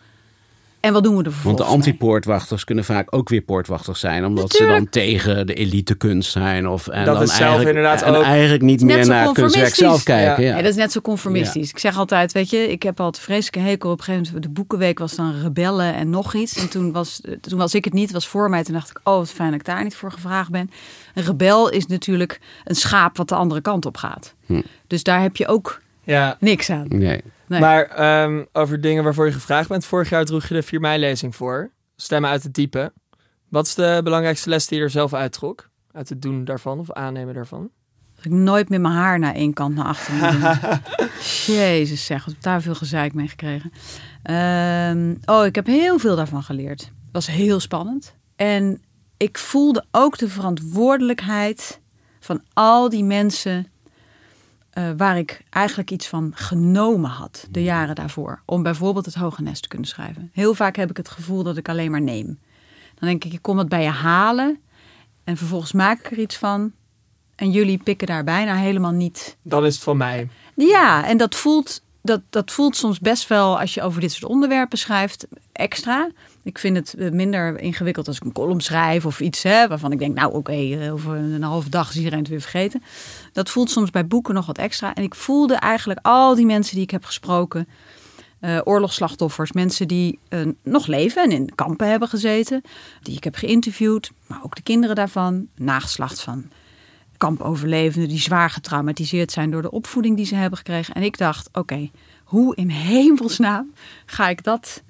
En 0.86 0.92
wat 0.92 1.02
doen 1.04 1.16
we 1.16 1.22
er 1.24 1.32
Hmm. 1.32 1.42
Want 1.42 1.58
de 1.58 1.64
anti-poortwachters 1.64 2.64
kunnen 2.64 2.84
vaak 2.84 3.14
ook 3.16 3.28
weer 3.28 3.40
poortwachters 3.40 4.00
zijn. 4.00 4.24
Omdat 4.24 4.52
ze 4.52 4.66
dan 4.66 4.88
tegen 4.88 5.46
de 5.46 5.54
elitekunst 5.54 6.30
zijn. 6.32 6.68
Of, 6.68 6.88
en 6.88 7.04
Dat 7.04 7.14
dan 7.14 7.22
is 7.22 7.28
zelf 7.28 7.40
eigenlijk, 7.40 7.68
inderdaad 7.76 8.02
en 8.02 8.14
ook- 8.14 8.22
eigenlijk 8.22 8.62
niet 8.62 8.82
meer 8.82 9.06
naar 9.06 9.24
het 9.24 9.32
kunstwerk 9.32 9.34
conformistisch. 9.34 9.78
zelf 9.78 10.02
kijken. 10.02 10.42
Ja. 10.44 10.50
Ja. 10.50 10.56
Ja, 10.56 10.62
dat 10.62 10.70
is 10.70 10.76
net 10.76 10.92
zo 10.92 11.00
conformistisch. 11.00 11.70
Ik 11.70 11.78
zeg 11.78 11.96
altijd, 11.98 12.32
weet 12.32 12.50
je, 12.50 12.70
ik 12.70 12.82
heb 12.82 13.00
altijd 13.00 13.24
vreselijke 13.24 13.58
hekel. 13.68 13.90
Op 13.90 13.98
een 13.98 14.04
gegeven 14.04 14.26
moment, 14.26 14.42
de 14.46 14.60
boekenweek 14.60 14.98
was 14.98 15.14
dan 15.14 15.34
rebellen 15.42 15.94
en 15.94 16.10
nog 16.10 16.34
iets. 16.34 16.56
En 16.56 16.68
toen 16.68 16.92
was, 16.92 17.20
toen 17.40 17.58
was 17.58 17.74
ik 17.74 17.84
het 17.84 17.92
niet, 17.92 18.10
was 18.12 18.28
voor 18.28 18.50
mij. 18.50 18.64
Toen 18.64 18.74
dacht 18.74 18.90
ik, 18.90 19.00
oh, 19.04 19.16
wat 19.16 19.30
fijn 19.30 19.50
dat 19.50 19.60
ik 19.60 19.66
daar 19.66 19.82
niet 19.84 19.96
voor 19.96 20.12
gevraagd 20.12 20.50
ben. 20.50 20.70
Een 21.14 21.24
rebel 21.24 21.68
is 21.70 21.86
natuurlijk 21.86 22.40
een 22.64 22.74
schaap 22.74 23.16
wat 23.16 23.28
de 23.28 23.34
andere 23.34 23.60
kant 23.60 23.86
op 23.86 23.96
gaat. 23.96 24.34
Hm. 24.46 24.60
Dus 24.86 25.02
daar 25.02 25.20
heb 25.22 25.36
je 25.36 25.46
ook 25.46 25.80
Ja, 26.04 26.36
niks 26.40 26.70
aan. 26.70 26.86
Nee. 26.88 27.20
Nee. 27.46 27.60
maar 27.60 27.84
ehm, 27.84 28.44
over 28.52 28.80
dingen 28.80 29.04
waarvoor 29.04 29.26
je 29.26 29.32
gevraagd 29.32 29.68
bent. 29.68 29.84
Vorig 29.84 30.08
jaar 30.08 30.24
droeg 30.24 30.46
je 30.46 30.54
de 30.54 30.62
4 30.62 30.80
mei-lezing 30.80 31.36
voor. 31.36 31.70
Stemmen 31.96 32.30
uit 32.30 32.42
het 32.42 32.54
diepe. 32.54 32.92
Wat 33.48 33.66
is 33.66 33.74
de 33.74 34.00
belangrijkste 34.04 34.48
les 34.48 34.66
die 34.66 34.78
je 34.78 34.84
er 34.84 34.90
zelf 34.90 35.14
uittrok? 35.14 35.68
Uit 35.92 36.08
het 36.08 36.22
doen 36.22 36.44
daarvan 36.44 36.78
of 36.78 36.92
aannemen 36.92 37.34
daarvan? 37.34 37.70
Dat 38.14 38.24
ik 38.24 38.30
nooit 38.30 38.68
met 38.68 38.80
mijn 38.80 38.94
haar 38.94 39.18
naar 39.18 39.34
één 39.34 39.52
kant 39.52 39.74
naar 39.74 39.84
achter 39.84 40.14
moet 40.14 40.30
doen. 40.30 40.78
Jezus 41.56 42.04
zeg, 42.04 42.24
wat 42.24 42.34
heb 42.34 42.42
daar 42.42 42.62
veel 42.62 42.74
gezeik 42.74 43.14
mee 43.14 43.28
gekregen. 43.28 43.72
Ehm, 44.22 45.14
oh, 45.24 45.44
ik 45.44 45.54
heb 45.54 45.66
heel 45.66 45.98
veel 45.98 46.16
daarvan 46.16 46.42
geleerd. 46.42 46.80
Het 46.80 47.12
was 47.12 47.26
heel 47.26 47.60
spannend. 47.60 48.16
En 48.36 48.82
ik 49.16 49.38
voelde 49.38 49.84
ook 49.90 50.18
de 50.18 50.28
verantwoordelijkheid 50.28 51.80
van 52.20 52.42
al 52.52 52.88
die 52.88 53.04
mensen... 53.04 53.66
eh, 54.76 54.90
waar 54.96 55.18
ik 55.18 55.42
eigenlijk 55.50 55.90
iets 55.90 56.06
van 56.06 56.32
genomen 56.34 57.10
had 57.10 57.46
de 57.50 57.62
jaren 57.62 57.94
daarvoor. 57.94 58.42
Om 58.44 58.62
bijvoorbeeld 58.62 59.04
het 59.04 59.14
Hoge 59.14 59.42
Nest 59.42 59.62
te 59.62 59.68
kunnen 59.68 59.88
schrijven. 59.88 60.30
Heel 60.32 60.54
vaak 60.54 60.76
heb 60.76 60.90
ik 60.90 60.96
het 60.96 61.08
gevoel 61.08 61.42
dat 61.42 61.56
ik 61.56 61.68
alleen 61.68 61.90
maar 61.90 62.02
neem. 62.02 62.26
Dan 62.94 63.08
denk 63.08 63.24
ik, 63.24 63.32
ik 63.32 63.42
kom 63.42 63.58
het 63.58 63.68
bij 63.68 63.82
je 63.82 63.88
halen. 63.88 64.60
En 65.24 65.36
vervolgens 65.36 65.72
maak 65.72 65.98
ik 65.98 66.10
er 66.10 66.18
iets 66.18 66.36
van. 66.36 66.72
En 67.34 67.50
jullie 67.50 67.78
pikken 67.78 68.06
daar 68.06 68.24
bijna 68.24 68.54
helemaal 68.54 68.92
niet. 68.92 69.36
Dan 69.42 69.64
is 69.64 69.74
het 69.74 69.84
van 69.84 69.96
mij. 69.96 70.28
Ja, 70.54 71.06
en 71.06 71.16
dat 71.16 71.34
voelt, 71.34 71.82
dat, 72.02 72.20
dat 72.30 72.52
voelt 72.52 72.76
soms 72.76 73.00
best 73.00 73.28
wel, 73.28 73.60
als 73.60 73.74
je 73.74 73.82
over 73.82 74.00
dit 74.00 74.12
soort 74.12 74.30
onderwerpen 74.30 74.78
schrijft, 74.78 75.26
extra. 75.52 76.10
Ik 76.46 76.58
vind 76.58 76.76
het 76.76 76.94
eh, 76.94 77.10
minder 77.10 77.60
ingewikkeld 77.60 78.08
als 78.08 78.16
ik 78.16 78.24
een 78.24 78.32
column 78.32 78.60
schrijf 78.60 79.06
of 79.06 79.20
iets 79.20 79.42
hè, 79.42 79.68
waarvan 79.68 79.92
ik 79.92 79.98
denk, 79.98 80.14
nou 80.14 80.32
oké, 80.32 80.52
eh, 80.52 80.92
over 80.92 81.14
een 81.16 81.42
halve 81.42 81.68
dag 81.68 81.88
is 81.88 81.96
iedereen 81.96 82.18
het 82.18 82.28
weer 82.28 82.40
vergeten. 82.40 82.82
Dat 83.32 83.50
voelt 83.50 83.70
soms 83.70 83.90
bij 83.90 84.06
boeken 84.06 84.34
nog 84.34 84.46
wat 84.46 84.58
extra. 84.58 84.94
En 84.94 85.02
ik 85.02 85.14
voelde 85.14 85.54
eigenlijk 85.54 86.00
al 86.02 86.34
die 86.34 86.46
mensen 86.46 86.74
die 86.74 86.84
ik 86.84 86.90
heb 86.90 87.04
gesproken, 87.04 87.68
eh, 88.40 88.58
oorlogsslachtoffers, 88.64 89.52
mensen 89.52 89.88
die 89.88 90.18
nog 90.62 90.86
leven 90.86 91.22
en 91.22 91.30
in 91.30 91.54
kampen 91.54 91.88
hebben 91.88 92.08
gezeten, 92.08 92.62
die 93.02 93.16
ik 93.16 93.24
heb 93.24 93.34
geïnterviewd, 93.34 94.10
maar 94.26 94.40
ook 94.42 94.56
de 94.56 94.62
kinderen 94.62 94.96
daarvan, 94.96 95.46
nageslacht 95.54 96.20
van 96.20 96.50
kampoverlevenden 97.16 98.08
die 98.08 98.20
zwaar 98.20 98.50
getraumatiseerd 98.50 99.32
zijn 99.32 99.50
door 99.50 99.62
de 99.62 99.70
opvoeding 99.70 100.16
die 100.16 100.26
ze 100.26 100.34
hebben 100.34 100.58
gekregen. 100.58 100.94
En 100.94 101.02
ik 101.02 101.18
dacht, 101.18 101.48
oké, 101.52 101.90
hoe 102.24 102.56
in 102.56 102.68
hemelsnaam 102.68 103.72
ga 104.06 104.28
ik 104.28 104.44
dat 104.44 104.82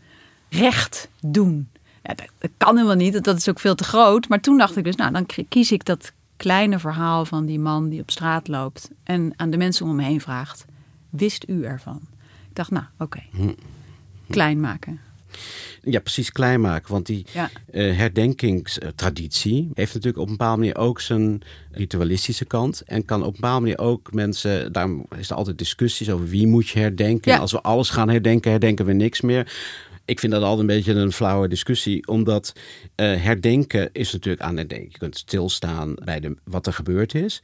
recht 0.48 1.08
doen? 1.20 1.68
Ja, 2.02 2.14
dat, 2.14 2.50
kan 2.56 2.74
helemaal 2.76 2.96
niet, 2.96 3.24
dat 3.24 3.36
is 3.36 3.48
ook 3.48 3.60
veel 3.60 3.74
te 3.74 3.84
groot. 3.84 4.28
Maar 4.28 4.40
toen 4.40 4.58
dacht 4.58 4.76
ik 4.76 4.84
dus, 4.84 4.96
nou, 4.96 5.12
dan 5.12 5.26
kies 5.48 5.72
ik 5.72 5.84
dat 5.84 6.12
kleine 6.36 6.78
verhaal 6.78 7.24
van 7.24 7.46
die 7.46 7.58
man 7.58 7.88
die 7.88 8.00
op 8.00 8.10
straat 8.10 8.48
loopt 8.48 8.90
en 9.02 9.32
aan 9.36 9.50
de 9.50 9.56
mensen 9.56 9.86
om 9.86 9.96
me 9.96 10.02
heen 10.02 10.20
vraagt, 10.20 10.64
wist 11.10 11.44
u 11.48 11.64
ervan? 11.64 12.00
Ik 12.48 12.54
dacht, 12.56 12.70
nou, 12.70 12.84
oké, 12.98 13.22
klein 14.30 14.60
maken. 14.60 15.00
Ja, 15.82 16.00
precies 16.00 16.32
klein 16.32 16.60
maken. 16.60 16.92
Want 16.92 17.06
die 17.06 17.26
Ja. 17.32 17.50
eh, 17.70 17.96
herdenkingstraditie 17.96 19.70
heeft 19.74 19.94
natuurlijk 19.94 20.22
op 20.22 20.28
een 20.28 20.36
bepaalde 20.36 20.58
manier 20.58 20.76
ook 20.76 21.00
zijn 21.00 21.42
ritualistische 21.70 22.44
kant. 22.44 22.80
En 22.86 23.04
kan 23.04 23.20
op 23.20 23.26
een 23.26 23.32
bepaalde 23.40 23.60
manier 23.60 23.78
ook 23.78 24.12
mensen, 24.12 24.72
daarom 24.72 25.06
is 25.18 25.30
er 25.30 25.36
altijd 25.36 25.58
discussies 25.58 26.10
over 26.10 26.28
wie 26.28 26.46
moet 26.46 26.68
je 26.68 26.78
herdenken. 26.78 27.32
Ja. 27.32 27.38
Als 27.38 27.52
we 27.52 27.60
alles 27.62 27.90
gaan 27.90 28.08
herdenken, 28.08 28.50
herdenken 28.50 28.84
we 28.86 28.92
niks 28.92 29.20
meer. 29.20 29.52
Ik 30.06 30.20
vind 30.20 30.32
dat 30.32 30.42
altijd 30.42 30.60
een 30.60 30.76
beetje 30.76 30.92
een 30.92 31.12
flauwe 31.12 31.48
discussie, 31.48 32.06
omdat 32.06 32.52
eh, 32.94 33.06
herdenken 33.22 33.88
is 33.92 34.12
natuurlijk 34.12 34.42
aan 34.42 34.56
het 34.56 34.68
denken. 34.68 34.88
Je 34.90 34.98
kunt 34.98 35.16
stilstaan 35.16 35.94
bij 36.04 36.20
de, 36.20 36.36
wat 36.44 36.66
er 36.66 36.72
gebeurd 36.72 37.14
is, 37.14 37.42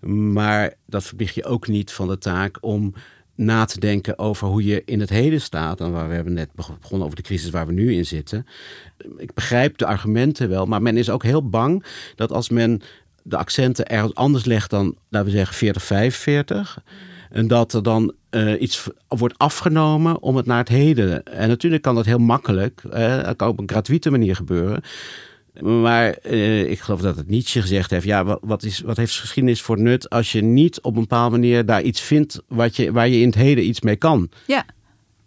maar 0.00 0.74
dat 0.86 1.04
verplicht 1.04 1.34
je 1.34 1.44
ook 1.44 1.68
niet 1.68 1.92
van 1.92 2.08
de 2.08 2.18
taak 2.18 2.58
om 2.60 2.94
na 3.34 3.64
te 3.64 3.80
denken 3.80 4.18
over 4.18 4.48
hoe 4.48 4.64
je 4.64 4.82
in 4.84 5.00
het 5.00 5.08
heden 5.08 5.40
staat. 5.40 5.80
En 5.80 5.92
waar 5.92 6.08
we 6.08 6.14
hebben 6.14 6.32
net 6.32 6.52
begonnen 6.54 7.02
over 7.02 7.16
de 7.16 7.22
crisis 7.22 7.50
waar 7.50 7.66
we 7.66 7.72
nu 7.72 7.94
in 7.94 8.06
zitten. 8.06 8.46
Ik 9.16 9.34
begrijp 9.34 9.78
de 9.78 9.86
argumenten 9.86 10.48
wel, 10.48 10.66
maar 10.66 10.82
men 10.82 10.96
is 10.96 11.10
ook 11.10 11.22
heel 11.22 11.48
bang 11.48 11.84
dat 12.14 12.32
als 12.32 12.48
men 12.48 12.82
de 13.22 13.36
accenten 13.36 13.88
ergens 13.88 14.14
anders 14.14 14.44
legt 14.44 14.70
dan, 14.70 14.96
laten 15.08 15.30
we 15.30 15.36
zeggen, 15.36 15.56
40, 15.56 15.82
45. 15.82 16.82
En 17.32 17.48
dat 17.48 17.72
er 17.72 17.82
dan 17.82 18.14
eh, 18.30 18.60
iets 18.60 18.88
wordt 19.08 19.38
afgenomen 19.38 20.22
om 20.22 20.36
het 20.36 20.46
naar 20.46 20.58
het 20.58 20.68
heden. 20.68 21.24
En 21.24 21.48
natuurlijk 21.48 21.82
kan 21.82 21.94
dat 21.94 22.04
heel 22.04 22.18
makkelijk. 22.18 22.82
dat 23.24 23.36
kan 23.36 23.48
op 23.48 23.58
een 23.58 23.70
gratuite 23.70 24.10
manier 24.10 24.36
gebeuren. 24.36 24.82
Maar 25.60 26.12
eh, 26.12 26.70
ik 26.70 26.80
geloof 26.80 27.00
dat 27.00 27.16
het 27.16 27.28
Nietzsche 27.28 27.60
gezegd 27.60 27.90
heeft: 27.90 28.04
ja, 28.04 28.24
wat, 28.24 28.38
wat, 28.42 28.62
is, 28.62 28.80
wat 28.80 28.96
heeft 28.96 29.18
geschiedenis 29.18 29.62
voor 29.62 29.80
nut 29.80 30.10
als 30.10 30.32
je 30.32 30.42
niet 30.42 30.80
op 30.80 30.94
een 30.94 31.00
bepaalde 31.00 31.30
manier 31.30 31.66
daar 31.66 31.82
iets 31.82 32.00
vindt 32.00 32.42
wat 32.48 32.76
je, 32.76 32.92
waar 32.92 33.08
je 33.08 33.20
in 33.20 33.26
het 33.26 33.34
heden 33.34 33.66
iets 33.66 33.80
mee 33.80 33.96
kan? 33.96 34.28
Ja, 34.46 34.64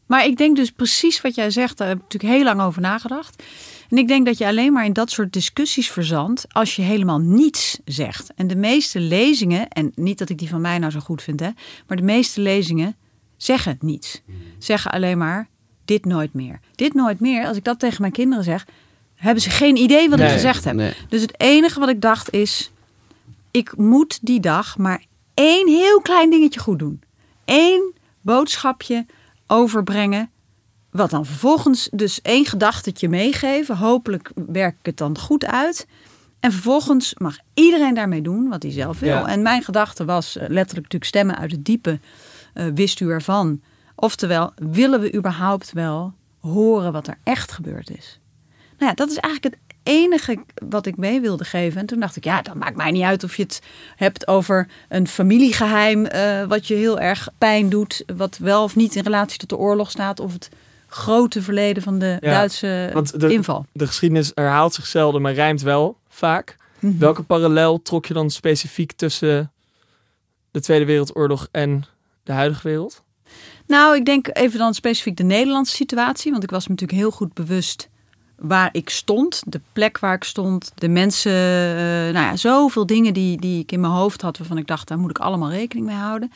maar 0.05 0.25
ik 0.25 0.37
denk 0.37 0.55
dus 0.55 0.71
precies 0.71 1.21
wat 1.21 1.35
jij 1.35 1.49
zegt, 1.49 1.77
daar 1.77 1.87
heb 1.87 1.97
ik 1.97 2.03
natuurlijk 2.03 2.33
heel 2.33 2.43
lang 2.43 2.61
over 2.61 2.81
nagedacht. 2.81 3.43
En 3.89 3.97
ik 3.97 4.07
denk 4.07 4.25
dat 4.25 4.37
je 4.37 4.45
alleen 4.45 4.73
maar 4.73 4.85
in 4.85 4.93
dat 4.93 5.11
soort 5.11 5.33
discussies 5.33 5.91
verzandt 5.91 6.45
als 6.47 6.75
je 6.75 6.81
helemaal 6.81 7.19
niets 7.19 7.79
zegt. 7.85 8.33
En 8.35 8.47
de 8.47 8.55
meeste 8.55 8.99
lezingen, 8.99 9.67
en 9.67 9.91
niet 9.95 10.17
dat 10.17 10.29
ik 10.29 10.37
die 10.37 10.49
van 10.49 10.61
mij 10.61 10.79
nou 10.79 10.91
zo 10.91 10.99
goed 10.99 11.21
vind, 11.21 11.39
hè, 11.39 11.49
maar 11.87 11.97
de 11.97 12.03
meeste 12.03 12.41
lezingen 12.41 12.95
zeggen 13.37 13.77
niets. 13.81 14.21
Zeggen 14.57 14.91
alleen 14.91 15.17
maar 15.17 15.47
dit 15.85 16.05
nooit 16.05 16.33
meer. 16.33 16.59
Dit 16.75 16.93
nooit 16.93 17.19
meer, 17.19 17.47
als 17.47 17.57
ik 17.57 17.63
dat 17.63 17.79
tegen 17.79 18.01
mijn 18.01 18.13
kinderen 18.13 18.43
zeg, 18.43 18.65
hebben 19.15 19.43
ze 19.43 19.49
geen 19.49 19.75
idee 19.75 20.09
wat 20.09 20.19
ik 20.19 20.29
gezegd 20.29 20.63
heb. 20.63 20.75
nee. 20.75 20.93
Dus 21.09 21.21
het 21.21 21.41
enige 21.41 21.79
wat 21.79 21.89
ik 21.89 22.01
dacht 22.01 22.33
is, 22.33 22.71
ik 23.51 23.77
moet 23.77 24.19
die 24.21 24.39
dag 24.39 24.77
maar 24.77 25.05
één 25.33 25.67
heel 25.67 26.01
klein 26.01 26.29
dingetje 26.29 26.59
goed 26.59 26.79
doen. 26.79 27.01
Eén 27.45 27.93
boodschapje 28.21 29.05
overbrengen. 29.47 30.29
Wat 30.95 31.10
dan 31.10 31.25
vervolgens 31.25 31.89
dus 31.91 32.21
één 32.21 32.45
gedachtetje 32.45 33.10
meegeven. 33.10 33.77
Hopelijk 33.77 34.31
werk 34.47 34.75
ik 34.79 34.86
het 34.86 34.97
dan 34.97 35.17
goed 35.17 35.45
uit. 35.45 35.88
En 36.39 36.51
vervolgens 36.51 37.13
mag 37.17 37.38
iedereen 37.53 37.93
daarmee 37.93 38.21
doen 38.21 38.49
wat 38.49 38.63
hij 38.63 38.71
zelf 38.71 38.99
wil. 38.99 39.10
Ja. 39.10 39.27
En 39.27 39.41
mijn 39.41 39.63
gedachte 39.63 40.05
was 40.05 40.38
eh, 40.38 40.41
letterlijk 40.41 40.75
natuurlijk 40.75 41.05
stemmen 41.05 41.38
uit 41.38 41.51
het 41.51 41.65
diepe. 41.65 41.99
eh, 42.53 42.65
wist 42.75 42.99
u 42.99 43.10
ervan? 43.10 43.62
Oftewel, 43.95 44.51
willen 44.55 44.99
we 44.99 45.13
überhaupt 45.15 45.71
wel 45.71 46.13
horen 46.39 46.91
wat 46.91 47.08
er 47.08 47.17
echt 47.23 47.51
gebeurd 47.51 47.89
is? 47.89 48.19
Nou 48.77 48.89
ja, 48.89 48.93
dat 48.93 49.10
is 49.10 49.17
eigenlijk 49.17 49.55
het 49.55 49.78
enige 49.84 50.43
wat 50.67 50.86
ik 50.86 50.97
mee 50.97 51.22
wilde 51.22 51.43
geven. 51.43 51.80
En 51.80 51.86
toen 51.86 51.99
dacht 51.99 52.15
ik, 52.15 52.24
ja, 52.24 52.41
dat 52.41 52.55
maakt 52.55 52.76
mij 52.76 52.91
niet 52.91 53.03
uit 53.03 53.24
of 53.24 53.36
je 53.38 53.43
het 53.43 53.61
hebt 53.95 54.28
over 54.28 54.67
een 54.89 55.07
familiegeheim. 55.07 56.05
eh, 56.05 56.43
wat 56.43 56.67
je 56.67 56.74
heel 56.76 56.99
erg 56.99 57.30
pijn 57.38 57.69
doet. 57.69 58.03
Wat 58.17 58.38
wel 58.38 58.63
of 58.63 58.76
niet 58.76 58.95
in 58.95 59.03
relatie 59.03 59.38
tot 59.39 59.49
de 59.49 59.57
oorlog 59.57 59.91
staat. 59.91 60.19
Of 60.19 60.34
het 60.34 60.49
grote 60.95 61.41
verleden 61.41 61.83
van 61.83 61.99
de 61.99 62.17
Ja, 62.21 62.31
Duitse 62.31 62.89
want 62.93 63.19
de- 63.19 63.33
inval. 63.33 63.65
De 63.71 63.87
geschiedenis 63.87 64.31
herhaalt 64.35 64.73
zich 64.73 64.85
zelden, 64.85 65.21
maar 65.21 65.33
rijmt 65.33 65.61
wel 65.61 65.97
vaak. 66.09 66.57
Mhm. 66.79 66.97
Welke 66.97 67.23
parallel 67.23 67.81
trok 67.81 68.05
je 68.05 68.13
dan 68.13 68.29
specifiek 68.29 68.91
tussen 68.91 69.51
de 70.51 70.61
Tweede 70.61 70.85
Wereldoorlog 70.85 71.47
en 71.51 71.85
de 72.23 72.31
huidige 72.31 72.67
wereld? 72.67 73.03
Nou, 73.67 73.95
ik 73.95 74.05
denk 74.05 74.27
even 74.33 74.59
dan 74.59 74.73
specifiek 74.73 75.17
de 75.17 75.23
Nederlandse 75.23 75.75
situatie. 75.75 76.31
Want 76.31 76.43
ik 76.43 76.49
was 76.49 76.63
me 76.67 76.69
natuurlijk 76.73 76.99
heel 76.99 77.11
goed 77.11 77.33
bewust 77.33 77.89
waar 78.37 78.69
ik 78.71 78.89
stond. 78.89 79.41
De 79.45 79.61
plek 79.73 79.99
waar 79.99 80.13
ik 80.15 80.23
stond. 80.23 80.71
De 80.75 80.87
mensen. 80.87 81.31
eh, 81.31 82.13
nou 82.13 82.25
ja, 82.25 82.35
zoveel 82.35 82.85
dingen 82.85 83.13
die, 83.13 83.39
die 83.41 83.59
ik 83.61 83.71
in 83.71 83.79
mijn 83.79 83.93
hoofd 83.93 84.21
had. 84.21 84.37
Waarvan 84.37 84.57
ik 84.57 84.67
dacht, 84.67 84.87
daar 84.87 84.97
moet 84.99 85.09
ik 85.09 85.19
allemaal 85.19 85.49
rekening 85.51 85.85
mee 85.87 85.95
houden. 85.95 86.31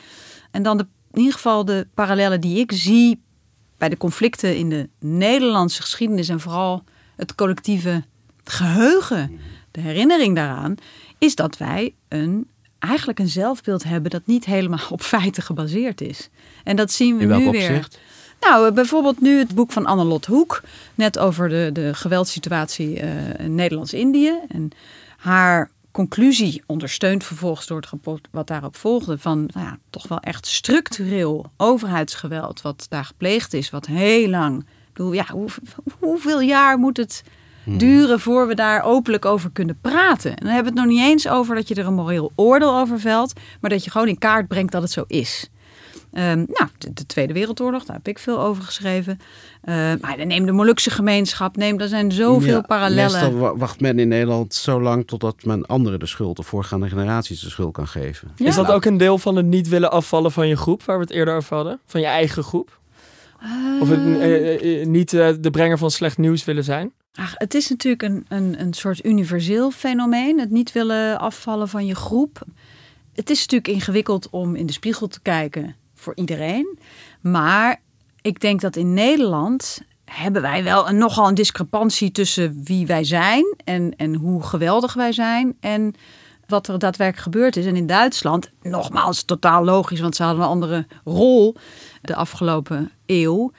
En 0.50 0.62
dan 0.62 0.76
de, 0.76 0.86
in 1.12 1.18
ieder 1.18 1.34
geval 1.34 1.64
de 1.64 1.86
parallellen 1.94 2.40
die 2.40 2.58
ik 2.58 2.72
zie 2.72 3.20
bij 3.80 3.88
de 3.88 3.96
conflicten 3.96 4.56
in 4.56 4.68
de 4.68 4.88
Nederlandse 4.98 5.82
geschiedenis 5.82 6.28
en 6.28 6.40
vooral 6.40 6.84
het 7.16 7.34
collectieve 7.34 8.04
geheugen, 8.44 9.40
de 9.70 9.80
herinnering 9.80 10.36
daaraan, 10.36 10.74
is 11.18 11.34
dat 11.34 11.56
wij 11.56 11.94
een, 12.08 12.48
eigenlijk 12.78 13.18
een 13.18 13.28
zelfbeeld 13.28 13.84
hebben 13.84 14.10
dat 14.10 14.26
niet 14.26 14.44
helemaal 14.44 14.86
op 14.90 15.02
feiten 15.02 15.42
gebaseerd 15.42 16.00
is. 16.00 16.28
En 16.64 16.76
dat 16.76 16.92
zien 16.92 17.16
we 17.16 17.22
In 17.22 17.28
nu 17.28 17.34
weer. 17.34 17.46
opzicht? 17.46 17.98
Nou, 18.40 18.72
bijvoorbeeld 18.72 19.20
nu 19.20 19.38
het 19.38 19.54
boek 19.54 19.72
van 19.72 19.86
Annelot 19.86 20.26
Hoek. 20.26 20.62
Net 20.94 21.18
over 21.18 21.48
de, 21.48 21.70
de 21.72 21.94
geweldssituatie 21.94 23.00
eh, 23.00 23.44
in 23.44 23.54
Nederlands-Indië. 23.54 24.34
En 24.48 24.70
haar 25.16 25.70
conclusie, 26.06 26.62
ondersteund 26.66 27.24
vervolgens 27.24 27.66
door 27.66 27.76
het 27.76 27.90
rapport 27.90 28.28
wat 28.30 28.46
daarop 28.46 28.76
volgde... 28.76 29.18
van 29.18 29.50
nou 29.54 29.66
ja, 29.66 29.78
toch 29.90 30.08
wel 30.08 30.20
echt 30.20 30.46
structureel 30.46 31.50
overheidsgeweld 31.56 32.62
wat 32.62 32.86
daar 32.88 33.04
gepleegd 33.04 33.54
is... 33.54 33.70
wat 33.70 33.86
heel 33.86 34.28
lang... 34.28 34.60
Ik 34.60 34.92
bedoel, 34.92 35.12
ja, 35.12 35.26
hoe, 35.32 35.48
hoeveel 35.98 36.40
jaar 36.40 36.78
moet 36.78 36.96
het 36.96 37.24
duren 37.64 38.20
voor 38.20 38.46
we 38.46 38.54
daar 38.54 38.82
openlijk 38.82 39.24
over 39.24 39.50
kunnen 39.50 39.78
praten? 39.80 40.30
En 40.30 40.44
dan 40.44 40.54
hebben 40.54 40.72
we 40.72 40.80
het 40.80 40.88
nog 40.88 40.96
niet 40.98 41.08
eens 41.08 41.28
over 41.28 41.54
dat 41.54 41.68
je 41.68 41.74
er 41.74 41.86
een 41.86 41.94
moreel 41.94 42.32
oordeel 42.34 42.78
over 42.78 43.00
velt... 43.00 43.32
maar 43.60 43.70
dat 43.70 43.84
je 43.84 43.90
gewoon 43.90 44.08
in 44.08 44.18
kaart 44.18 44.48
brengt 44.48 44.72
dat 44.72 44.82
het 44.82 44.90
zo 44.92 45.04
is... 45.06 45.50
Ehm, 46.12 46.36
nou, 46.46 46.68
de, 46.78 46.92
de 46.92 47.06
Tweede 47.06 47.32
Wereldoorlog, 47.32 47.84
daar 47.84 47.96
heb 47.96 48.08
ik 48.08 48.18
veel 48.18 48.40
over 48.40 48.62
geschreven. 48.62 49.18
Ehm, 49.62 49.96
maar 50.00 50.26
neem 50.26 50.46
de 50.46 50.52
Molukse 50.52 50.90
gemeenschap, 50.90 51.56
neem, 51.56 51.80
er 51.80 51.88
zijn 51.88 52.12
zoveel 52.12 52.54
Ja, 52.54 52.60
parallellen. 52.60 53.12
Meestal 53.12 53.34
wa- 53.38 53.56
wacht 53.56 53.80
men 53.80 53.98
in 53.98 54.08
Nederland 54.08 54.54
zo 54.54 54.80
lang 54.82 55.06
totdat 55.06 55.44
men 55.44 55.66
anderen 55.66 55.98
de 55.98 56.06
schuld 56.06 56.38
of 56.38 56.46
voorgaande 56.46 56.88
generaties 56.88 57.40
de 57.40 57.50
schuld 57.50 57.72
kan 57.72 57.86
geven. 57.88 58.30
Ja. 58.36 58.46
Is 58.46 58.54
dat 58.54 58.70
ook 58.70 58.84
een 58.84 58.96
deel 58.96 59.18
van 59.18 59.36
het 59.36 59.46
niet 59.46 59.68
willen 59.68 59.90
afvallen 59.90 60.32
van 60.32 60.48
je 60.48 60.56
groep, 60.56 60.82
waar 60.82 60.96
we 60.96 61.02
het 61.02 61.12
eerder 61.12 61.34
over 61.36 61.54
hadden? 61.56 61.80
Van 61.86 62.00
je 62.00 62.06
eigen 62.06 62.42
groep? 62.42 62.78
Of 63.80 63.88
het, 63.88 63.98
Ehm. 63.98 64.14
eh, 64.20 64.80
eh, 64.80 64.86
niet 64.86 65.12
eh, 65.12 65.28
de 65.40 65.50
brenger 65.50 65.78
van 65.78 65.90
slecht 65.90 66.18
nieuws 66.18 66.44
willen 66.44 66.64
zijn? 66.64 66.92
Ach, 67.14 67.32
het 67.34 67.54
is 67.54 67.68
natuurlijk 67.68 68.02
een, 68.02 68.24
een, 68.28 68.60
een 68.60 68.72
soort 68.74 69.04
universeel 69.04 69.70
fenomeen. 69.70 70.38
Het 70.40 70.50
niet 70.50 70.72
willen 70.72 71.18
afvallen 71.18 71.68
van 71.68 71.86
je 71.86 71.94
groep. 71.94 72.42
Het 73.14 73.30
is 73.30 73.38
natuurlijk 73.40 73.68
ingewikkeld 73.68 74.28
om 74.30 74.54
in 74.56 74.66
de 74.66 74.72
spiegel 74.72 75.06
te 75.08 75.20
kijken 75.20 75.74
voor 76.00 76.16
iedereen. 76.16 76.78
Maar 77.20 77.80
ik 78.22 78.40
denk 78.40 78.60
dat 78.60 78.76
in 78.76 78.94
Nederland 78.94 79.80
hebben 80.04 80.42
wij 80.42 80.64
wel 80.64 80.88
een, 80.88 80.98
nogal 80.98 81.28
een 81.28 81.34
discrepantie 81.34 82.12
tussen 82.12 82.60
wie 82.64 82.86
wij 82.86 83.04
zijn 83.04 83.54
en, 83.64 83.96
en 83.96 84.14
hoe 84.14 84.42
geweldig 84.42 84.94
wij 84.94 85.12
zijn. 85.12 85.56
En 85.60 85.94
wat 86.46 86.68
er 86.68 86.78
daadwerkelijk 86.78 87.22
gebeurd 87.22 87.56
is. 87.56 87.66
En 87.66 87.76
in 87.76 87.86
Duitsland, 87.86 88.50
nogmaals, 88.62 89.22
totaal 89.22 89.64
logisch, 89.64 90.00
want 90.00 90.16
ze 90.16 90.22
hadden 90.22 90.42
een 90.42 90.48
andere 90.48 90.86
rol 91.04 91.56
de 92.02 92.14
afgelopen 92.14 92.90
eeuw. 93.06 93.52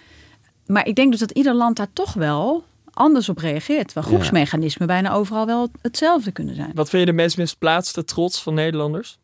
Maar 0.65 0.87
ik 0.87 0.95
denk 0.95 1.11
dus 1.11 1.19
dat 1.19 1.31
ieder 1.31 1.53
land 1.53 1.75
daar 1.75 1.93
toch 1.93 2.13
wel 2.13 2.63
anders 2.93 3.29
op 3.29 3.37
reageert. 3.37 3.93
Ja. 3.93 4.01
groepsmechanismen 4.01 4.87
bijna 4.87 5.13
overal 5.13 5.45
wel 5.45 5.69
hetzelfde 5.81 6.31
kunnen 6.31 6.55
zijn. 6.55 6.71
Wat 6.73 6.89
vind 6.89 7.05
je 7.05 7.11
de 7.11 7.17
meest 7.17 7.37
misplaatste 7.37 8.03
trots 8.03 8.41
van 8.41 8.53
Nederlanders? 8.53 9.19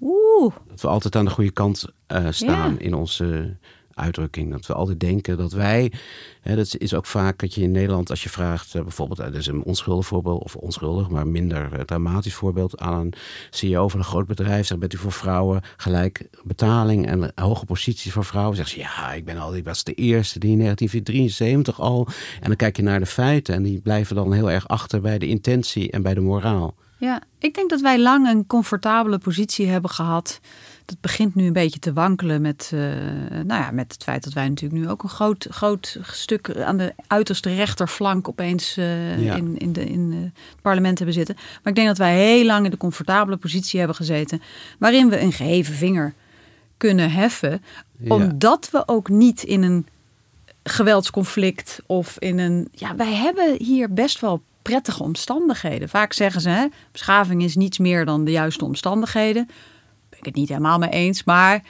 Oeh, 0.00 0.54
Dat 0.68 0.80
we 0.80 0.88
altijd 0.88 1.16
aan 1.16 1.24
de 1.24 1.30
goede 1.30 1.50
kant 1.50 1.84
eh, 2.06 2.26
staan 2.30 2.72
Ja. 2.72 2.78
in 2.78 2.94
onze 2.94 3.56
uitdrukking. 3.94 4.50
Dat 4.50 4.66
we 4.66 4.74
altijd 4.74 5.00
denken 5.00 5.36
dat 5.36 5.52
wij. 5.52 5.92
Hè, 6.40 6.56
dat 6.56 6.74
is 6.78 6.94
ook 6.94 7.06
vaak 7.06 7.38
dat 7.38 7.54
je 7.54 7.62
in 7.62 7.70
Nederland, 7.70 8.10
als 8.10 8.22
je 8.22 8.28
vraagt, 8.28 8.74
eh, 8.74 8.82
bijvoorbeeld, 8.82 9.18
eh, 9.18 9.24
dat 9.26 9.34
is 9.34 9.46
een 9.46 9.62
onschuldig 9.62 10.06
voorbeeld, 10.06 10.42
of 10.42 10.56
onschuldig, 10.56 11.08
maar 11.08 11.26
minder 11.26 11.72
eh, 11.72 11.80
dramatisch 11.80 12.34
voorbeeld, 12.34 12.78
aan 12.78 13.00
een 13.00 13.12
CEO 13.50 13.88
van 13.88 13.98
een 13.98 14.04
groot 14.04 14.26
bedrijf. 14.26 14.66
Zegt, 14.66 14.80
bent 14.80 14.92
u 14.92 14.96
voor 14.96 15.12
vrouwen 15.12 15.62
gelijk 15.76 16.28
betaling 16.44 17.06
en 17.06 17.32
hoge 17.34 17.64
posities 17.64 18.12
voor 18.12 18.24
vrouwen? 18.24 18.56
Zegt 18.56 18.68
ze, 18.70 18.78
ja, 18.78 19.12
ik 19.12 19.24
ben 19.24 19.38
al, 19.38 19.56
ik 19.56 19.64
was 19.64 19.84
de 19.84 19.94
eerste 19.94 20.38
die 20.38 20.50
in 20.50 20.58
1973 20.58 21.80
al. 21.80 22.06
En 22.40 22.46
dan 22.46 22.56
kijk 22.56 22.76
je 22.76 22.82
naar 22.82 23.00
de 23.00 23.06
feiten 23.06 23.54
en 23.54 23.62
die 23.62 23.80
blijven 23.80 24.16
dan 24.16 24.32
heel 24.32 24.50
erg 24.50 24.68
achter 24.68 25.00
bij 25.00 25.18
de 25.18 25.26
intentie 25.26 25.90
en 25.90 26.02
bij 26.02 26.14
de 26.14 26.20
moraal. 26.20 26.74
Ja. 27.00 27.22
Ik 27.38 27.54
denk 27.54 27.70
dat 27.70 27.80
wij 27.80 27.98
lang 27.98 28.28
een 28.28 28.46
comfortabele 28.46 29.18
positie 29.18 29.66
hebben 29.66 29.90
gehad. 29.90 30.40
Dat 30.84 31.00
begint 31.00 31.34
nu 31.34 31.46
een 31.46 31.52
beetje 31.52 31.78
te 31.78 31.92
wankelen 31.92 32.40
met, 32.40 32.70
eh, 32.74 32.80
nou 33.44 33.62
ja, 33.62 33.70
met 33.70 33.92
het 33.92 34.02
feit 34.02 34.24
dat 34.24 34.32
wij 34.32 34.48
natuurlijk 34.48 34.82
nu 34.82 34.88
ook 34.88 35.02
een 35.02 35.08
groot, 35.08 35.46
groot 35.50 35.98
stuk 36.02 36.56
aan 36.56 36.76
de 36.76 36.94
uiterste 37.06 37.54
rechterflank 37.54 38.28
opeens 38.28 38.76
eh, 38.76 39.24
Ja. 39.24 39.34
in, 39.34 39.58
in, 39.58 39.72
de, 39.72 39.84
in 39.84 40.10
eh, 40.12 40.18
het 40.22 40.60
parlement 40.62 40.98
hebben 40.98 41.16
zitten. 41.16 41.34
Maar 41.34 41.58
ik 41.72 41.74
denk 41.74 41.86
dat 41.86 41.98
wij 41.98 42.16
heel 42.16 42.44
lang 42.44 42.64
in 42.64 42.70
de 42.70 42.76
comfortabele 42.76 43.36
positie 43.36 43.78
hebben 43.78 43.96
gezeten. 43.96 44.42
Waarin 44.78 45.08
we 45.08 45.20
een 45.20 45.32
geheven 45.32 45.74
vinger 45.74 46.14
kunnen 46.76 47.10
heffen. 47.10 47.62
Ja. 47.98 48.14
Omdat 48.14 48.70
we 48.70 48.82
ook 48.86 49.08
niet 49.08 49.42
in 49.42 49.62
een 49.62 49.86
geweldsconflict 50.62 51.82
of 51.86 52.16
in 52.18 52.38
een. 52.38 52.68
Ja, 52.72 52.96
wij 52.96 53.14
hebben 53.14 53.56
hier 53.58 53.92
best 53.92 54.20
wel 54.20 54.42
prettige 54.70 55.02
omstandigheden. 55.02 55.88
Vaak 55.88 56.12
zeggen 56.12 56.40
ze: 56.40 56.48
hè, 56.48 56.66
beschaving 56.92 57.42
is 57.42 57.56
niets 57.56 57.78
meer 57.78 58.04
dan 58.04 58.24
de 58.24 58.30
juiste 58.30 58.64
omstandigheden. 58.64 59.46
Ben 60.08 60.18
ik 60.18 60.24
het 60.24 60.34
niet 60.34 60.48
helemaal 60.48 60.78
mee 60.78 60.90
eens, 60.90 61.24
maar 61.24 61.62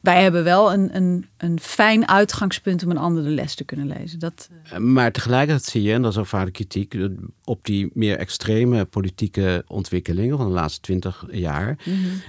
wij 0.00 0.22
hebben 0.22 0.44
wel 0.44 0.72
een, 0.72 0.96
een, 0.96 1.26
een 1.36 1.60
fijn 1.60 2.08
uitgangspunt 2.08 2.84
om 2.84 2.90
een 2.90 2.98
ander 2.98 3.22
de 3.22 3.28
les 3.30 3.54
te 3.54 3.64
kunnen 3.64 3.86
lezen. 3.86 4.18
Dat, 4.18 4.48
Eh, 4.70 4.78
Maar 4.78 5.12
tegelijkertijd 5.12 5.64
zie 5.64 5.82
je, 5.82 5.92
en 5.92 6.02
dat 6.02 6.12
is 6.12 6.18
ook 6.18 6.26
vaak 6.26 6.52
kritiek, 6.52 6.94
op 7.44 7.64
die 7.64 7.90
meer 7.94 8.16
extreme 8.16 8.84
politieke 8.84 9.64
ontwikkelingen 9.66 10.36
van 10.36 10.46
de 10.46 10.52
laatste 10.52 10.80
twintig 10.80 11.24
jaar, 11.30 11.78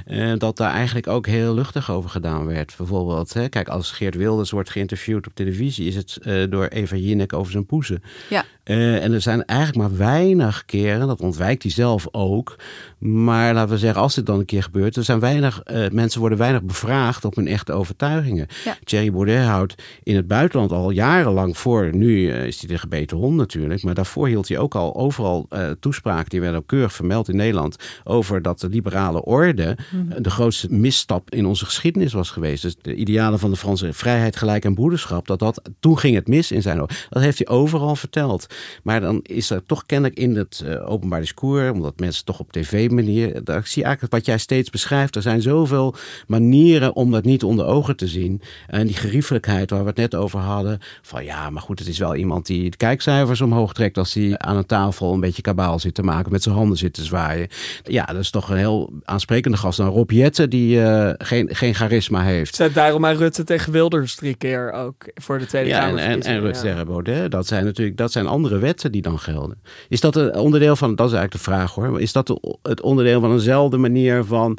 eh, 0.06 0.34
dat 0.38 0.58
daar 0.58 0.72
eigenlijk 0.72 1.08
ook 1.08 1.28
heel 1.28 1.54
luchtig 1.54 1.92
over 1.92 2.10
gedaan 2.10 2.46
werd. 2.46 2.74
Bijvoorbeeld, 2.78 3.34
hè, 3.34 3.50
kijk, 3.50 3.68
als 3.68 3.92
Geert 3.92 4.16
Wilders 4.16 4.52
wordt 4.52 4.70
geïnterviewd 4.70 5.28
op 5.28 5.36
televisie, 5.36 5.88
is 5.88 5.96
het 5.96 6.18
eh, 6.22 6.44
door 6.50 6.66
Eva 6.66 6.96
Jinek 6.96 7.34
over 7.34 7.52
zijn 7.52 7.66
poezen. 7.66 8.04
ja, 8.30 8.46
Eh, 8.64 9.04
en 9.04 9.14
er 9.14 9.22
zijn 9.22 9.46
eigenlijk 9.46 9.90
maar 9.90 9.98
weinig 9.98 10.66
keren, 10.66 11.08
dat 11.08 11.22
ontwijkt 11.22 11.64
hij 11.64 11.72
zelf 11.72 12.08
ook. 12.12 12.56
Maar 12.98 13.54
laten 13.54 13.74
we 13.74 13.78
zeggen, 13.78 14.02
als 14.02 14.16
dit 14.16 14.26
dan 14.26 14.40
een 14.40 14.46
keer 14.46 14.64
gebeurt, 14.64 14.96
er 14.96 15.04
zijn 15.04 15.20
weinig, 15.20 15.62
mensen 15.92 16.20
worden 16.20 16.38
weinig 16.38 16.64
bevraagd 16.64 17.26
op 17.26 17.36
hun 17.36 17.48
echte 17.48 17.74
overtuigingen. 17.74 18.48
Ja. 18.64 18.78
Thierry 18.84 19.12
Baudet 19.12 19.46
houdt 19.46 19.76
in 20.04 20.16
het 20.16 20.28
buitenland 20.28 20.72
al 20.72 20.90
jarenlang 20.90 21.58
voor. 21.58 21.96
Nu 21.96 22.32
is 22.32 22.60
hij 22.60 22.68
de 22.68 22.78
gebeten 22.78 23.18
hond 23.18 23.36
natuurlijk. 23.36 23.84
Maar 23.84 23.94
daarvoor 23.94 24.28
hield 24.28 24.48
hij 24.48 24.58
ook 24.58 24.76
al 24.76 24.96
overal 25.06 25.46
eh, 25.50 25.70
toespraken. 25.80 26.30
Die 26.30 26.42
werden 26.42 26.60
ook 26.60 26.68
keurig 26.68 26.94
vermeld 26.94 27.30
in 27.30 27.36
Nederland. 27.36 27.76
Over 28.04 28.42
dat 28.42 28.60
de 28.60 28.70
liberale 28.70 29.24
orde 29.24 29.64
eh, 29.64 30.16
de 30.18 30.30
grootste 30.30 30.74
misstap 30.74 31.32
in 31.32 31.46
onze 31.46 31.66
geschiedenis 31.66 32.14
was 32.14 32.30
geweest. 32.30 32.62
Dus 32.62 32.76
de 32.82 32.96
idealen 32.96 33.40
van 33.40 33.50
de 33.50 33.58
Franse 33.58 33.94
vrijheid, 33.94 34.36
gelijk 34.36 34.66
en 34.66 34.74
broederschap. 34.74 35.28
Dat 35.28 35.40
dat, 35.40 35.70
toen 35.80 36.00
ging 36.00 36.16
het 36.16 36.28
mis 36.28 36.52
in 36.52 36.62
zijn 36.62 36.82
ogen. 36.82 36.96
Dat 37.10 37.24
heeft 37.24 37.38
hij 37.38 37.48
overal 37.48 37.96
verteld. 37.96 38.48
Maar 38.84 39.02
dan 39.02 39.20
is 39.24 39.50
er 39.50 39.64
toch 39.66 39.86
kennelijk 39.86 40.20
in 40.20 40.36
het 40.36 40.64
eh, 40.66 40.92
openbaar 40.92 41.20
discours. 41.20 41.72
Omdat 41.72 42.00
mensen 42.00 42.26
toch 42.26 42.40
op 42.40 42.52
tv-manier. 42.52 43.44
Daar 43.44 43.68
zie 43.68 43.82
je 43.82 43.84
eigenlijk 43.84 44.14
wat 44.14 44.26
jij 44.26 44.38
steeds 44.38 44.70
beschrijft. 44.70 45.16
Er 45.16 45.22
zijn 45.22 45.42
zoveel 45.42 45.96
manieren 46.28 46.96
om 46.96 47.12
dat 47.12 47.24
niet 47.24 47.44
onder 47.44 47.66
ogen 47.66 47.96
te 47.96 48.08
zien. 48.08 48.42
En 48.68 48.88
die 48.88 48.96
geriefelijkheid 48.96 49.70
waar 49.70 49.82
we 49.82 49.88
het 49.88 49.98
net 49.98 50.16
over 50.16 50.40
hadden. 50.40 50.80
Van 51.02 51.24
ja, 51.24 51.50
maar 51.50 51.62
goed, 51.62 51.80
het 51.80 51.88
is 51.88 51.98
wel 51.98 52.16
iemand 52.16 52.46
die 52.46 52.70
de 52.70 52.78
kijkcijfers 52.78 53.42
omhoog 53.42 53.74
trekt. 53.74 53.98
als 53.98 54.14
hij 54.14 54.38
aan 54.38 54.58
een 54.58 54.66
tafel 54.66 54.95
een 55.02 55.20
beetje 55.20 55.42
kabaal 55.42 55.80
zit 55.80 55.94
te 55.94 56.04
maken. 56.04 56.32
met 56.32 56.44
zijn 56.44 56.56
handen 56.56 56.78
zit 56.78 56.94
te 56.94 57.04
zwaaien. 57.04 57.48
Ja, 57.84 58.06
dat 58.06 58.16
is 58.16 58.30
toch 58.30 58.50
een 58.50 58.58
heel 58.58 58.94
aansprekende 59.04 59.58
gast. 59.58 59.78
Dan 59.78 59.88
Rob 59.88 60.12
Jetten, 60.12 60.50
die 60.50 60.82
eh, 60.82 61.14
geen, 61.18 61.56
geen 61.56 61.74
charisma 61.74 62.24
heeft. 62.24 62.56
Zet 62.56 62.74
daarom 62.74 63.06
aan 63.06 63.16
Rutte 63.16 63.44
tegen 63.44 63.72
Wilders 63.72 64.16
drie 64.16 64.36
keer 64.36 64.72
ook 64.72 64.96
voor 65.14 65.40
de 65.40 65.46
Tweede 65.46 65.70
Ja, 65.70 65.82
en, 65.82 65.86
Kamer. 65.86 66.04
en, 66.04 66.22
en 66.22 66.40
Rutte 66.40 66.62
tegen 66.62 66.86
Baudet, 66.86 67.32
dat 67.32 67.48
zijn 67.48 67.66
natuurlijk 67.66 67.98
dat 67.98 68.12
zijn 68.12 68.28
andere 68.28 68.58
wetten 68.58 68.92
die 68.92 69.02
dan 69.02 69.20
gelden. 69.20 69.62
Is 69.90 70.00
dat 70.00 70.16
een 70.16 70.36
onderdeel 70.36 70.76
van, 70.76 70.96
dat 70.96 71.08
is 71.08 71.14
eigenlijk 71.14 71.46
de 71.46 71.52
vraag 71.52 71.74
hoor, 71.74 71.90
maar 71.90 72.02
is 72.02 72.12
dat 72.12 72.40
het 72.62 72.82
onderdeel 72.82 73.20
van 73.20 73.32
eenzelfde 73.32 73.78
manier 73.78 74.24
van, 74.24 74.58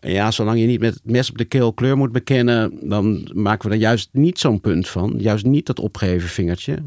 ja, 0.00 0.30
zolang 0.30 0.60
je 0.60 0.66
niet 0.66 0.80
met 0.80 0.94
het 0.94 1.12
mes 1.12 1.30
op 1.30 1.38
de 1.38 1.44
keel 1.44 1.72
kleur 1.72 1.96
moet 1.96 2.12
bekennen, 2.12 2.78
dan 2.80 3.30
maken 3.34 3.68
we 3.68 3.74
er 3.74 3.80
juist 3.80 4.08
niet 4.12 4.38
zo'n 4.38 4.60
punt 4.60 4.88
van, 4.88 5.14
juist 5.18 5.44
niet 5.44 5.66
dat 5.66 5.80
opgeheven 5.80 6.28
vingertje. 6.28 6.78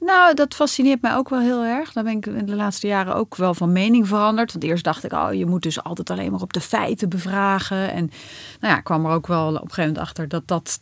Nou, 0.00 0.34
dat 0.34 0.54
fascineert 0.54 1.02
mij 1.02 1.14
ook 1.14 1.28
wel 1.28 1.40
heel 1.40 1.64
erg. 1.64 1.92
Daar 1.92 2.04
ben 2.04 2.16
ik 2.16 2.26
in 2.26 2.46
de 2.46 2.54
laatste 2.54 2.86
jaren 2.86 3.14
ook 3.14 3.36
wel 3.36 3.54
van 3.54 3.72
mening 3.72 4.08
veranderd. 4.08 4.52
Want 4.52 4.64
eerst 4.64 4.84
dacht 4.84 5.04
ik, 5.04 5.12
oh, 5.12 5.32
je 5.32 5.46
moet 5.46 5.62
dus 5.62 5.82
altijd 5.82 6.10
alleen 6.10 6.30
maar 6.30 6.40
op 6.40 6.52
de 6.52 6.60
feiten 6.60 7.08
bevragen. 7.08 7.92
En 7.92 8.10
nou 8.60 8.72
ja, 8.72 8.78
ik 8.78 8.84
kwam 8.84 9.06
er 9.06 9.12
ook 9.12 9.26
wel 9.26 9.48
op 9.48 9.54
een 9.54 9.60
gegeven 9.60 9.82
moment 9.82 9.98
achter 9.98 10.28
dat 10.28 10.42
dat, 10.48 10.80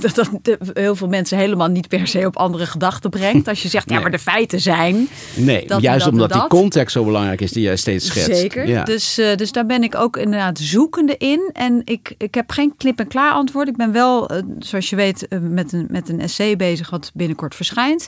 dat, 0.14 0.30
heel 0.72 0.96
veel 0.96 1.08
mensen 1.08 1.38
helemaal 1.38 1.68
niet 1.68 1.88
per 1.88 2.06
se 2.06 2.26
op 2.26 2.36
andere 2.36 2.66
gedachten 2.66 3.10
brengt. 3.10 3.48
Als 3.48 3.62
je 3.62 3.68
zegt, 3.68 3.90
ja, 3.90 4.00
maar 4.00 4.10
de 4.10 4.18
feiten 4.18 4.60
zijn. 4.60 5.08
Nee, 5.36 5.66
Dat 5.66 5.82
juist 5.82 6.04
dat 6.04 6.12
omdat 6.12 6.32
die 6.32 6.46
context 6.46 6.92
zo 6.92 7.04
belangrijk 7.04 7.40
is 7.40 7.52
die 7.52 7.62
jij 7.62 7.76
steeds 7.76 8.06
schetst. 8.06 8.40
Zeker. 8.40 8.68
Ja. 8.68 8.84
Dus, 8.84 9.18
eh, 9.18 9.36
dus 9.36 9.52
daar 9.52 9.66
ben 9.66 9.82
ik 9.82 9.94
ook 9.94 10.16
inderdaad 10.16 10.58
zoekende 10.58 11.16
in. 11.16 11.50
En 11.52 11.82
ik, 11.84 12.14
ik 12.18 12.34
heb 12.34 12.50
geen 12.50 12.74
klip-en-klaar 12.76 13.32
antwoord. 13.32 13.68
Ik 13.68 13.76
ben 13.76 13.92
wel, 13.92 14.28
eh, 14.28 14.42
zoals 14.58 14.90
je 14.90 14.96
weet, 14.96 15.28
eh, 15.28 15.38
met 15.38 15.72
een, 15.72 15.86
met 15.90 16.08
een 16.08 16.20
essay 16.20 16.56
bezig 16.56 16.90
wat 16.90 17.10
binnenkort 17.14 17.54
verschijnt. 17.54 18.06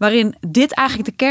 Waarin 0.00 0.34
dit 0.48 0.72
eigenlijk 0.72 1.08
de 1.08 1.24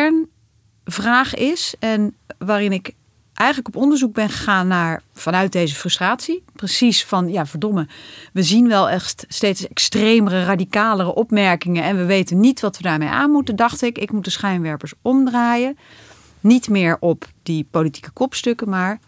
kernvraag 0.86 1.36
is. 1.36 1.74
En 1.80 2.16
waarin 2.38 2.72
ik 2.72 2.94
eigenlijk 3.34 3.76
op 3.76 3.82
onderzoek 3.82 4.14
ben 4.14 4.30
gegaan 4.30 4.68
naar 4.68 5.02
vanuit 5.14 5.52
deze 5.52 5.76
frustratie. 5.76 6.44
Precies 6.56 7.06
van, 7.06 7.32
ja 7.32 7.46
verdomme, 7.46 7.88
we 8.34 8.44
zien 8.44 8.68
wel 8.68 8.90
echt 8.90 9.26
steeds 9.28 9.68
extremere, 9.68 10.44
radicalere 10.44 11.16
opmerkingen 11.16 11.84
en 11.84 11.98
we 11.98 12.06
weten 12.06 12.40
niet 12.40 12.60
wat 12.60 12.78
we 12.78 12.84
daarmee 12.84 13.10
aan 13.10 13.32
moeten. 13.32 13.56
Dacht 13.56 13.82
ik, 13.82 13.98
ik 13.98 14.12
moet 14.12 14.24
de 14.24 14.30
schijnwerpers 14.30 14.94
omdraaien. 15.02 15.78
Niet 16.40 16.70
meer 16.70 16.98
op 17.00 17.26
die 17.44 17.68
politieke 17.72 18.12
kopstukken, 18.12 18.70
maar 18.70 19.00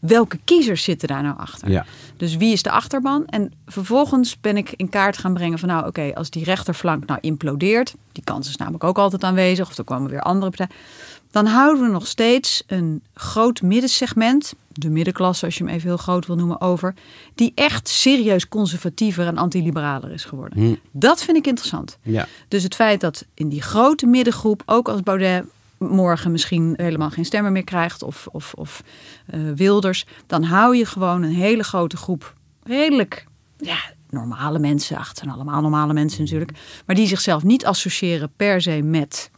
welke 0.00 0.38
kiezers 0.44 0.82
zitten 0.84 1.08
daar 1.08 1.22
nou 1.22 1.38
achter? 1.38 1.70
Ja. 1.70 1.86
Dus 2.16 2.36
wie 2.36 2.52
is 2.52 2.62
de 2.62 2.70
achterban? 2.70 3.26
En 3.26 3.52
vervolgens 3.66 4.40
ben 4.40 4.56
ik 4.56 4.72
in 4.76 4.88
kaart 4.88 5.18
gaan 5.18 5.34
brengen 5.34 5.58
van 5.58 5.68
nou 5.68 5.86
oké, 5.86 6.10
als 6.14 6.30
die 6.30 6.44
rechterflank 6.44 7.06
nou 7.06 7.18
implodeert, 7.22 7.94
die 8.12 8.24
kans 8.24 8.48
is 8.48 8.56
namelijk 8.56 8.84
ook 8.84 8.98
altijd 8.98 9.24
aanwezig, 9.24 9.68
of 9.68 9.78
er 9.78 9.84
komen 9.84 10.10
weer 10.10 10.20
andere 10.20 10.50
partijen, 10.50 10.74
dan 11.30 11.46
houden 11.46 11.82
we 11.82 11.90
nog 11.90 12.06
steeds 12.06 12.62
een 12.66 13.02
groot 13.14 13.62
middensegment, 13.62 14.54
de 14.72 14.90
middenklasse 14.90 15.44
als 15.44 15.58
je 15.58 15.64
hem 15.64 15.72
even 15.72 15.88
heel 15.88 15.96
groot 15.96 16.26
wil 16.26 16.36
noemen, 16.36 16.60
over, 16.60 16.94
die 17.34 17.52
echt 17.54 17.88
serieus 17.88 18.48
conservatiever 18.48 19.26
en 19.26 19.36
antiliberaler 19.36 20.10
is 20.10 20.24
geworden. 20.24 20.58
Hm. 20.58 20.74
Dat 20.90 21.22
vind 21.22 21.36
ik 21.36 21.46
interessant. 21.46 21.98
Ja. 22.02 22.26
Dus 22.48 22.62
het 22.62 22.74
feit 22.74 23.00
dat 23.00 23.24
in 23.34 23.48
die 23.48 23.62
grote 23.62 24.06
middengroep, 24.06 24.62
ook 24.66 24.88
als 24.88 25.02
Baudet 25.02 25.44
morgen 25.88 26.30
misschien 26.30 26.74
helemaal 26.76 27.10
geen 27.10 27.24
stemmen 27.24 27.52
meer 27.52 27.64
krijgt 27.64 28.02
of, 28.02 28.28
of, 28.32 28.52
of 28.54 28.82
eh, 29.26 29.40
Wilders, 29.54 30.06
dan 30.26 30.42
hou 30.42 30.76
je 30.76 30.84
gewoon 30.86 31.22
een 31.22 31.34
hele 31.34 31.62
grote 31.62 31.96
groep 31.96 32.34
redelijk 32.62 33.26
ja, 33.56 33.78
normale 34.10 34.58
mensen, 34.58 34.96
ach, 34.96 35.08
het 35.08 35.18
zijn 35.18 35.30
allemaal 35.30 35.60
normale 35.60 35.92
mensen 35.92 36.22
natuurlijk, 36.22 36.52
maar 36.86 36.96
die 36.96 37.06
zichzelf 37.06 37.42
niet 37.42 37.64
associëren 37.66 38.32
per 38.36 38.60
se 38.62 38.82
met 38.82 39.30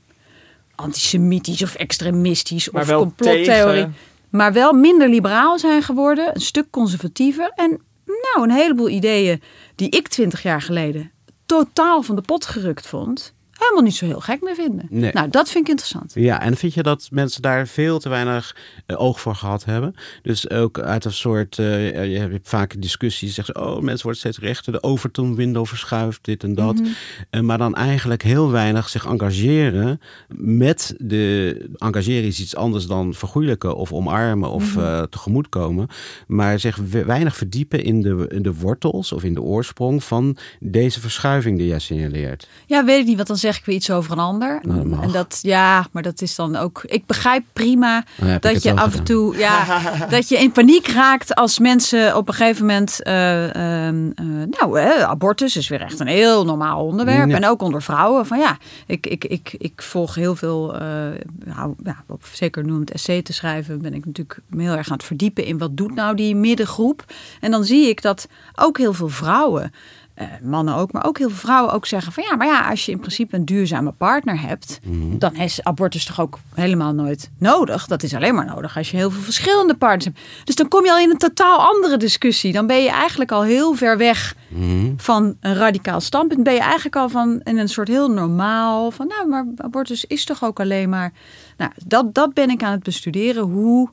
antisemitisch 0.74 1.62
of 1.62 1.74
extremistisch 1.74 2.70
Maar 2.70 2.82
of 2.82 2.88
complottheorie. 2.92 3.44
tegen- 3.74 3.94
Maar 4.30 4.52
wel 4.52 4.72
minder 4.72 5.08
liberaal 5.08 5.58
zijn 5.58 5.82
geworden, 5.82 6.30
een 6.34 6.40
stuk 6.40 6.70
conservatiever. 6.70 7.52
En 7.54 7.80
nou, 8.06 8.48
een 8.48 8.54
heleboel 8.56 8.88
ideeën 8.88 9.42
die 9.74 9.88
ik 9.88 10.08
twintig 10.08 10.42
jaar 10.42 10.62
geleden 10.62 11.10
totaal 11.46 12.02
van 12.02 12.16
de 12.16 12.22
pot 12.22 12.46
gerukt 12.46 12.86
vond, 12.86 13.34
helemaal 13.62 13.82
niet 13.84 13.94
zo 13.96 14.06
heel 14.06 14.20
gek 14.20 14.42
meer 14.42 14.54
vinden. 14.54 14.86
Nee. 14.90 15.12
Nou, 15.12 15.28
dat 15.30 15.50
vind 15.50 15.64
ik 15.64 15.70
interessant. 15.70 16.12
Ja, 16.14 16.40
en 16.42 16.56
vind 16.56 16.74
je 16.74 16.82
dat 16.82 17.08
mensen 17.12 17.42
daar 17.42 17.66
veel 17.66 17.98
te 17.98 18.08
weinig 18.08 18.56
eh, 18.86 19.00
oog 19.00 19.20
voor 19.20 19.34
gehad 19.34 19.64
hebben? 19.64 19.94
Dus 20.22 20.50
ook 20.50 20.78
uit 20.80 21.04
een 21.04 21.12
soort, 21.12 21.58
eh, 21.58 22.12
je 22.12 22.18
hebt 22.18 22.48
vaak 22.48 22.74
discussies, 22.82 23.34
zeggen 23.34 23.54
ze, 23.54 23.60
oh, 23.60 23.80
mensen 23.80 24.02
worden 24.02 24.20
steeds 24.20 24.38
rechter, 24.38 24.72
de 24.72 24.82
Overton 24.82 25.34
window 25.34 25.66
verschuift, 25.66 26.24
dit 26.24 26.42
en 26.42 26.54
dat. 26.54 26.80
Eh, 27.30 27.40
maar 27.40 27.58
dan 27.58 27.74
eigenlijk 27.74 28.22
heel 28.22 28.50
weinig 28.50 28.88
zich 28.88 29.06
engageren 29.06 30.00
met 30.36 30.94
de, 30.98 31.66
engageren 31.76 32.24
is 32.28 32.40
iets 32.40 32.56
anders 32.56 32.86
dan 32.86 33.14
vergoeilijken 33.14 33.76
of 33.76 33.92
omarmen 33.92 34.50
of 34.50 34.76
eh, 34.76 35.02
tegemoetkomen. 35.02 35.86
Maar 36.26 36.58
zich 36.58 36.76
we- 36.76 37.04
weinig 37.04 37.36
verdiepen 37.36 37.84
in 37.84 38.02
de, 38.02 38.26
in 38.28 38.42
de 38.42 38.54
wortels 38.54 39.12
of 39.12 39.24
in 39.24 39.34
de 39.34 39.42
oorsprong 39.42 40.04
van 40.04 40.36
deze 40.60 41.00
verschuiving 41.00 41.58
die 41.58 41.66
jij 41.66 41.78
signaleert. 41.78 42.48
Ja, 42.66 42.84
weet 42.84 43.00
ik 43.00 43.06
niet, 43.06 43.16
want 43.16 43.28
dan 43.28 43.36
zeg 43.52 43.60
ik 43.60 43.66
weer 43.66 43.76
iets 43.76 43.90
over 43.90 44.12
een 44.12 44.18
ander. 44.18 44.60
Nou, 44.62 44.88
dat 44.88 45.02
en 45.02 45.12
dat, 45.12 45.38
ja, 45.42 45.86
maar 45.92 46.02
dat 46.02 46.22
is 46.22 46.34
dan 46.34 46.56
ook. 46.56 46.82
Ik 46.86 47.06
begrijp 47.06 47.44
prima 47.52 48.04
ik 48.24 48.42
dat 48.42 48.62
je 48.62 48.76
af 48.76 48.96
en 48.96 49.04
toe, 49.04 49.36
ja, 49.36 49.80
dat 50.08 50.28
je 50.28 50.38
in 50.38 50.52
paniek 50.52 50.86
raakt 50.88 51.34
als 51.34 51.58
mensen 51.58 52.16
op 52.16 52.28
een 52.28 52.34
gegeven 52.34 52.66
moment, 52.66 53.02
eh, 53.02 53.44
ehm, 53.44 54.10
eh, 54.14 54.24
nou, 54.60 54.80
eh, 54.80 55.02
abortus 55.02 55.56
is 55.56 55.68
weer 55.68 55.80
echt 55.80 56.00
een 56.00 56.06
heel 56.06 56.44
normaal 56.44 56.84
onderwerp. 56.84 57.28
Ja. 57.28 57.36
En 57.36 57.46
ook 57.46 57.62
onder 57.62 57.82
vrouwen. 57.82 58.26
Van 58.26 58.38
ja, 58.38 58.58
ik, 58.86 59.06
ik, 59.06 59.24
ik, 59.24 59.54
ik 59.58 59.82
volg 59.82 60.14
heel 60.14 60.36
veel, 60.36 60.76
nou, 61.44 61.74
ja, 61.84 62.04
op 62.08 62.24
zeker 62.32 62.64
nu 62.64 62.72
om 62.72 62.80
het 62.80 62.92
essay 62.92 63.22
te 63.22 63.32
schrijven, 63.32 63.82
ben 63.82 63.94
ik 63.94 64.06
natuurlijk 64.06 64.38
heel 64.56 64.76
erg 64.76 64.88
aan 64.88 64.96
het 64.96 65.06
verdiepen 65.06 65.44
in 65.44 65.58
wat 65.58 65.76
doet 65.76 65.94
nou 65.94 66.16
die 66.16 66.36
middengroep. 66.36 67.04
En 67.40 67.50
dan 67.50 67.64
zie 67.64 67.88
ik 67.88 68.02
dat 68.02 68.28
ook 68.54 68.78
heel 68.78 68.92
veel 68.92 69.08
vrouwen 69.08 69.72
mannen 70.42 70.74
ook, 70.74 70.92
maar 70.92 71.06
ook 71.06 71.18
heel 71.18 71.28
veel 71.28 71.38
vrouwen 71.38 71.72
ook 71.72 71.86
zeggen 71.86 72.12
van 72.12 72.24
ja, 72.28 72.36
maar 72.36 72.46
ja, 72.46 72.68
als 72.70 72.86
je 72.86 72.92
in 72.92 72.98
principe 72.98 73.36
een 73.36 73.44
duurzame 73.44 73.92
partner 73.92 74.40
hebt, 74.40 74.80
dan 75.18 75.34
is 75.34 75.62
abortus 75.62 76.04
toch 76.04 76.20
ook 76.20 76.38
helemaal 76.54 76.92
nooit 76.92 77.30
nodig. 77.38 77.86
Dat 77.86 78.02
is 78.02 78.14
alleen 78.14 78.34
maar 78.34 78.46
nodig 78.46 78.76
als 78.76 78.90
je 78.90 78.96
heel 78.96 79.10
veel 79.10 79.22
verschillende 79.22 79.74
partners 79.74 80.04
hebt. 80.04 80.18
Dus 80.44 80.54
dan 80.54 80.68
kom 80.68 80.84
je 80.84 80.90
al 80.90 80.98
in 80.98 81.10
een 81.10 81.18
totaal 81.18 81.58
andere 81.58 81.96
discussie. 81.96 82.52
Dan 82.52 82.66
ben 82.66 82.82
je 82.82 82.90
eigenlijk 82.90 83.32
al 83.32 83.42
heel 83.42 83.74
ver 83.74 83.98
weg 83.98 84.34
van 84.96 85.36
een 85.40 85.54
radicaal 85.54 86.00
standpunt. 86.00 86.42
Ben 86.42 86.54
je 86.54 86.60
eigenlijk 86.60 86.96
al 86.96 87.08
van 87.08 87.40
in 87.42 87.58
een 87.58 87.68
soort 87.68 87.88
heel 87.88 88.10
normaal 88.10 88.90
van 88.90 89.06
nou, 89.06 89.28
maar 89.28 89.46
abortus 89.56 90.04
is 90.04 90.24
toch 90.24 90.44
ook 90.44 90.60
alleen 90.60 90.88
maar. 90.88 91.12
Nou, 91.56 91.70
dat, 91.86 92.14
dat 92.14 92.34
ben 92.34 92.50
ik 92.50 92.62
aan 92.62 92.72
het 92.72 92.82
bestuderen. 92.82 93.42
Hoe 93.42 93.90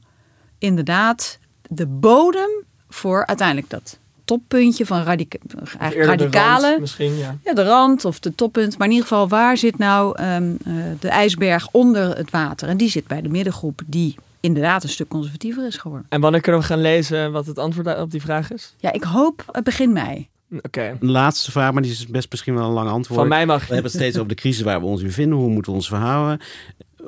inderdaad 0.57 1.39
de 1.69 1.87
bodem 1.87 2.49
voor 2.89 3.25
uiteindelijk 3.25 3.69
dat 3.69 3.99
toppuntje 4.29 4.85
van 4.85 5.03
radica 5.03 5.37
eigenlijk 5.79 5.93
Eerder 5.93 6.17
de 6.17 6.23
radicale. 6.23 6.67
rand 6.67 6.79
misschien, 6.79 7.17
ja. 7.17 7.37
Ja, 7.43 7.53
de 7.53 7.63
rand 7.63 8.05
of 8.05 8.19
de 8.19 8.35
toppunt. 8.35 8.77
Maar 8.77 8.87
in 8.87 8.93
ieder 8.93 9.07
geval, 9.07 9.27
waar 9.27 9.57
zit 9.57 9.77
nou 9.77 10.17
ehm, 10.17 10.51
eh, 10.65 10.73
de 10.99 11.07
ijsberg 11.07 11.67
onder 11.71 12.17
het 12.17 12.31
water? 12.31 12.69
En 12.69 12.77
die 12.77 12.89
zit 12.89 13.07
bij 13.07 13.21
de 13.21 13.29
middengroep, 13.29 13.81
die 13.85 14.15
inderdaad 14.39 14.83
een 14.83 14.89
stuk 14.89 15.07
conservatiever 15.07 15.65
is 15.65 15.77
geworden. 15.77 16.05
En 16.09 16.21
wanneer 16.21 16.41
kunnen 16.41 16.61
we 16.61 16.67
gaan 16.67 16.81
lezen 16.81 17.31
wat 17.31 17.45
het 17.45 17.57
antwoord 17.57 17.99
op 17.99 18.11
die 18.11 18.21
vraag 18.21 18.51
is? 18.51 18.73
Ja, 18.77 18.91
ik 18.91 19.03
hoop 19.03 19.59
begin 19.63 19.93
mei. 19.93 20.27
Oké. 20.61 20.97
Een 20.99 21.11
laatste 21.11 21.51
vraag, 21.51 21.73
maar 21.73 21.81
die 21.81 21.91
is 21.91 22.07
best 22.07 22.27
misschien 22.31 22.55
wel 22.55 22.65
een 22.65 22.73
lang 22.73 22.89
antwoord. 22.89 23.19
Van 23.19 23.29
mij 23.29 23.45
mag 23.45 23.59
We 23.67 23.73
hebben 23.73 23.91
het 23.91 24.01
steeds 24.01 24.15
over 24.17 24.29
de 24.29 24.35
crisis 24.35 24.61
waar 24.61 24.79
we 24.79 24.85
ons 24.85 25.01
in 25.01 25.11
vinden. 25.11 25.37
Hoe 25.37 25.49
moeten 25.49 25.71
we 25.71 25.77
ons 25.77 25.87
verhouden? 25.87 26.39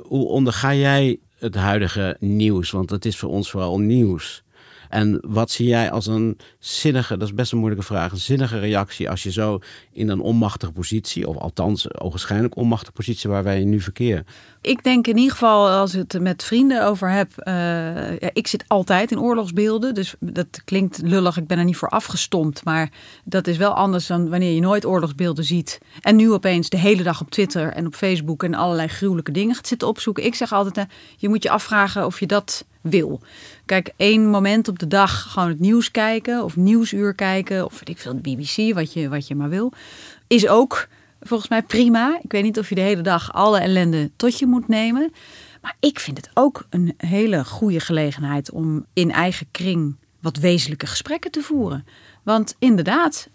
Hoe 0.02 0.28
onderga 0.28 0.74
jij 0.74 1.20
het 1.40 1.56
huidige 1.56 2.16
nieuws? 2.20 2.72
Want 2.72 2.90
het 2.90 3.06
is 3.06 3.18
voor 3.18 3.30
ons 3.30 3.52
vooral 3.52 3.80
nieuws. 3.80 4.44
En 4.92 5.20
wat 5.28 5.52
zie 5.52 5.68
jij 5.68 5.92
als 5.92 6.08
een 6.08 6.38
zinnige, 6.60 7.18
dat 7.18 7.28
is 7.28 7.34
best 7.34 7.52
een 7.52 7.58
moeilijke 7.58 7.86
vraag, 7.86 8.12
een 8.12 8.18
zinnige 8.18 8.60
reactie 8.60 9.10
als 9.10 9.24
je 9.24 9.32
zo 9.32 9.60
in 9.92 10.10
een 10.10 10.20
onmachtige 10.20 10.72
positie, 10.72 11.28
of 11.28 11.38
althans 11.38 12.00
ogenschijnlijk 12.00 12.56
onmachtige 12.56 12.92
positie 12.92 13.30
waar 13.30 13.44
wij 13.44 13.64
nu 13.64 13.82
verkeren. 13.82 14.26
Ik 14.62 14.84
denk 14.84 15.08
in 15.08 15.18
ieder 15.18 15.32
geval, 15.32 15.70
als 15.70 15.94
ik 15.94 16.12
het 16.12 16.22
met 16.22 16.44
vrienden 16.44 16.86
over 16.86 17.12
heb. 17.12 17.38
eh, 17.38 18.30
ik 18.34 18.48
zit 18.48 18.64
altijd 18.68 19.12
in 19.12 19.20
oorlogsbeelden. 19.20 19.94
Dus 19.94 20.16
dat 20.20 20.62
klinkt 20.66 21.02
lullig, 21.04 21.38
ik 21.38 21.48
ben 21.48 21.58
er 21.58 21.64
niet 21.66 21.78
voor 21.78 21.90
afgestompt. 21.90 22.64
Maar 22.64 22.90
dat 23.24 23.48
is 23.48 23.58
wel 23.58 23.74
anders 23.74 24.08
dan 24.08 24.30
wanneer 24.30 24.54
je 24.54 24.62
nooit 24.62 24.86
oorlogsbeelden 24.86 25.44
ziet. 25.44 25.80
En 26.02 26.16
nu 26.16 26.32
opeens 26.32 26.70
de 26.70 26.78
hele 26.78 27.04
dag 27.04 27.22
op 27.22 27.32
Twitter 27.32 27.74
en 27.74 27.86
op 27.86 27.96
Facebook 27.96 28.44
en 28.44 28.54
allerlei 28.54 28.88
gruwelijke 28.88 29.32
dingen 29.32 29.56
gaat 29.56 29.68
zitten 29.68 29.88
opzoeken. 29.88 30.26
Ik 30.26 30.36
zeg 30.36 30.54
altijd, 30.54 30.78
eh, 30.78 30.96
je 31.18 31.30
moet 31.30 31.44
je 31.44 31.50
afvragen 31.50 32.06
of 32.06 32.20
je 32.20 32.28
dat 32.28 32.66
wil. 32.82 33.22
Kijk, 33.72 33.94
één 33.96 34.30
moment 34.30 34.68
op 34.68 34.80
de 34.80 34.88
dag 34.88 35.32
gewoon 35.32 35.50
het 35.50 35.60
nieuws 35.60 35.92
kijken. 35.92 36.44
Of 36.44 36.56
nieuwsuur 36.56 37.14
kijken. 37.14 37.66
Of 37.66 37.74
weet 37.74 37.90
ik 37.90 37.98
veel, 37.98 38.22
de 38.22 38.22
BBC, 38.22 38.74
wat 38.74 38.94
je, 38.94 39.10
wat 39.10 39.28
je 39.28 39.36
maar 39.36 39.50
wil. 39.50 39.72
Is 40.28 40.48
ook 40.48 40.88
volgens 41.22 41.50
mij 41.50 41.64
prima. 41.64 42.20
Ik 42.24 42.32
weet 42.32 42.44
niet 42.44 42.60
of 42.60 42.70
je 42.70 42.76
de 42.76 42.82
hele 42.82 43.02
dag 43.02 43.34
alle 43.34 43.60
ellende 43.60 44.12
tot 44.16 44.40
je 44.40 44.46
moet 44.46 44.68
nemen. 44.68 45.14
Maar 45.62 45.76
ik 45.80 46.00
vind 46.00 46.18
het 46.18 46.30
ook 46.34 46.66
een 46.70 46.94
hele 46.98 47.46
goede 47.46 47.80
gelegenheid 47.80 48.52
om 48.52 48.86
in 48.94 49.12
eigen 49.12 49.48
kring 49.52 49.96
wat 50.22 50.38
wezenlijke 50.38 50.88
gesprekken 50.88 51.32
te 51.32 51.42
voeren. 51.42 51.86
Want 52.24 52.56
inderdaad, 52.60 53.30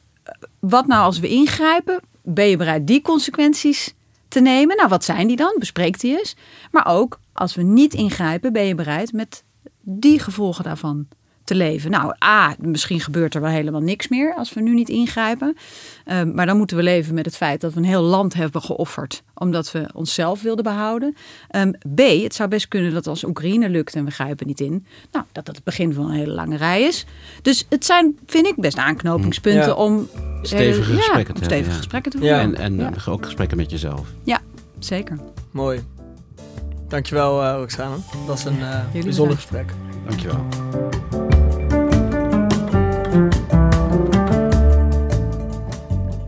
wat 0.61 0.87
nou 0.87 1.03
als 1.03 1.19
we 1.19 1.29
ingrijpen? 1.29 2.01
Ben 2.23 2.47
je 2.47 2.57
bereid 2.57 2.87
die 2.87 3.03
consequenties 3.03 3.95
te 4.29 4.41
nemen? 4.41 4.77
Nou, 4.77 4.89
wat 4.89 5.05
zijn 5.05 5.27
die 5.27 5.37
dan? 5.37 5.57
Bespreek 5.59 6.01
die 6.01 6.19
eens. 6.19 6.37
Maar 6.71 6.87
ook 6.87 7.21
als 7.33 7.55
we 7.55 7.63
niet 7.63 7.95
ingrijpen, 7.95 8.53
ben 8.53 8.65
je 8.65 8.75
bereid 8.75 9.13
met 9.13 9.45
die 9.89 10.19
gevolgen 10.19 10.65
daarvan 10.65 11.07
te 11.45 11.55
leven. 11.55 11.91
Nou, 11.91 12.15
A, 12.25 12.55
misschien 12.59 13.01
gebeurt 13.01 13.35
er 13.35 13.41
wel 13.41 13.51
helemaal 13.51 13.81
niks 13.81 14.09
meer 14.09 14.35
als 14.35 14.53
we 14.53 14.61
nu 14.61 14.75
niet 14.75 14.89
ingrijpen. 14.89 15.57
Um, 16.07 16.35
maar 16.35 16.47
dan 16.47 16.57
moeten 16.57 16.77
we 16.77 16.83
leven 16.83 17.15
met 17.15 17.25
het 17.25 17.37
feit 17.37 17.61
dat 17.61 17.73
we 17.73 17.79
een 17.79 17.85
heel 17.85 18.03
land 18.03 18.35
hebben 18.35 18.63
geofferd. 18.63 19.23
Omdat 19.35 19.73
we 19.73 19.89
onszelf 19.93 20.43
wilden 20.43 20.65
behouden. 20.65 21.17
Um, 21.57 21.71
B, 21.95 21.99
het 22.23 22.35
zou 22.35 22.49
best 22.49 22.69
kunnen 22.69 22.93
dat 22.93 23.07
als 23.07 23.25
Oekraïne 23.25 23.69
lukt 23.69 23.95
en 23.95 24.05
we 24.05 24.11
grijpen 24.11 24.47
niet 24.47 24.61
in. 24.61 24.87
Nou, 25.13 25.25
dat 25.33 25.47
dat 25.47 25.55
het 25.55 25.65
begin 25.65 25.93
van 25.93 26.05
een 26.05 26.15
hele 26.17 26.33
lange 26.33 26.57
rij 26.57 26.83
is. 26.83 27.07
Dus 27.43 27.67
het 27.69 27.85
zijn, 27.85 28.19
vind 28.27 28.47
ik, 28.47 28.55
best 28.57 28.79
aanknopingspunten 28.79 29.67
Ja. 29.69 29.75
om 29.75 30.09
Stevige 30.43 30.93
ja, 30.93 30.97
gesprekken 30.99 31.35
te 31.35 31.41
om 31.41 31.47
stevige 31.47 31.55
hebben, 31.55 31.73
ja. 31.73 31.77
gesprekken 31.77 32.11
te 32.13 32.19
Ja. 32.19 32.41
voeren. 32.43 32.57
En, 32.63 32.81
en 32.81 32.95
eh, 32.95 33.09
ook 33.09 33.25
gesprekken 33.25 33.57
met 33.57 33.71
jezelf. 33.71 34.09
Ja, 34.25 34.41
zeker. 34.79 35.19
Mooi. 35.51 35.81
Dankjewel, 36.89 37.43
eh 37.43 37.55
Roxane. 37.57 37.95
Dat 37.95 38.27
was 38.27 38.45
een 38.45 38.61
eh, 38.61 39.03
bijzonder 39.03 39.37
gesprek. 39.37 39.71
Dankjewel. 40.09 40.47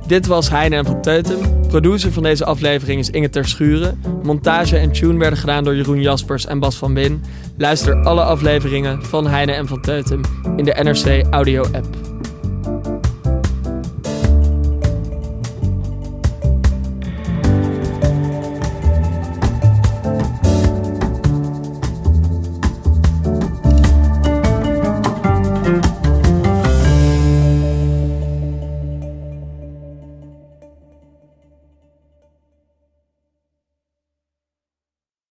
Dit 0.06 0.26
was 0.26 0.50
Heine 0.50 0.76
en 0.76 0.84
van 0.84 1.02
Teutem. 1.02 1.66
Producer 1.68 2.12
van 2.12 2.22
deze 2.22 2.44
aflevering 2.44 3.00
is 3.00 3.10
Inge 3.10 3.28
Ter 3.30 3.48
Schuren. 3.48 4.02
Montage 4.22 4.76
en 4.76 4.92
tune 4.92 5.18
werden 5.18 5.38
gedaan 5.38 5.64
door 5.64 5.76
Jeroen 5.76 6.00
Jaspers 6.00 6.46
en 6.46 6.58
Bas 6.58 6.76
van 6.76 6.94
Win. 6.94 7.22
Luister 7.56 8.04
alle 8.04 8.22
afleveringen 8.22 9.04
van 9.04 9.26
Heine 9.26 9.52
en 9.52 9.66
van 9.66 9.80
Teutem 9.80 10.20
in 10.56 10.64
de 10.64 10.76
NRC 10.82 11.26
Audio 11.30 11.62
app. 11.62 11.86